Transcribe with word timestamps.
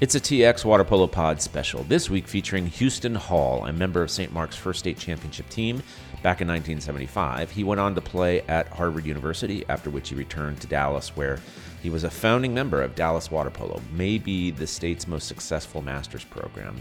It's 0.00 0.14
a 0.14 0.20
TX 0.20 0.64
Water 0.64 0.82
Polo 0.82 1.06
Pod 1.06 1.42
special, 1.42 1.82
this 1.82 2.08
week 2.08 2.26
featuring 2.26 2.64
Houston 2.64 3.14
Hall, 3.14 3.66
a 3.66 3.72
member 3.74 4.02
of 4.02 4.10
St. 4.10 4.32
Mark's 4.32 4.56
first 4.56 4.78
state 4.78 4.96
championship 4.96 5.46
team 5.50 5.82
back 6.22 6.40
in 6.40 6.48
1975. 6.48 7.50
He 7.50 7.64
went 7.64 7.82
on 7.82 7.94
to 7.94 8.00
play 8.00 8.40
at 8.48 8.68
Harvard 8.68 9.04
University, 9.04 9.62
after 9.68 9.90
which 9.90 10.08
he 10.08 10.14
returned 10.14 10.58
to 10.62 10.66
Dallas, 10.66 11.14
where 11.14 11.38
he 11.82 11.90
was 11.90 12.04
a 12.04 12.10
founding 12.10 12.54
member 12.54 12.80
of 12.80 12.94
Dallas 12.94 13.30
Water 13.30 13.50
Polo, 13.50 13.82
maybe 13.92 14.50
the 14.50 14.66
state's 14.66 15.06
most 15.06 15.28
successful 15.28 15.82
master's 15.82 16.24
program. 16.24 16.80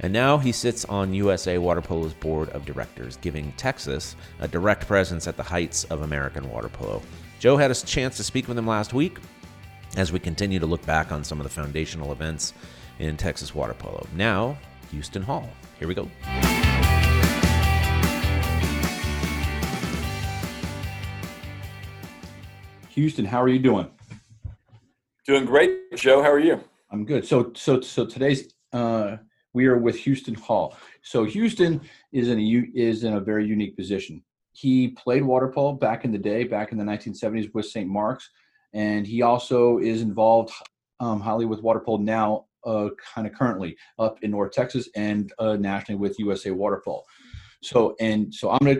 And 0.00 0.12
now 0.12 0.36
he 0.36 0.50
sits 0.50 0.84
on 0.86 1.14
USA 1.14 1.58
Water 1.58 1.80
Polo's 1.80 2.14
board 2.14 2.48
of 2.48 2.64
directors, 2.64 3.16
giving 3.18 3.52
Texas 3.52 4.16
a 4.40 4.48
direct 4.48 4.88
presence 4.88 5.28
at 5.28 5.36
the 5.36 5.42
heights 5.44 5.84
of 5.84 6.02
American 6.02 6.50
water 6.50 6.68
polo. 6.68 7.00
Joe 7.38 7.56
had 7.56 7.70
a 7.70 7.74
chance 7.74 8.16
to 8.16 8.24
speak 8.24 8.48
with 8.48 8.58
him 8.58 8.66
last 8.66 8.92
week 8.92 9.18
as 9.96 10.12
we 10.12 10.18
continue 10.18 10.58
to 10.58 10.66
look 10.66 10.84
back 10.86 11.10
on 11.10 11.24
some 11.24 11.40
of 11.40 11.44
the 11.44 11.50
foundational 11.50 12.12
events 12.12 12.52
in 12.98 13.16
Texas 13.16 13.54
water 13.54 13.74
polo. 13.74 14.06
Now, 14.14 14.56
Houston 14.90 15.22
Hall. 15.22 15.48
Here 15.78 15.88
we 15.88 15.94
go. 15.94 16.08
Houston, 22.90 23.24
how 23.24 23.42
are 23.42 23.48
you 23.48 23.58
doing? 23.58 23.90
Doing 25.26 25.44
great, 25.44 25.94
Joe. 25.96 26.22
How 26.22 26.30
are 26.30 26.38
you? 26.38 26.62
I'm 26.90 27.04
good. 27.04 27.26
So, 27.26 27.52
so, 27.54 27.80
so 27.80 28.06
today's 28.06 28.54
uh, 28.72 29.16
we 29.52 29.66
are 29.66 29.76
with 29.76 29.96
Houston 29.96 30.34
Hall. 30.34 30.76
So 31.02 31.24
Houston 31.24 31.80
is 32.12 32.28
in 32.28 32.38
a 32.38 32.78
is 32.78 33.04
in 33.04 33.14
a 33.14 33.20
very 33.20 33.46
unique 33.46 33.76
position. 33.76 34.22
He 34.52 34.88
played 34.88 35.22
water 35.22 35.48
polo 35.48 35.72
back 35.72 36.04
in 36.04 36.12
the 36.12 36.18
day, 36.18 36.44
back 36.44 36.72
in 36.72 36.78
the 36.78 36.84
1970s 36.84 37.52
with 37.52 37.66
St. 37.66 37.88
Mark's, 37.88 38.30
and 38.76 39.06
he 39.06 39.22
also 39.22 39.78
is 39.78 40.02
involved 40.02 40.52
um, 41.00 41.18
highly 41.18 41.46
with 41.46 41.62
water 41.62 41.80
polo 41.80 41.96
now, 41.96 42.44
uh, 42.64 42.90
kind 43.14 43.26
of 43.26 43.32
currently 43.32 43.74
up 43.98 44.22
in 44.22 44.30
North 44.30 44.52
Texas 44.52 44.88
and 44.94 45.32
uh, 45.38 45.56
nationally 45.56 45.98
with 45.98 46.18
USA 46.18 46.50
Water 46.50 46.82
Polo. 46.84 47.02
So, 47.62 47.96
and 48.00 48.32
so 48.32 48.50
I'm 48.50 48.58
gonna. 48.58 48.78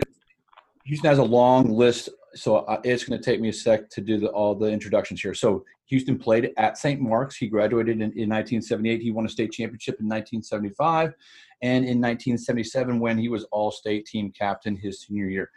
Houston 0.85 1.09
has 1.09 1.17
a 1.17 1.23
long 1.23 1.71
list, 1.71 2.09
so 2.35 2.63
it's 2.83 3.03
going 3.03 3.19
to 3.19 3.25
take 3.25 3.41
me 3.41 3.49
a 3.49 3.53
sec 3.53 3.89
to 3.89 3.99
do 3.99 4.17
the, 4.19 4.27
all 4.27 4.55
the 4.55 4.67
introductions 4.67 5.19
here. 5.19 5.33
So 5.33 5.65
Houston 5.87 6.17
played 6.17 6.53
at 6.55 6.77
St. 6.77 7.01
Mark's. 7.01 7.35
He 7.35 7.47
graduated 7.47 7.95
in, 7.95 8.01
in 8.01 8.29
1978. 8.29 9.01
He 9.01 9.11
won 9.11 9.25
a 9.25 9.29
state 9.29 9.51
championship 9.51 9.99
in 9.99 10.05
1975, 10.05 11.13
and 11.61 11.83
in 11.83 11.99
1977 11.99 12.99
when 12.99 13.17
he 13.17 13.27
was 13.27 13.45
All-State 13.45 14.05
team 14.05 14.31
captain 14.31 14.77
his 14.77 15.01
senior 15.01 15.27
year. 15.27 15.49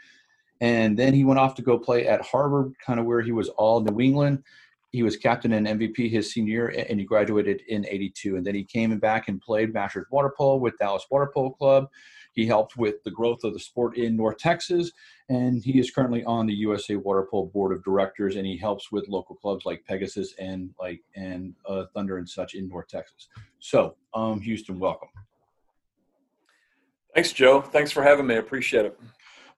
And 0.61 0.99
then 0.99 1.15
he 1.15 1.25
went 1.25 1.41
off 1.41 1.55
to 1.57 1.63
go 1.63 1.79
play 1.79 2.07
at 2.07 2.23
Harvard, 2.23 2.75
kind 2.85 3.01
of 3.01 3.07
where 3.07 3.23
he 3.23 3.33
was 3.33 3.49
all 3.51 3.81
New 3.81 4.01
England. 4.01 4.43
He 4.91 5.03
was 5.03 5.17
captain 5.17 5.53
and 5.53 5.67
MVP 5.67 6.11
his 6.11 6.33
senior 6.33 6.53
year, 6.53 6.87
and 6.89 6.99
he 6.99 7.07
graduated 7.07 7.63
in 7.69 7.87
'82. 7.87 8.37
And 8.37 8.45
then 8.45 8.55
he 8.55 8.65
came 8.65 8.99
back 8.99 9.29
and 9.29 9.41
played 9.41 9.73
Masters 9.73 10.07
water 10.11 10.33
polo 10.37 10.57
with 10.57 10.77
Dallas 10.79 11.07
Water 11.11 11.31
Polo 11.33 11.51
Club. 11.51 11.89
He 12.33 12.47
helped 12.47 12.77
with 12.77 13.03
the 13.05 13.11
growth 13.11 13.45
of 13.45 13.53
the 13.53 13.59
sport 13.59 13.97
in 13.97 14.17
North 14.17 14.39
Texas, 14.39 14.93
and 15.29 15.63
he 15.63 15.79
is 15.79 15.91
currently 15.91 16.25
on 16.25 16.47
the 16.47 16.55
USA 16.55 16.97
Water 16.97 17.27
Polo 17.31 17.47
Board 17.47 17.73
of 17.73 17.85
Directors, 17.85 18.37
and 18.37 18.47
he 18.47 18.57
helps 18.57 18.93
with 18.93 19.09
local 19.09 19.37
clubs 19.37 19.65
like 19.65 19.85
Pegasus 19.85 20.35
and 20.39 20.71
like 20.79 21.01
and 21.17 21.55
uh, 21.67 21.85
Thunder 21.95 22.19
and 22.19 22.29
such 22.29 22.55
in 22.55 22.69
North 22.69 22.89
Texas. 22.89 23.29
So, 23.59 23.97
um, 24.15 24.41
Houston, 24.41 24.79
welcome. 24.79 25.09
Thanks, 27.15 27.33
Joe. 27.33 27.61
Thanks 27.61 27.91
for 27.91 28.03
having 28.03 28.27
me. 28.27 28.37
I 28.37 28.39
appreciate 28.39 28.87
it. 28.87 28.99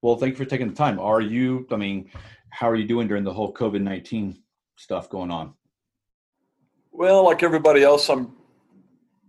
Well, 0.03 0.17
thank 0.17 0.33
you 0.33 0.45
for 0.45 0.51
taking 0.51 0.69
the 0.69 0.75
time. 0.75 0.99
Are 0.99 1.21
you? 1.21 1.67
I 1.71 1.77
mean, 1.77 2.11
how 2.51 2.69
are 2.69 2.75
you 2.75 2.85
doing 2.85 3.07
during 3.07 3.23
the 3.23 3.33
whole 3.33 3.55
COVID 3.55 3.81
nineteen 3.81 4.43
stuff 4.77 5.09
going 5.09 5.31
on? 5.31 5.55
Well, 6.91 7.25
like 7.25 7.45
everybody 7.45 7.85
else, 7.85 8.11
I'm 8.11 8.33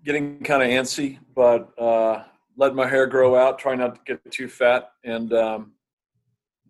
getting 0.03 0.39
kind 0.44 0.63
of 0.63 0.69
antsy, 0.69 1.19
but 1.35 1.79
uh, 1.79 2.23
letting 2.57 2.75
my 2.75 2.88
hair 2.88 3.05
grow 3.05 3.35
out, 3.35 3.59
try 3.59 3.75
not 3.75 3.95
to 3.95 4.01
get 4.06 4.31
too 4.31 4.47
fat, 4.47 4.91
and 5.03 5.31
um, 5.33 5.73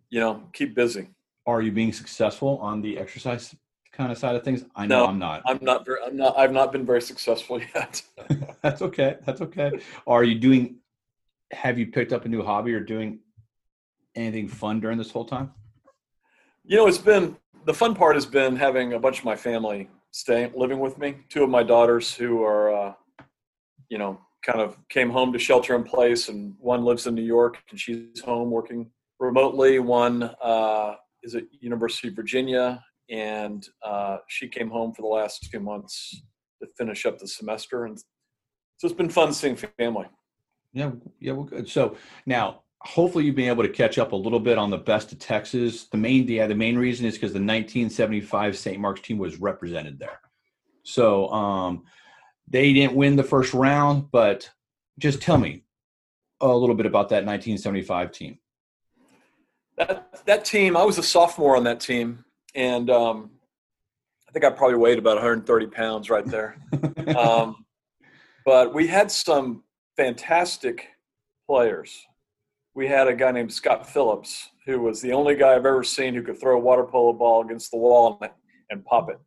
you 0.09 0.19
know, 0.19 0.43
keep 0.51 0.75
busy. 0.75 1.09
Are 1.47 1.61
you 1.61 1.71
being 1.71 1.93
successful 1.93 2.57
on 2.61 2.81
the 2.81 2.97
exercise 2.97 3.55
kind 3.93 4.11
of 4.11 4.17
side 4.17 4.35
of 4.35 4.43
things? 4.43 4.65
I 4.75 4.85
know 4.85 5.05
no, 5.05 5.07
I'm 5.07 5.19
not. 5.19 5.43
I'm 5.45 5.59
not 5.61 5.85
very. 5.85 5.99
I'm 6.05 6.17
not. 6.17 6.37
I've 6.37 6.51
not 6.51 6.73
been 6.73 6.85
very 6.85 7.01
successful 7.01 7.61
yet. 7.75 8.01
That's 8.61 8.81
okay. 8.81 9.15
That's 9.25 9.39
okay. 9.39 9.71
Are 10.05 10.25
you 10.25 10.35
doing? 10.35 10.75
Have 11.53 11.79
you 11.79 11.87
picked 11.87 12.11
up 12.11 12.25
a 12.25 12.27
new 12.27 12.43
hobby 12.43 12.73
or 12.73 12.81
doing 12.81 13.19
anything 14.15 14.47
fun 14.47 14.79
during 14.79 14.97
this 14.97 15.11
whole 15.11 15.25
time? 15.25 15.51
You 16.63 16.77
know, 16.77 16.87
it's 16.87 16.97
been 16.97 17.35
the 17.65 17.73
fun 17.73 17.95
part 17.95 18.15
has 18.15 18.25
been 18.25 18.55
having 18.55 18.93
a 18.93 18.99
bunch 18.99 19.19
of 19.19 19.25
my 19.25 19.35
family 19.35 19.89
staying 20.11 20.51
living 20.55 20.79
with 20.79 20.97
me. 20.97 21.17
Two 21.29 21.43
of 21.43 21.49
my 21.49 21.63
daughters 21.63 22.13
who 22.13 22.43
are, 22.43 22.73
uh, 22.73 22.93
you 23.89 23.97
know, 23.97 24.19
kind 24.43 24.59
of 24.59 24.77
came 24.89 25.09
home 25.09 25.31
to 25.33 25.39
shelter 25.39 25.75
in 25.75 25.83
place, 25.83 26.29
and 26.29 26.55
one 26.59 26.83
lives 26.83 27.07
in 27.07 27.15
New 27.15 27.23
York 27.23 27.57
and 27.69 27.79
she's 27.79 28.21
home 28.23 28.51
working 28.51 28.89
remotely. 29.19 29.79
One 29.79 30.23
uh, 30.41 30.95
is 31.23 31.35
at 31.35 31.43
University 31.59 32.09
of 32.09 32.15
Virginia, 32.15 32.83
and 33.09 33.65
uh, 33.83 34.17
she 34.27 34.47
came 34.47 34.69
home 34.69 34.93
for 34.93 35.01
the 35.01 35.07
last 35.07 35.49
two 35.51 35.59
months 35.59 36.21
to 36.61 36.67
finish 36.77 37.05
up 37.05 37.19
the 37.19 37.27
semester, 37.27 37.85
and 37.85 37.97
so 38.77 38.87
it's 38.87 38.93
been 38.93 39.09
fun 39.09 39.33
seeing 39.33 39.55
family. 39.55 40.07
Yeah, 40.73 40.91
yeah, 41.19 41.33
well, 41.33 41.43
good. 41.43 41.69
So 41.69 41.95
now, 42.25 42.62
hopefully, 42.83 43.25
you've 43.25 43.35
been 43.35 43.49
able 43.49 43.63
to 43.63 43.69
catch 43.69 43.97
up 43.97 44.11
a 44.11 44.15
little 44.15 44.39
bit 44.39 44.57
on 44.57 44.69
the 44.69 44.77
best 44.77 45.11
of 45.11 45.19
Texas. 45.19 45.85
The 45.85 45.97
main, 45.97 46.27
yeah, 46.27 46.47
the 46.47 46.55
main 46.55 46.77
reason 46.77 47.05
is 47.05 47.13
because 47.13 47.31
the 47.31 47.39
1975 47.39 48.57
St. 48.57 48.79
Mark's 48.79 49.01
team 49.01 49.17
was 49.17 49.37
represented 49.37 49.99
there. 49.99 50.19
So, 50.83 51.29
um, 51.29 51.83
they 52.47 52.73
didn't 52.73 52.95
win 52.95 53.15
the 53.15 53.23
first 53.23 53.53
round, 53.53 54.11
but 54.11 54.49
just 54.99 55.21
tell 55.21 55.37
me 55.37 55.63
a 56.41 56.47
little 56.47 56.75
bit 56.75 56.85
about 56.85 57.09
that 57.09 57.25
1975 57.25 58.11
team. 58.11 58.37
That 59.77 60.25
that 60.25 60.45
team, 60.45 60.77
I 60.77 60.83
was 60.83 60.97
a 60.97 61.03
sophomore 61.03 61.55
on 61.55 61.63
that 61.63 61.79
team, 61.79 62.23
and 62.53 62.89
um, 62.89 63.31
I 64.27 64.31
think 64.31 64.45
I 64.45 64.49
probably 64.49 64.77
weighed 64.77 64.99
about 64.99 65.15
130 65.15 65.67
pounds 65.67 66.09
right 66.09 66.25
there. 66.25 66.57
um, 67.17 67.65
but 68.45 68.73
we 68.73 68.87
had 68.87 69.09
some 69.09 69.63
fantastic 69.97 70.89
players. 71.47 72.05
We 72.75 72.87
had 72.87 73.07
a 73.07 73.13
guy 73.13 73.31
named 73.31 73.53
Scott 73.53 73.87
Phillips, 73.87 74.49
who 74.65 74.81
was 74.81 75.01
the 75.01 75.13
only 75.13 75.35
guy 75.35 75.53
I've 75.53 75.65
ever 75.65 75.83
seen 75.83 76.13
who 76.15 76.23
could 76.23 76.39
throw 76.39 76.57
a 76.57 76.59
water 76.59 76.83
polo 76.83 77.13
ball 77.13 77.43
against 77.43 77.71
the 77.71 77.77
wall 77.77 78.17
and, 78.21 78.31
and 78.69 78.85
pop 78.85 79.09
it. 79.09 79.19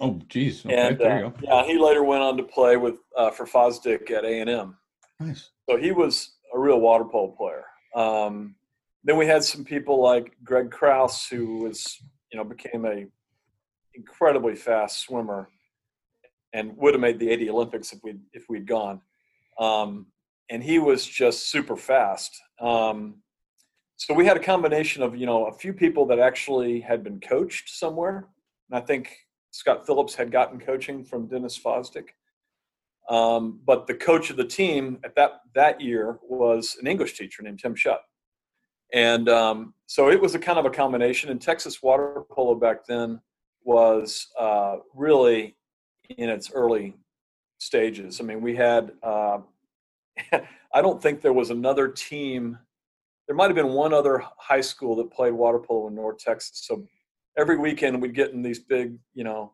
Oh, 0.00 0.20
geez. 0.28 0.64
Okay, 0.64 0.74
and 0.74 1.00
uh, 1.00 1.30
yeah, 1.42 1.64
he 1.64 1.78
later 1.78 2.02
went 2.02 2.22
on 2.22 2.36
to 2.36 2.42
play 2.42 2.76
with 2.76 2.96
uh, 3.16 3.30
for 3.30 3.46
Fosdick 3.46 4.10
at 4.10 4.24
A 4.24 4.40
and 4.40 4.50
M. 4.50 4.76
Nice. 5.20 5.50
So 5.68 5.76
he 5.76 5.92
was 5.92 6.34
a 6.54 6.58
real 6.58 6.80
water 6.80 7.04
polo 7.04 7.28
player. 7.28 7.64
Um, 7.94 8.56
then 9.04 9.16
we 9.16 9.26
had 9.26 9.44
some 9.44 9.64
people 9.64 10.02
like 10.02 10.36
Greg 10.42 10.70
Kraus, 10.70 11.28
who 11.28 11.58
was 11.58 12.02
you 12.32 12.38
know 12.38 12.44
became 12.44 12.84
a 12.86 13.06
incredibly 13.94 14.56
fast 14.56 15.02
swimmer, 15.02 15.48
and 16.52 16.76
would 16.76 16.94
have 16.94 17.00
made 17.00 17.18
the 17.18 17.30
80 17.30 17.50
Olympics 17.50 17.92
if 17.92 18.00
we 18.02 18.14
if 18.32 18.46
we'd 18.48 18.66
gone. 18.66 19.00
Um, 19.60 20.06
and 20.50 20.62
he 20.62 20.78
was 20.78 21.06
just 21.06 21.50
super 21.50 21.76
fast. 21.76 22.30
Um, 22.60 23.16
so 23.96 24.12
we 24.14 24.26
had 24.26 24.36
a 24.36 24.40
combination 24.40 25.02
of 25.02 25.16
you 25.16 25.26
know 25.26 25.46
a 25.46 25.52
few 25.52 25.72
people 25.72 26.06
that 26.06 26.18
actually 26.18 26.80
had 26.80 27.02
been 27.02 27.20
coached 27.20 27.70
somewhere. 27.70 28.28
And 28.70 28.82
I 28.82 28.84
think 28.84 29.16
Scott 29.50 29.86
Phillips 29.86 30.14
had 30.14 30.32
gotten 30.32 30.58
coaching 30.58 31.04
from 31.04 31.26
Dennis 31.26 31.58
Fosdick. 31.58 32.08
Um, 33.08 33.60
but 33.66 33.86
the 33.86 33.94
coach 33.94 34.30
of 34.30 34.36
the 34.36 34.44
team 34.44 34.98
at 35.04 35.14
that 35.16 35.42
that 35.54 35.80
year 35.80 36.18
was 36.22 36.76
an 36.80 36.86
English 36.86 37.16
teacher 37.18 37.42
named 37.42 37.60
Tim 37.60 37.74
Shutt. 37.74 38.00
And 38.92 39.28
um, 39.28 39.74
so 39.86 40.10
it 40.10 40.20
was 40.20 40.34
a 40.34 40.38
kind 40.38 40.58
of 40.58 40.64
a 40.64 40.70
combination. 40.70 41.30
And 41.30 41.40
Texas 41.40 41.82
water 41.82 42.22
polo 42.30 42.54
back 42.54 42.86
then 42.86 43.20
was 43.62 44.28
uh, 44.38 44.76
really 44.94 45.56
in 46.16 46.28
its 46.28 46.50
early 46.52 46.94
stages. 47.58 48.20
I 48.20 48.24
mean, 48.24 48.40
we 48.40 48.54
had, 48.54 48.92
uh, 49.02 49.38
I 50.74 50.82
don't 50.82 51.02
think 51.02 51.20
there 51.20 51.32
was 51.32 51.50
another 51.50 51.88
team. 51.88 52.58
There 53.26 53.36
might 53.36 53.46
have 53.46 53.56
been 53.56 53.72
one 53.72 53.92
other 53.92 54.24
high 54.38 54.60
school 54.60 54.96
that 54.96 55.10
played 55.10 55.32
water 55.32 55.58
polo 55.58 55.88
in 55.88 55.94
North 55.94 56.18
Texas. 56.18 56.62
So 56.64 56.86
every 57.38 57.56
weekend 57.56 58.00
we'd 58.00 58.14
get 58.14 58.32
in 58.32 58.42
these 58.42 58.58
big, 58.58 58.98
you 59.14 59.24
know, 59.24 59.52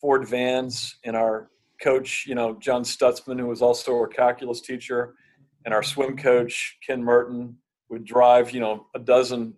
Ford 0.00 0.28
vans, 0.28 0.96
and 1.04 1.16
our 1.16 1.50
coach, 1.82 2.24
you 2.26 2.34
know, 2.34 2.56
John 2.60 2.82
Stutzman, 2.82 3.38
who 3.38 3.46
was 3.46 3.62
also 3.62 3.92
our 3.94 4.06
calculus 4.06 4.60
teacher, 4.60 5.14
and 5.64 5.74
our 5.74 5.82
swim 5.82 6.16
coach 6.16 6.76
Ken 6.86 7.02
Merton 7.02 7.56
would 7.88 8.04
drive, 8.04 8.50
you 8.52 8.60
know, 8.60 8.86
a 8.94 8.98
dozen 8.98 9.54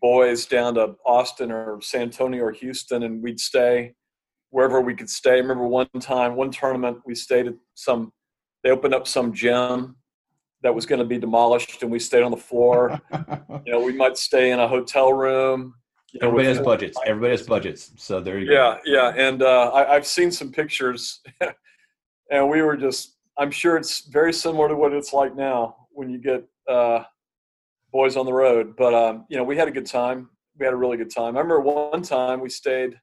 boys 0.00 0.46
down 0.46 0.74
to 0.74 0.94
Austin 1.04 1.50
or 1.50 1.80
San 1.80 2.02
Antonio 2.02 2.44
or 2.44 2.52
Houston, 2.52 3.02
and 3.02 3.22
we'd 3.22 3.40
stay 3.40 3.94
wherever 4.50 4.80
we 4.80 4.94
could 4.94 5.10
stay. 5.10 5.32
I 5.32 5.38
remember 5.38 5.66
one 5.66 5.88
time, 6.00 6.36
one 6.36 6.50
tournament, 6.50 6.98
we 7.04 7.14
stayed 7.14 7.46
at 7.46 7.54
some. 7.74 8.12
They 8.62 8.70
opened 8.70 8.94
up 8.94 9.06
some 9.06 9.32
gym 9.32 9.96
that 10.62 10.74
was 10.74 10.86
going 10.86 10.98
to 10.98 11.04
be 11.04 11.18
demolished, 11.18 11.82
and 11.82 11.90
we 11.90 11.98
stayed 11.98 12.22
on 12.22 12.30
the 12.30 12.36
floor. 12.36 13.00
you 13.64 13.72
know, 13.72 13.80
we 13.80 13.92
might 13.92 14.16
stay 14.16 14.50
in 14.50 14.58
a 14.58 14.66
hotel 14.66 15.12
room. 15.12 15.74
You 16.12 16.20
know, 16.20 16.28
Everybody 16.28 16.48
has 16.48 16.60
budgets. 16.60 16.98
Everybody 17.06 17.30
has 17.32 17.46
budgets. 17.46 17.92
So 17.96 18.20
there 18.20 18.38
you 18.38 18.46
go. 18.46 18.52
Yeah, 18.52 18.78
yeah, 18.84 19.28
and 19.28 19.42
uh, 19.42 19.70
I, 19.72 19.94
have 19.94 20.06
seen 20.06 20.30
some 20.30 20.50
pictures 20.50 21.20
and 22.30 22.48
we 22.48 22.62
were 22.62 22.76
just. 22.76 23.16
I'm 23.38 23.50
sure 23.52 23.76
it's 23.76 24.06
very 24.06 24.32
similar 24.32 24.68
to 24.68 24.74
what 24.74 24.92
it's 24.92 25.12
like 25.12 25.36
now 25.36 25.86
when 25.90 26.10
you 26.10 26.18
get 26.18 26.44
uh, 26.68 27.04
boys 27.92 28.16
on 28.16 28.26
the 28.26 28.32
road. 28.32 28.74
But 28.76 28.94
um, 28.94 29.26
you 29.28 29.36
know, 29.36 29.44
we 29.44 29.56
had 29.56 29.68
a 29.68 29.70
good 29.70 29.86
time. 29.86 30.28
We 30.58 30.64
had 30.64 30.74
a 30.74 30.76
really 30.76 30.96
good 30.96 31.14
time. 31.14 31.36
I 31.36 31.40
remember 31.40 31.60
one 31.60 32.02
time 32.02 32.40
we 32.40 32.48
stayed 32.48 32.98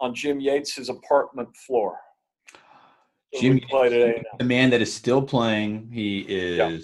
on 0.00 0.14
Jim 0.14 0.38
Yates' 0.38 0.88
apartment 0.88 1.56
floor. 1.56 1.98
So 3.36 3.42
Jim 3.42 3.54
we 3.54 3.60
played 3.60 4.24
the 4.38 4.44
man 4.44 4.70
that 4.70 4.80
is 4.80 4.92
still 4.92 5.22
playing. 5.22 5.90
He 5.92 6.20
is 6.20 6.56
Yeah. 6.58 6.78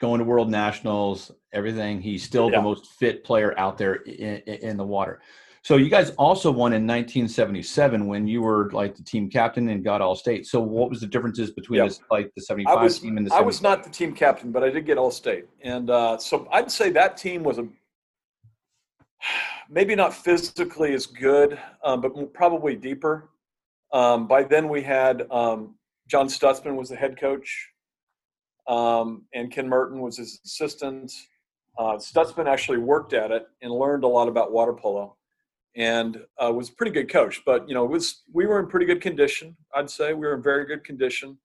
going 0.00 0.18
to 0.18 0.24
World 0.24 0.50
Nationals. 0.50 1.30
Everything. 1.52 2.00
He's 2.00 2.22
still 2.22 2.50
Yeah. 2.50 2.58
the 2.58 2.62
most 2.62 2.86
fit 2.98 3.24
player 3.24 3.58
out 3.58 3.78
there 3.78 3.96
in, 3.96 4.36
in 4.46 4.76
the 4.76 4.84
water. 4.84 5.20
So 5.62 5.76
you 5.76 5.90
guys 5.90 6.10
also 6.10 6.50
won 6.50 6.72
in 6.72 6.86
1977 6.86 8.06
when 8.06 8.26
you 8.26 8.40
were 8.40 8.70
like 8.72 8.94
the 8.94 9.02
team 9.02 9.28
captain 9.28 9.68
and 9.68 9.84
got 9.84 10.00
all 10.00 10.14
state. 10.14 10.46
So 10.46 10.60
what 10.60 10.88
was 10.88 11.00
the 11.00 11.06
differences 11.06 11.50
between 11.50 11.78
Yeah. 11.78 11.84
this 11.86 12.00
like 12.10 12.32
the 12.34 12.42
75 12.42 12.78
I 12.78 12.82
was 12.82 13.00
team 13.00 13.16
and 13.18 13.26
the 13.26 13.34
I 13.34 13.40
was 13.42 13.60
not 13.60 13.84
the 13.84 13.90
team 13.90 14.14
captain, 14.14 14.50
but 14.50 14.62
I 14.62 14.70
did 14.70 14.86
get 14.86 14.96
all 14.98 15.10
state, 15.10 15.46
and 15.62 15.90
uh, 15.90 16.16
so 16.18 16.48
I'd 16.52 16.70
say 16.70 16.90
that 16.90 17.16
team 17.16 17.42
was 17.42 17.58
a 17.58 17.68
maybe 19.68 19.94
not 19.94 20.14
physically 20.14 20.94
as 20.94 21.06
good, 21.06 21.58
um, 21.84 22.00
but 22.00 22.32
probably 22.32 22.74
deeper. 22.76 23.28
Um, 23.92 24.26
by 24.26 24.44
then, 24.44 24.68
we 24.68 24.82
had 24.82 25.26
um, 25.30 25.74
John 26.08 26.26
Stutzman 26.26 26.74
was 26.74 26.88
the 26.88 26.96
head 26.96 27.20
coach, 27.20 27.68
um, 28.66 29.26
and 29.34 29.52
Ken 29.52 29.68
Merton 29.68 30.00
was 30.00 30.16
his 30.16 30.40
assistant. 30.44 31.12
Uh, 31.78 31.96
Stutzman 31.96 32.48
actually 32.48 32.78
worked 32.78 33.12
at 33.12 33.30
it 33.30 33.46
and 33.62 33.70
learned 33.70 34.04
a 34.04 34.08
lot 34.08 34.26
about 34.26 34.50
water 34.50 34.72
polo, 34.72 35.16
and 35.76 36.24
uh, 36.42 36.50
was 36.50 36.70
a 36.70 36.72
pretty 36.72 36.92
good 36.92 37.10
coach. 37.10 37.42
But 37.44 37.68
you 37.68 37.74
know, 37.74 37.84
was 37.84 38.22
we 38.32 38.46
were 38.46 38.58
in 38.58 38.66
pretty 38.66 38.86
good 38.86 39.02
condition. 39.02 39.56
I'd 39.74 39.90
say 39.90 40.14
we 40.14 40.26
were 40.26 40.34
in 40.34 40.42
very 40.42 40.64
good 40.64 40.82
condition. 40.82 41.38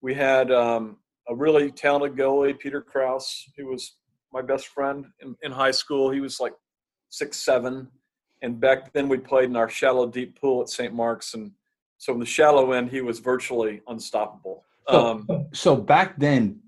We 0.00 0.14
had 0.14 0.50
um, 0.50 0.96
a 1.28 1.34
really 1.34 1.70
talented 1.70 2.16
goalie, 2.16 2.58
Peter 2.58 2.80
Kraus, 2.80 3.44
who 3.56 3.66
was 3.66 3.96
my 4.32 4.40
best 4.40 4.68
friend 4.68 5.06
in, 5.20 5.36
in 5.42 5.52
high 5.52 5.70
school. 5.70 6.10
He 6.10 6.20
was 6.20 6.40
like 6.40 6.54
six 7.10 7.36
seven, 7.36 7.88
and 8.40 8.58
back 8.58 8.94
then 8.94 9.10
we 9.10 9.18
played 9.18 9.50
in 9.50 9.56
our 9.56 9.68
shallow 9.68 10.06
deep 10.06 10.40
pool 10.40 10.62
at 10.62 10.70
St. 10.70 10.94
Mark's, 10.94 11.34
and 11.34 11.52
so 11.98 12.12
in 12.12 12.18
the 12.20 12.26
shallow 12.26 12.72
end 12.72 12.90
he 12.90 13.00
was 13.00 13.18
virtually 13.18 13.82
unstoppable. 13.88 14.64
So- 14.88 15.06
Um, 15.06 15.26
So 15.52 15.76
back 15.76 16.16
then, 16.18 16.60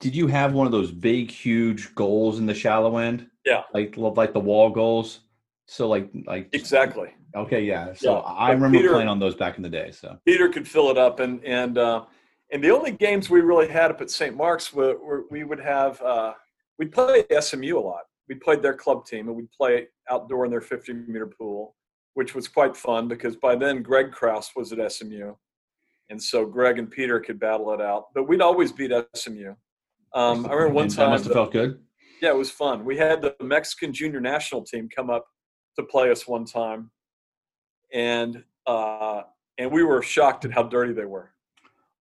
did 0.00 0.14
you 0.14 0.26
have 0.26 0.52
one 0.52 0.66
of 0.66 0.72
those 0.72 0.90
big, 0.90 1.30
huge 1.30 1.94
goals 1.94 2.38
in 2.38 2.46
the 2.46 2.54
shallow 2.54 2.98
end? 2.98 3.28
Yeah. 3.44 3.62
Like 3.72 3.96
like 3.96 4.32
the 4.32 4.40
wall 4.40 4.70
goals. 4.70 5.20
So 5.66 5.88
like 5.88 6.10
like 6.26 6.48
exactly. 6.52 7.10
okay, 7.34 7.62
yeah. 7.64 7.92
So 7.94 8.14
Yeah. 8.16 8.20
I 8.26 8.48
But 8.48 8.54
remember 8.56 8.78
Peter- 8.78 8.92
playing 8.92 9.08
on 9.08 9.18
those 9.18 9.34
back 9.34 9.56
in 9.56 9.62
the 9.62 9.68
day. 9.70 9.90
So 9.92 10.18
Peter 10.26 10.48
could 10.48 10.66
fill 10.68 10.90
it 10.90 10.98
up, 10.98 11.20
and 11.20 11.42
and 11.44 11.78
uh, 11.78 12.04
and 12.52 12.62
the 12.62 12.70
only 12.70 12.90
games 12.92 13.30
we 13.30 13.40
really 13.40 13.68
had 13.68 13.90
up 13.90 14.00
at 14.02 14.10
St. 14.10 14.36
Mark's 14.36 14.72
were, 14.72 14.98
were 14.98 15.24
we 15.30 15.44
would 15.44 15.60
have 15.60 16.00
uh, 16.02 16.34
we'd 16.78 16.92
play 16.92 17.24
SMU 17.40 17.78
a 17.78 17.80
lot. 17.80 18.02
We 18.28 18.34
played 18.34 18.60
their 18.62 18.74
club 18.74 19.06
team, 19.06 19.28
and 19.28 19.36
we'd 19.36 19.50
play 19.52 19.88
outdoor 20.10 20.44
in 20.44 20.50
their 20.50 20.60
50 20.60 20.92
meter 20.92 21.26
pool, 21.26 21.74
which 22.14 22.34
was 22.34 22.48
quite 22.48 22.76
fun 22.76 23.08
because 23.08 23.36
by 23.36 23.54
then 23.56 23.82
Greg 23.82 24.12
Kraus 24.12 24.50
was 24.56 24.72
at 24.72 24.92
SMU, 24.92 25.34
and 26.10 26.22
so 26.22 26.46
Greg 26.46 26.78
and 26.78 26.90
Peter 26.90 27.20
could 27.20 27.38
battle 27.38 27.72
it 27.72 27.80
out. 27.80 28.06
But 28.14 28.28
we'd 28.28 28.40
always 28.40 28.72
beat 28.72 28.92
SMU. 29.14 29.54
Um, 30.14 30.46
I 30.46 30.52
remember 30.52 30.68
one 30.70 30.84
And 30.84 30.92
that 30.92 31.10
must 31.10 31.24
have 31.24 31.32
felt 31.32 31.52
good. 31.52 31.80
yeah, 32.22 32.30
it 32.30 32.36
was 32.36 32.50
fun. 32.50 32.84
We 32.84 32.96
had 32.96 33.20
the 33.20 33.34
Mexican 33.42 33.92
junior 33.92 34.20
national 34.20 34.62
team 34.62 34.88
come 34.88 35.10
up 35.10 35.26
to 35.76 35.82
play 35.82 36.10
us 36.10 36.26
one 36.26 36.44
time, 36.44 36.90
and 37.92 38.44
uh, 38.66 39.22
and 39.58 39.70
we 39.70 39.82
were 39.82 40.02
shocked 40.02 40.44
at 40.44 40.52
how 40.52 40.62
dirty 40.62 40.92
they 40.92 41.04
were. 41.04 41.30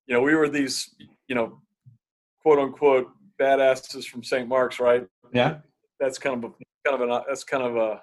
You 0.07 0.15
know, 0.15 0.21
we 0.21 0.35
were 0.35 0.49
these, 0.49 0.93
you 1.27 1.35
know, 1.35 1.61
quote 2.41 2.59
unquote 2.59 3.09
badasses 3.39 4.05
from 4.05 4.23
St. 4.23 4.47
Mark's, 4.47 4.79
right? 4.79 5.07
Yeah. 5.33 5.57
That's 5.99 6.19
kind 6.19 6.43
of 6.43 6.51
a 6.51 6.53
kind 6.87 7.01
of 7.01 7.09
an 7.09 7.23
that's 7.27 7.43
kind 7.43 7.63
of 7.63 7.75
a 7.77 8.01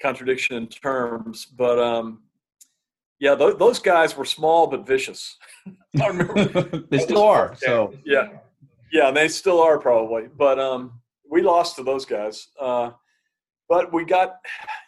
contradiction 0.00 0.56
in 0.56 0.66
terms, 0.66 1.46
but 1.46 1.78
um, 1.78 2.22
yeah, 3.20 3.34
th- 3.34 3.58
those 3.58 3.78
guys 3.78 4.16
were 4.16 4.24
small 4.24 4.66
but 4.66 4.86
vicious. 4.86 5.36
I 6.00 6.06
remember 6.08 6.44
they 6.90 6.98
still 6.98 7.22
are. 7.22 7.56
So 7.56 7.94
yeah, 8.04 8.28
yeah, 8.92 9.08
and 9.08 9.16
they 9.16 9.28
still 9.28 9.60
are 9.60 9.78
probably. 9.78 10.28
But 10.36 10.58
um, 10.58 11.00
we 11.30 11.42
lost 11.42 11.76
to 11.76 11.82
those 11.82 12.04
guys. 12.04 12.48
Uh, 12.60 12.90
but 13.68 13.92
we 13.92 14.04
got, 14.04 14.36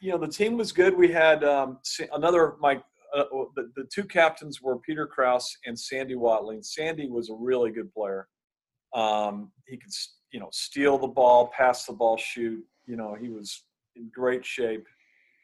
you 0.01 0.13
know, 0.13 0.19
the 0.19 0.29
team 0.29 0.57
was 0.57 0.71
good. 0.71 0.97
We 0.97 1.11
had 1.11 1.43
um, 1.43 1.79
another 2.13 2.55
my 2.61 2.81
uh, 3.15 3.25
the, 3.57 3.71
the 3.75 3.85
two 3.93 4.05
captains 4.05 4.61
were 4.61 4.79
Peter 4.79 5.07
Kraus 5.07 5.57
and 5.67 5.79
Sandy 5.79 6.15
Watling. 6.15 6.63
Sandy 6.63 7.09
was 7.09 7.31
a 7.31 7.35
really 7.35 7.71
good 7.71 7.93
player. 7.93 8.29
Um, 8.95 9.51
he 9.67 9.77
could, 9.77 9.93
you 10.33 10.41
know, 10.41 10.49
steal 10.53 10.99
the 10.99 11.09
ball, 11.09 11.51
pass 11.57 11.87
the 11.87 11.93
ball, 11.93 12.17
shoot. 12.17 12.63
You 12.87 12.97
know, 12.97 13.17
he 13.19 13.31
was 13.31 13.65
in 13.97 14.11
great 14.15 14.45
shape. 14.45 14.87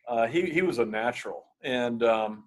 Uh, 0.09 0.27
he 0.27 0.43
he 0.43 0.63
was 0.63 0.79
a 0.79 0.85
natural, 0.85 1.45
and 1.63 2.03
um, 2.03 2.45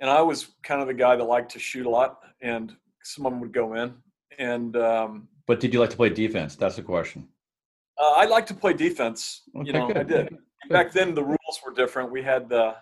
and 0.00 0.08
I 0.08 0.22
was 0.22 0.48
kind 0.62 0.80
of 0.80 0.86
the 0.86 0.94
guy 0.94 1.16
that 1.16 1.24
liked 1.24 1.50
to 1.52 1.58
shoot 1.58 1.86
a 1.86 1.90
lot, 1.90 2.18
and 2.42 2.74
someone 3.02 3.40
would 3.40 3.52
go 3.52 3.74
in, 3.74 3.94
and 4.38 4.76
um, 4.76 5.28
but 5.46 5.60
did 5.60 5.72
you 5.72 5.80
like 5.80 5.90
to 5.90 5.96
play 5.96 6.10
defense? 6.10 6.56
That's 6.56 6.76
the 6.76 6.82
question. 6.82 7.28
uh, 8.00 8.12
I 8.16 8.26
like 8.26 8.46
to 8.46 8.54
play 8.54 8.72
defense. 8.72 9.42
Okay, 9.56 9.66
you 9.66 9.72
know, 9.72 9.88
I 9.88 10.04
good. 10.04 10.08
did. 10.08 10.38
Back 10.70 10.92
then, 10.92 11.14
the 11.14 11.24
rules 11.24 11.60
were 11.64 11.72
different. 11.72 12.12
We 12.12 12.22
had 12.22 12.48
the 12.48 12.74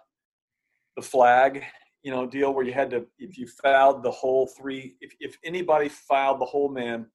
the 0.96 1.02
flag, 1.02 1.62
you 2.02 2.10
know, 2.10 2.26
deal 2.26 2.52
where 2.52 2.64
you 2.64 2.72
had 2.72 2.90
to 2.90 3.06
if 3.18 3.38
you 3.38 3.46
fouled 3.62 4.02
the 4.02 4.10
whole 4.10 4.48
three, 4.58 4.96
if 5.00 5.14
if 5.20 5.36
anybody 5.44 5.88
fouled 5.88 6.40
the 6.40 6.46
whole 6.46 6.68
man 6.70 7.06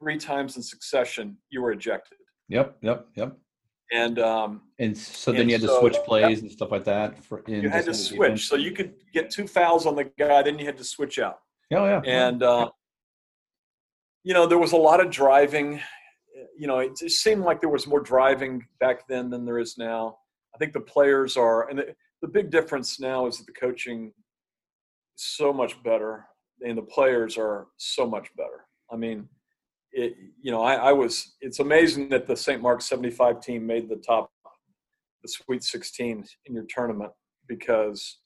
three 0.00 0.18
times 0.18 0.56
in 0.56 0.62
succession, 0.62 1.36
you 1.50 1.62
were 1.62 1.72
ejected. 1.72 2.18
Yep, 2.48 2.76
yep, 2.82 3.06
yep. 3.14 3.36
And 3.92 4.18
um, 4.18 4.62
And 4.78 4.96
so 4.96 5.32
then 5.32 5.42
And 5.42 5.50
you 5.50 5.58
had 5.58 5.68
to 5.68 5.78
switch 5.78 5.96
plays 6.06 6.40
and 6.40 6.50
stuff 6.50 6.70
like 6.70 6.84
that. 6.84 7.22
For 7.24 7.40
in 7.46 7.62
you 7.62 7.68
had 7.68 7.84
to 7.84 7.90
this 7.90 8.10
kind 8.10 8.32
of 8.32 8.38
switch, 8.40 8.48
so 8.48 8.56
you 8.56 8.72
could 8.72 8.94
get 9.12 9.30
two 9.30 9.46
fouls 9.46 9.86
on 9.86 9.94
the 9.96 10.04
guy, 10.18 10.42
then 10.42 10.58
you 10.58 10.64
had 10.64 10.78
to 10.78 10.84
switch 10.84 11.18
out. 11.18 11.40
Oh 11.74 11.84
yeah. 11.86 12.02
and 12.04 12.42
uh, 12.42 12.70
you 14.24 14.34
know 14.34 14.46
there 14.46 14.58
was 14.58 14.72
a 14.72 14.76
lot 14.76 15.00
of 15.00 15.10
driving 15.10 15.80
you 16.56 16.66
know 16.66 16.78
it 16.78 16.96
just 16.96 17.22
seemed 17.22 17.42
like 17.42 17.60
there 17.60 17.70
was 17.70 17.86
more 17.86 18.00
driving 18.00 18.64
back 18.80 19.06
then 19.08 19.30
than 19.30 19.44
there 19.44 19.58
is 19.58 19.76
now 19.78 20.16
i 20.54 20.58
think 20.58 20.72
the 20.72 20.80
players 20.80 21.36
are 21.36 21.68
and 21.68 21.78
the, 21.78 21.94
the 22.20 22.28
big 22.28 22.50
difference 22.50 23.00
now 23.00 23.26
is 23.26 23.38
that 23.38 23.46
the 23.46 23.52
coaching 23.52 24.06
is 25.16 25.24
so 25.24 25.52
much 25.52 25.82
better 25.82 26.26
and 26.66 26.78
the 26.78 26.82
players 26.82 27.36
are 27.36 27.66
so 27.76 28.06
much 28.06 28.28
better 28.36 28.66
i 28.92 28.96
mean 28.96 29.28
it, 29.92 30.14
you 30.40 30.50
know 30.50 30.62
I, 30.62 30.74
I 30.74 30.92
was 30.92 31.34
it's 31.40 31.60
amazing 31.60 32.08
that 32.10 32.26
the 32.26 32.36
st 32.36 32.62
mark's 32.62 32.86
75 32.86 33.40
team 33.40 33.66
made 33.66 33.88
the 33.88 33.96
top 33.96 34.30
the 35.22 35.28
sweet 35.28 35.62
16 35.62 36.24
in 36.46 36.54
your 36.54 36.64
tournament 36.68 37.12
because 37.46 38.18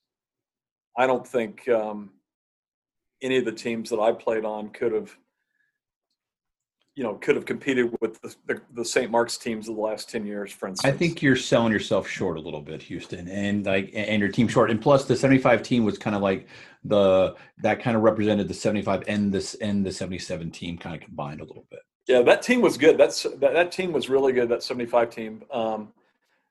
i 0.97 1.07
don't 1.07 1.27
think 1.27 1.69
um, 1.69 2.11
any 3.23 3.39
of 3.39 3.45
the 3.45 3.53
teams 3.53 3.91
that 3.91 4.01
I 4.01 4.13
played 4.13 4.45
on 4.45 4.71
could 4.71 4.93
have, 4.93 5.17
you 6.97 7.03
know, 7.03 7.15
could 7.15 7.37
have 7.37 7.45
competed 7.45 7.95
with 8.01 8.21
the, 8.23 8.35
the, 8.47 8.61
the 8.73 8.85
St. 8.85 9.11
Mark's 9.11 9.37
teams 9.37 9.69
of 9.69 9.77
the 9.77 9.81
last 9.81 10.09
10 10.09 10.25
years, 10.25 10.51
for 10.51 10.67
instance. 10.67 10.91
I 10.91 10.97
think 10.97 11.21
you're 11.21 11.37
selling 11.37 11.71
yourself 11.71 12.09
short 12.09 12.39
a 12.39 12.41
little 12.41 12.63
bit, 12.63 12.83
Houston, 12.85 13.29
and 13.29 13.67
like 13.67 13.91
and 13.95 14.19
your 14.19 14.31
team 14.31 14.49
short. 14.49 14.71
And 14.71 14.81
plus, 14.81 15.05
the 15.05 15.15
75 15.15 15.63
team 15.63 15.85
was 15.85 15.99
kind 15.99 16.17
of 16.17 16.23
like 16.23 16.49
the 16.85 17.37
that 17.59 17.83
kind 17.83 17.99
of 17.99 18.03
represented 18.03 18.49
the 18.49 18.55
75 18.55 19.05
and 19.09 19.31
this 19.31 19.55
and 19.57 19.85
the 19.85 19.93
77 19.93 20.51
team 20.51 20.79
kind 20.79 20.97
of 20.97 21.03
combined 21.03 21.43
a 21.43 21.45
little 21.45 21.67
bit. 21.71 21.81
Yeah, 22.09 22.23
that 22.23 22.41
team 22.41 22.63
was 22.63 22.79
good. 22.79 22.97
That's 22.97 23.25
that, 23.25 23.53
that 23.53 23.73
team 23.73 23.93
was 23.93 24.09
really 24.09 24.33
good. 24.33 24.49
That 24.49 24.63
75 24.63 25.11
team. 25.11 25.45
Um, 25.53 25.93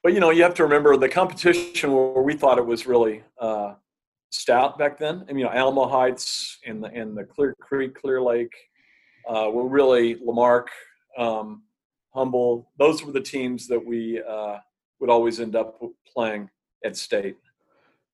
but 0.03 0.13
you 0.13 0.19
know, 0.19 0.29
you 0.29 0.43
have 0.43 0.53
to 0.55 0.63
remember 0.63 0.95
the 0.95 1.09
competition 1.09 1.91
where 1.91 2.21
we 2.21 2.35
thought 2.35 2.59
it 2.59 2.65
was 2.65 2.85
really 2.85 3.23
uh, 3.41 3.73
stout 4.29 4.77
back 4.77 4.99
then. 4.99 5.25
And 5.27 5.39
you 5.39 5.45
know, 5.45 5.51
Alamo 5.51 5.87
Heights 5.87 6.59
and 6.67 6.83
the 6.83 6.89
and 6.89 7.17
the 7.17 7.23
Clear 7.23 7.55
Creek, 7.59 7.99
Clear 7.99 8.21
Lake 8.21 8.53
uh, 9.27 9.49
were 9.51 9.67
really 9.67 10.17
Lamarck, 10.23 10.69
um, 11.17 11.63
Humble. 12.13 12.71
Those 12.79 13.03
were 13.03 13.11
the 13.11 13.21
teams 13.21 13.67
that 13.67 13.83
we 13.83 14.21
uh, 14.21 14.57
would 14.99 15.09
always 15.09 15.39
end 15.39 15.55
up 15.55 15.81
playing 16.13 16.49
at 16.83 16.95
state. 16.95 17.35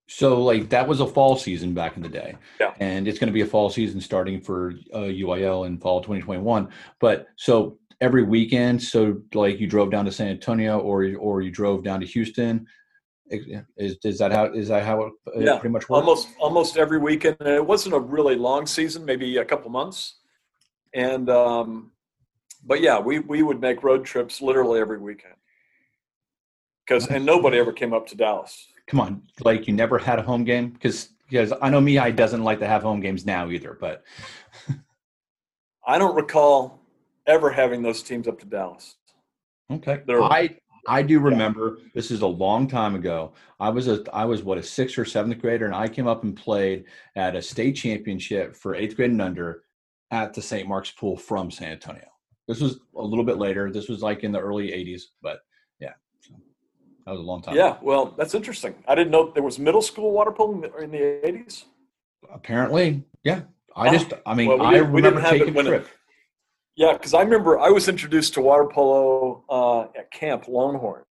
So 0.07 0.41
like 0.41 0.69
that 0.69 0.87
was 0.87 0.99
a 0.99 1.07
fall 1.07 1.37
season 1.37 1.73
back 1.73 1.95
in 1.95 2.03
the 2.03 2.09
day. 2.09 2.35
Yeah. 2.59 2.73
And 2.79 3.07
it's 3.07 3.17
going 3.19 3.27
to 3.27 3.33
be 3.33 3.41
a 3.41 3.45
fall 3.45 3.69
season 3.69 4.01
starting 4.01 4.41
for 4.41 4.73
uh, 4.93 4.99
UIL 4.99 5.67
in 5.67 5.77
fall 5.77 6.01
2021. 6.01 6.67
But 6.99 7.27
so 7.37 7.77
every 8.01 8.23
weekend, 8.23 8.81
so 8.81 9.21
like 9.33 9.59
you 9.59 9.67
drove 9.67 9.91
down 9.91 10.05
to 10.05 10.11
San 10.11 10.27
Antonio 10.27 10.79
or 10.79 11.15
or 11.15 11.41
you 11.41 11.51
drove 11.51 11.83
down 11.83 12.01
to 12.01 12.05
Houston. 12.05 12.65
Is 13.77 13.97
is 14.03 14.17
that 14.17 14.33
how 14.33 14.51
is 14.51 14.67
that 14.67 14.83
how 14.83 15.03
it 15.03 15.13
Yeah, 15.37 15.59
pretty 15.59 15.71
much 15.71 15.87
works? 15.87 16.01
almost 16.01 16.27
almost 16.39 16.75
every 16.75 16.97
weekend. 16.97 17.37
And 17.39 17.49
it 17.49 17.65
wasn't 17.65 17.95
a 17.95 17.99
really 17.99 18.35
long 18.35 18.65
season, 18.65 19.05
maybe 19.05 19.37
a 19.37 19.45
couple 19.45 19.69
months. 19.69 20.20
And 20.93 21.29
um, 21.29 21.91
but 22.65 22.81
yeah, 22.81 22.99
we 22.99 23.19
we 23.19 23.43
would 23.43 23.61
make 23.61 23.83
road 23.83 24.05
trips 24.05 24.41
literally 24.41 24.79
every 24.79 24.99
weekend. 24.99 25.35
Because 26.85 27.07
and 27.07 27.25
nobody 27.25 27.57
ever 27.57 27.71
came 27.71 27.93
up 27.93 28.07
to 28.07 28.15
Dallas. 28.15 28.67
Come 28.87 28.99
on, 28.99 29.21
like 29.41 29.67
you 29.67 29.73
never 29.73 29.97
had 29.97 30.19
a 30.19 30.23
home 30.23 30.43
game 30.43 30.69
because 30.69 31.09
because 31.29 31.53
I 31.61 31.69
know 31.69 31.79
me, 31.79 31.97
I 31.97 32.11
doesn't 32.11 32.43
like 32.43 32.59
to 32.59 32.67
have 32.67 32.81
home 32.81 32.99
games 32.99 33.25
now 33.25 33.49
either. 33.49 33.77
But 33.79 34.03
I 35.87 35.97
don't 35.97 36.15
recall 36.15 36.79
ever 37.25 37.49
having 37.49 37.81
those 37.81 38.03
teams 38.03 38.27
up 38.27 38.39
to 38.39 38.45
Dallas. 38.45 38.95
okay, 39.71 40.01
They're- 40.05 40.21
I 40.21 40.57
I 40.87 41.03
do 41.03 41.19
remember 41.19 41.77
this 41.93 42.09
is 42.09 42.21
a 42.21 42.27
long 42.27 42.67
time 42.67 42.95
ago. 42.95 43.33
I 43.59 43.69
was 43.69 43.87
a 43.87 44.03
I 44.11 44.25
was 44.25 44.43
what 44.43 44.57
a 44.57 44.63
sixth 44.63 44.97
or 44.97 45.05
seventh 45.05 45.39
grader, 45.39 45.65
and 45.67 45.75
I 45.75 45.87
came 45.87 46.07
up 46.07 46.23
and 46.23 46.35
played 46.35 46.85
at 47.15 47.35
a 47.35 47.41
state 47.41 47.73
championship 47.73 48.55
for 48.55 48.75
eighth 48.75 48.95
grade 48.95 49.11
and 49.11 49.21
under 49.21 49.63
at 50.11 50.33
the 50.33 50.41
St. 50.41 50.67
Mark's 50.67 50.91
Pool 50.91 51.17
from 51.17 51.49
San 51.49 51.71
Antonio. 51.71 52.05
This 52.47 52.59
was 52.59 52.79
a 52.97 53.01
little 53.01 53.23
bit 53.23 53.37
later. 53.37 53.71
This 53.71 53.87
was 53.87 54.01
like 54.01 54.23
in 54.23 54.31
the 54.31 54.39
early 54.39 54.69
'80s, 54.71 55.03
but 55.21 55.39
yeah, 55.79 55.93
so 56.19 56.33
that 57.05 57.11
was 57.11 57.19
a 57.19 57.23
long 57.23 57.41
time. 57.41 57.55
Yeah, 57.55 57.77
well, 57.81 58.13
that's 58.17 58.35
interesting. 58.35 58.75
I 58.87 58.95
didn't 58.95 59.11
know 59.11 59.31
there 59.31 59.43
was 59.43 59.57
middle 59.57 59.81
school 59.81 60.11
water 60.11 60.31
polo 60.31 60.53
in 60.55 60.61
the- 60.61 60.77
in 60.77 60.91
the 60.91 60.97
80s. 61.27 61.65
apparently, 62.33 63.03
yeah. 63.23 63.41
I 63.75 63.89
just, 63.95 64.11
I 64.25 64.33
mean, 64.35 64.49
well, 64.49 64.59
we 64.59 64.65
I 64.65 64.71
didn't- 64.73 64.91
we 64.91 65.01
didn't 65.01 65.15
remember 65.15 65.37
taking 65.37 65.53
a 65.53 65.57
when 65.57 65.65
it- 65.67 65.69
trip. 65.69 65.87
Yeah, 66.75 66.93
because 66.93 67.13
I 67.13 67.21
remember 67.21 67.59
I 67.59 67.69
was 67.69 67.87
introduced 67.87 68.33
to 68.35 68.41
water 68.41 68.65
polo 68.67 69.43
uh, 69.49 69.81
at 69.97 70.11
Camp 70.11 70.47
Longhorn. 70.47 71.03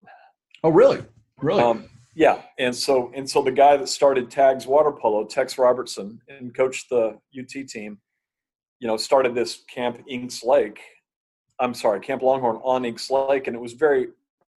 Oh, 0.62 0.70
really? 0.70 1.02
Really? 1.40 1.62
Um, 1.62 1.88
yeah, 2.14 2.42
and 2.58 2.74
so 2.74 3.10
and 3.14 3.28
so 3.28 3.40
the 3.42 3.50
guy 3.52 3.76
that 3.76 3.88
started 3.88 4.30
Tags 4.30 4.66
Water 4.66 4.92
Polo, 4.92 5.24
Tex 5.24 5.56
Robertson, 5.58 6.20
and 6.28 6.54
coached 6.54 6.88
the 6.90 7.18
UT 7.38 7.64
team, 7.68 7.98
you 8.80 8.88
know, 8.88 8.96
started 8.96 9.34
this 9.34 9.62
Camp 9.72 10.02
Inks 10.08 10.42
Lake. 10.42 10.80
I'm 11.58 11.74
sorry, 11.74 12.00
Camp 12.00 12.22
Longhorn 12.22 12.56
on 12.64 12.84
Inks 12.84 13.10
Lake, 13.10 13.46
and 13.46 13.54
it 13.54 13.60
was 13.60 13.74
very 13.74 14.08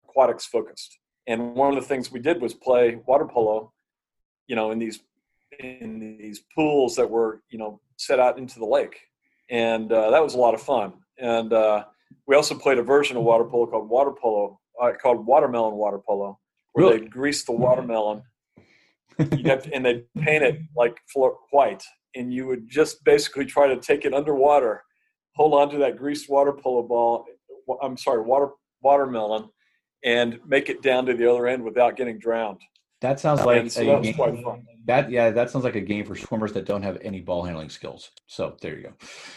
aquatics 0.08 0.46
focused. 0.46 1.00
And 1.28 1.56
one 1.56 1.70
of 1.76 1.82
the 1.82 1.88
things 1.88 2.12
we 2.12 2.20
did 2.20 2.42
was 2.42 2.54
play 2.54 3.00
water 3.06 3.26
polo, 3.26 3.74
you 4.48 4.56
know, 4.56 4.72
in 4.72 4.80
these 4.80 5.00
in 5.60 6.00
these 6.00 6.42
pools 6.56 6.96
that 6.96 7.10
were 7.10 7.42
you 7.50 7.58
know 7.58 7.80
set 7.98 8.20
out 8.20 8.38
into 8.38 8.60
the 8.60 8.66
lake, 8.66 9.00
and 9.50 9.92
uh, 9.92 10.12
that 10.12 10.24
was 10.24 10.36
a 10.36 10.38
lot 10.38 10.54
of 10.54 10.62
fun. 10.62 10.94
And 11.18 11.52
uh, 11.54 11.86
we 12.28 12.36
also 12.36 12.56
played 12.56 12.78
a 12.78 12.84
version 12.84 13.18
of 13.18 13.24
water 13.24 13.44
polo 13.44 13.66
called 13.68 13.90
water 13.90 14.12
polo, 14.12 14.60
uh, 14.82 14.92
called 15.02 15.26
watermelon 15.26 15.76
water 15.76 16.00
polo, 16.00 16.40
where 16.74 16.86
Really? 16.88 17.00
they 17.00 17.06
grease 17.08 17.44
the 17.44 17.52
watermelon, 17.52 18.24
you'd 19.18 19.46
have 19.48 19.64
to, 19.64 19.74
and 19.74 19.86
they 19.86 20.04
paint 20.20 20.44
it 20.44 20.62
like 20.76 21.00
white, 21.52 21.84
and 22.16 22.34
you 22.34 22.48
would 22.48 22.68
just 22.70 23.04
basically 23.04 23.46
try 23.46 23.68
to 23.68 23.78
take 23.80 24.06
it 24.06 24.14
underwater, 24.14 24.84
hold 25.36 25.54
on 25.54 25.70
to 25.70 25.78
that 25.78 25.98
greased 25.98 26.30
water 26.30 26.52
polo 26.54 26.84
ball. 26.84 27.26
I'm 27.82 27.98
sorry, 27.98 28.22
water 28.22 28.50
watermelon, 28.82 29.50
and 30.04 30.40
make 30.46 30.70
it 30.70 30.82
down 30.82 31.06
to 31.06 31.14
the 31.14 31.30
other 31.32 31.48
end 31.48 31.64
without 31.64 31.96
getting 31.96 32.18
drowned. 32.20 32.60
that 33.02 33.20
sounds 33.20 33.44
like 33.46 33.62
and 33.62 33.72
so 33.72 33.82
a 33.82 33.86
that 33.86 33.98
was 34.00 34.08
game. 34.08 34.16
quite 34.16 34.44
fun. 34.44 34.66
That 34.86 35.12
yeah, 35.12 35.30
that 35.30 35.50
sounds 35.52 35.64
like 35.64 35.76
a 35.76 35.82
game 35.82 36.06
for 36.06 36.16
swimmers 36.16 36.54
that 36.54 36.66
don't 36.66 36.82
have 36.84 36.98
any 37.02 37.22
ball 37.22 37.44
handling 37.44 37.70
skills. 37.70 38.12
So 38.28 38.58
there 38.62 38.76
you 38.78 38.84
go. 38.84 38.94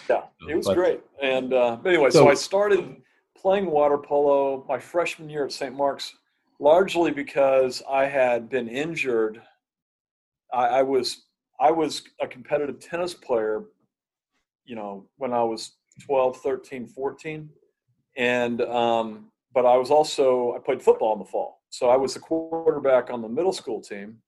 Yeah, 0.08 0.22
it 0.50 0.54
was 0.56 0.66
But- 0.66 0.76
great. 0.76 1.00
And 1.22 1.52
uh, 1.52 1.78
anyway, 1.84 2.10
so, 2.10 2.20
So- 2.20 2.28
I 2.28 2.34
started 2.34 2.96
playing 3.36 3.66
water 3.70 3.98
polo 3.98 4.64
my 4.68 4.78
freshman 4.78 5.28
year 5.28 5.44
at 5.44 5.52
St. 5.52 5.74
Mark's, 5.76 6.16
largely 6.60 7.10
because 7.10 7.82
I 7.88 8.06
had 8.06 8.48
been 8.48 8.68
injured. 8.68 9.42
I, 10.52 10.66
I 10.78 10.82
was 10.82 11.23
I 11.61 11.70
was 11.70 12.02
a 12.20 12.26
competitive 12.26 12.80
tennis 12.80 13.14
player, 13.14 13.64
you 14.64 14.76
know, 14.76 15.06
when 15.16 15.32
I 15.32 15.42
was 15.42 15.73
12, 16.06 16.38
13, 16.38 16.87
14. 16.88 17.49
And 18.16 18.61
um, 18.62 19.30
but 19.52 19.66
I 19.66 19.76
was 19.76 19.90
also 19.90 20.54
I 20.54 20.58
played 20.58 20.82
football 20.82 21.12
in 21.14 21.18
the 21.18 21.25
fall. 21.25 21.62
So 21.70 21.88
I 21.88 21.96
was 21.96 22.14
the 22.14 22.20
quarterback 22.20 23.11
on 23.11 23.23
the 23.23 23.28
middle 23.28 23.52
school 23.52 23.80
team. 23.80 24.18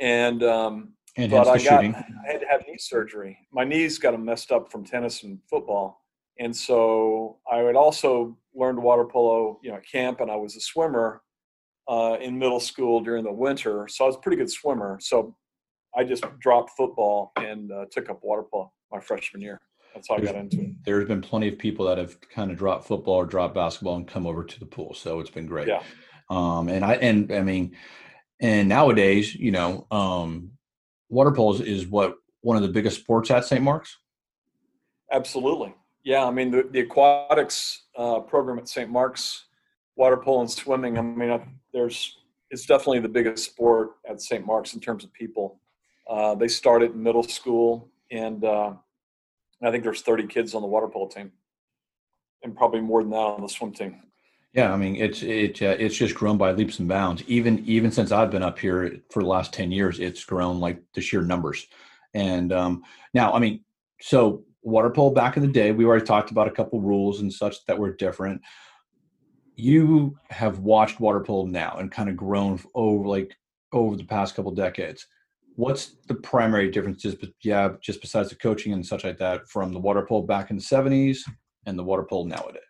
And 0.00 0.42
um, 0.42 0.92
And 1.16 1.30
but 1.30 1.48
I 1.48 1.58
got 1.58 1.60
shooting. 1.60 1.94
I 1.94 2.32
had 2.32 2.40
to 2.40 2.46
have 2.48 2.62
knee 2.66 2.78
surgery. 2.78 3.36
My 3.52 3.64
knees 3.64 3.98
got 3.98 4.18
messed 4.20 4.52
up 4.52 4.70
from 4.70 4.84
tennis 4.84 5.24
and 5.24 5.38
football, 5.50 6.04
and 6.38 6.54
so 6.54 7.38
I 7.50 7.58
had 7.58 7.74
also 7.74 8.38
learned 8.54 8.80
water 8.80 9.04
polo, 9.04 9.58
you 9.62 9.70
know, 9.70 9.76
at 9.76 9.86
camp, 9.86 10.20
and 10.20 10.30
I 10.30 10.36
was 10.36 10.54
a 10.56 10.60
swimmer 10.60 11.22
uh, 11.88 12.16
in 12.20 12.38
middle 12.38 12.60
school 12.60 13.00
during 13.00 13.24
the 13.24 13.32
winter. 13.32 13.88
So 13.88 14.04
I 14.04 14.06
was 14.06 14.16
a 14.16 14.20
pretty 14.20 14.36
good 14.36 14.50
swimmer. 14.50 14.98
So 15.00 15.36
I 15.96 16.04
just 16.04 16.24
dropped 16.38 16.70
football 16.76 17.32
and 17.36 17.72
uh, 17.72 17.86
took 17.90 18.10
up 18.10 18.20
water 18.22 18.44
polo 18.50 18.72
my 18.92 19.00
freshman 19.00 19.42
year. 19.42 19.60
That's 19.94 20.08
how 20.08 20.16
I 20.16 20.20
got 20.20 20.36
into 20.36 20.60
it. 20.60 20.84
There's 20.84 21.08
been 21.08 21.22
plenty 21.22 21.48
of 21.48 21.58
people 21.58 21.86
that 21.86 21.98
have 21.98 22.20
kind 22.20 22.50
of 22.50 22.58
dropped 22.58 22.86
football 22.86 23.14
or 23.14 23.26
dropped 23.26 23.54
basketball 23.54 23.96
and 23.96 24.06
come 24.06 24.26
over 24.26 24.44
to 24.44 24.60
the 24.60 24.66
pool. 24.66 24.94
So 24.94 25.20
it's 25.20 25.30
been 25.30 25.46
great. 25.46 25.68
Yeah. 25.68 25.82
Um, 26.30 26.68
and 26.68 26.84
I 26.84 26.94
and 26.94 27.32
I 27.32 27.42
mean, 27.42 27.74
and 28.40 28.68
nowadays, 28.68 29.34
you 29.34 29.50
know, 29.50 29.86
um, 29.90 30.52
water 31.08 31.32
polo 31.32 31.54
is, 31.54 31.60
is 31.60 31.86
what 31.86 32.16
one 32.42 32.56
of 32.56 32.62
the 32.62 32.68
biggest 32.68 33.00
sports 33.00 33.30
at 33.30 33.44
St. 33.44 33.62
Mark's. 33.62 33.96
Absolutely. 35.10 35.74
Yeah, 36.04 36.24
I 36.24 36.30
mean 36.30 36.50
the, 36.50 36.68
the 36.70 36.80
aquatics 36.80 37.86
uh, 37.96 38.20
program 38.20 38.58
at 38.58 38.68
St. 38.68 38.90
Mark's, 38.90 39.46
water 39.96 40.16
polo 40.16 40.40
and 40.40 40.50
swimming. 40.50 40.98
I 40.98 41.02
mean, 41.02 41.30
I, 41.30 41.40
there's 41.72 42.18
it's 42.50 42.66
definitely 42.66 43.00
the 43.00 43.08
biggest 43.08 43.44
sport 43.44 43.90
at 44.08 44.20
St. 44.20 44.46
Mark's 44.46 44.74
in 44.74 44.80
terms 44.80 45.04
of 45.04 45.12
people. 45.12 45.60
Uh, 46.08 46.34
they 46.34 46.48
started 46.48 46.92
in 46.92 47.02
middle 47.02 47.22
school, 47.22 47.90
and 48.10 48.44
uh, 48.44 48.72
I 49.62 49.70
think 49.70 49.84
there's 49.84 50.02
30 50.02 50.26
kids 50.26 50.54
on 50.54 50.62
the 50.62 50.68
water 50.68 50.88
polo 50.88 51.08
team, 51.08 51.32
and 52.42 52.56
probably 52.56 52.80
more 52.80 53.02
than 53.02 53.10
that 53.10 53.16
on 53.16 53.42
the 53.42 53.48
swim 53.48 53.72
team. 53.72 54.00
Yeah, 54.54 54.72
I 54.72 54.76
mean, 54.76 54.96
it's 54.96 55.22
it 55.22 55.60
uh, 55.60 55.76
it's 55.78 55.96
just 55.96 56.14
grown 56.14 56.38
by 56.38 56.52
leaps 56.52 56.78
and 56.78 56.88
bounds. 56.88 57.22
Even 57.26 57.62
even 57.66 57.90
since 57.90 58.10
I've 58.10 58.30
been 58.30 58.42
up 58.42 58.58
here 58.58 59.00
for 59.10 59.22
the 59.22 59.28
last 59.28 59.52
ten 59.52 59.70
years, 59.70 60.00
it's 60.00 60.24
grown 60.24 60.58
like 60.58 60.82
the 60.94 61.02
sheer 61.02 61.22
numbers. 61.22 61.66
And 62.14 62.52
um, 62.52 62.82
now, 63.12 63.32
I 63.32 63.38
mean, 63.40 63.62
so 64.00 64.44
water 64.62 64.88
polo 64.88 65.10
back 65.14 65.36
in 65.36 65.42
the 65.42 65.52
day, 65.52 65.72
we 65.72 65.84
already 65.84 66.04
talked 66.04 66.30
about 66.30 66.48
a 66.48 66.52
couple 66.52 66.80
rules 66.80 67.20
and 67.20 67.32
such 67.32 67.64
that 67.66 67.78
were 67.78 67.92
different. 67.92 68.40
You 69.54 70.16
have 70.30 70.60
watched 70.60 70.98
water 70.98 71.20
polo 71.20 71.44
now 71.44 71.76
and 71.78 71.92
kind 71.92 72.08
of 72.08 72.16
grown 72.16 72.58
over 72.74 73.06
like 73.06 73.36
over 73.72 73.96
the 73.96 74.04
past 74.04 74.34
couple 74.34 74.52
decades. 74.52 75.06
What's 75.58 75.96
the 76.06 76.14
primary 76.14 76.70
differences 76.70 77.16
Just 77.16 77.32
yeah, 77.42 77.70
just 77.80 78.00
besides 78.00 78.28
the 78.28 78.36
coaching 78.36 78.72
and 78.72 78.86
such 78.86 79.02
like 79.02 79.18
that, 79.18 79.48
from 79.48 79.72
the 79.72 79.80
water 79.80 80.06
polo 80.06 80.22
back 80.22 80.50
in 80.50 80.56
the 80.56 80.62
'70s 80.62 81.18
and 81.66 81.76
the 81.76 81.82
water 81.82 82.04
polo 82.04 82.24
nowadays. 82.26 82.62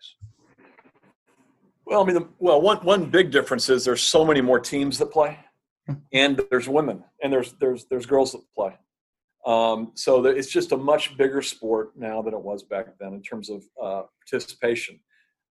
Well, 1.84 2.02
I 2.02 2.06
mean, 2.06 2.14
the, 2.14 2.26
well, 2.38 2.62
one 2.62 2.78
one 2.78 3.10
big 3.10 3.30
difference 3.30 3.68
is 3.68 3.84
there's 3.84 4.00
so 4.00 4.24
many 4.24 4.40
more 4.40 4.58
teams 4.58 4.96
that 5.00 5.12
play, 5.12 5.38
and 6.14 6.40
there's 6.50 6.66
women, 6.66 7.04
and 7.22 7.30
there's 7.30 7.52
there's 7.60 7.84
there's 7.90 8.06
girls 8.06 8.32
that 8.32 8.40
play. 8.54 8.72
Um, 9.44 9.92
so 9.94 10.22
that 10.22 10.38
it's 10.38 10.50
just 10.50 10.72
a 10.72 10.76
much 10.78 11.14
bigger 11.18 11.42
sport 11.42 11.90
now 11.94 12.22
than 12.22 12.32
it 12.32 12.40
was 12.40 12.62
back 12.62 12.86
then 12.98 13.12
in 13.12 13.20
terms 13.20 13.50
of 13.50 13.64
uh, 13.82 14.02
participation. 14.26 14.98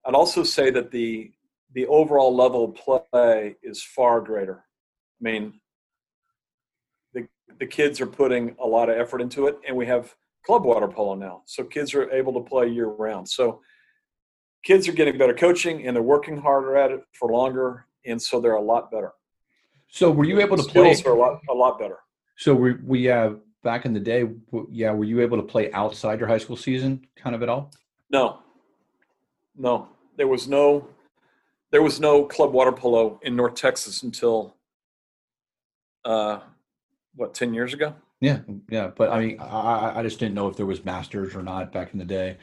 I'd 0.06 0.16
also 0.16 0.46
say 0.46 0.70
that 0.70 0.90
the 0.90 1.34
the 1.74 1.86
overall 1.88 2.34
level 2.34 2.64
of 2.64 2.76
play 3.12 3.58
is 3.62 3.84
far 3.84 4.22
greater. 4.22 4.64
I 5.20 5.22
mean, 5.22 5.60
the 7.60 7.66
kids 7.66 8.02
are 8.02 8.08
putting 8.08 8.56
a 8.60 8.68
lot 8.68 8.90
of 8.90 8.98
effort 8.98 9.22
into 9.22 9.48
it, 9.48 9.58
and 9.68 9.76
we 9.76 9.86
have 9.86 10.16
club 10.46 10.64
water 10.66 10.88
polo 10.88 11.16
now, 11.16 11.42
so 11.46 11.64
kids 11.64 11.94
are 11.94 12.12
able 12.12 12.34
to 12.34 12.42
play 12.42 12.68
year 12.68 12.88
round. 12.88 13.28
So 13.28 13.62
kids 14.66 14.88
are 14.88 14.92
getting 14.92 15.18
better 15.18 15.34
coaching 15.34 15.86
and 15.88 15.96
they're 15.96 16.04
working 16.04 16.38
harder 16.38 16.76
at 16.76 16.92
it 16.92 17.02
for 17.14 17.32
longer 17.32 17.86
and 18.06 18.22
so 18.22 18.42
they're 18.42 18.54
a 18.54 18.62
lot 18.62 18.92
better 18.92 19.12
So 19.88 20.12
were 20.12 20.26
you 20.26 20.42
able 20.42 20.58
to 20.58 20.64
play? 20.64 20.94
are 21.06 21.12
a 21.12 21.20
lot 21.20 21.40
a 21.50 21.54
lot 21.54 21.80
better 21.80 22.00
So 22.36 22.54
we 22.54 22.74
we 22.84 23.10
uh, 23.10 23.36
back 23.64 23.86
in 23.86 23.94
the 23.94 24.00
day, 24.00 24.28
yeah, 24.70 24.92
were 24.92 25.06
you 25.06 25.22
able 25.22 25.38
to 25.38 25.44
play 25.44 25.72
outside 25.72 26.20
your 26.20 26.28
high 26.28 26.38
school 26.40 26.58
season, 26.58 27.08
kind 27.16 27.36
of 27.36 27.42
at 27.44 27.50
all? 27.50 27.72
no 28.10 28.40
no 29.56 29.88
there 30.18 30.28
was 30.28 30.48
no 30.48 30.88
there 31.72 31.82
was 31.82 32.00
no 32.00 32.26
club 32.26 32.52
water 32.52 32.72
polo 32.72 33.20
in 33.24 33.36
north 33.36 33.56
texas 33.56 34.04
until 34.04 34.56
uh 36.06 36.40
what 37.16 37.34
10 37.34 37.54
years 37.54 37.74
ago 37.74 37.94
Yeah, 38.22 38.40
yeah, 38.70 38.92
but 38.96 39.10
I 39.12 39.20
mean, 39.20 39.40
I 39.40 40.00
I- 40.00 40.04
just 40.04 40.20
didn't 40.20 40.36
know 40.36 40.48
if 40.48 40.56
there 40.58 40.66
was 40.66 40.84
masters 40.86 41.36
or 41.36 41.44
not 41.44 41.72
back 41.72 41.92
in 41.94 42.00
the 42.00 42.06
day. 42.06 42.38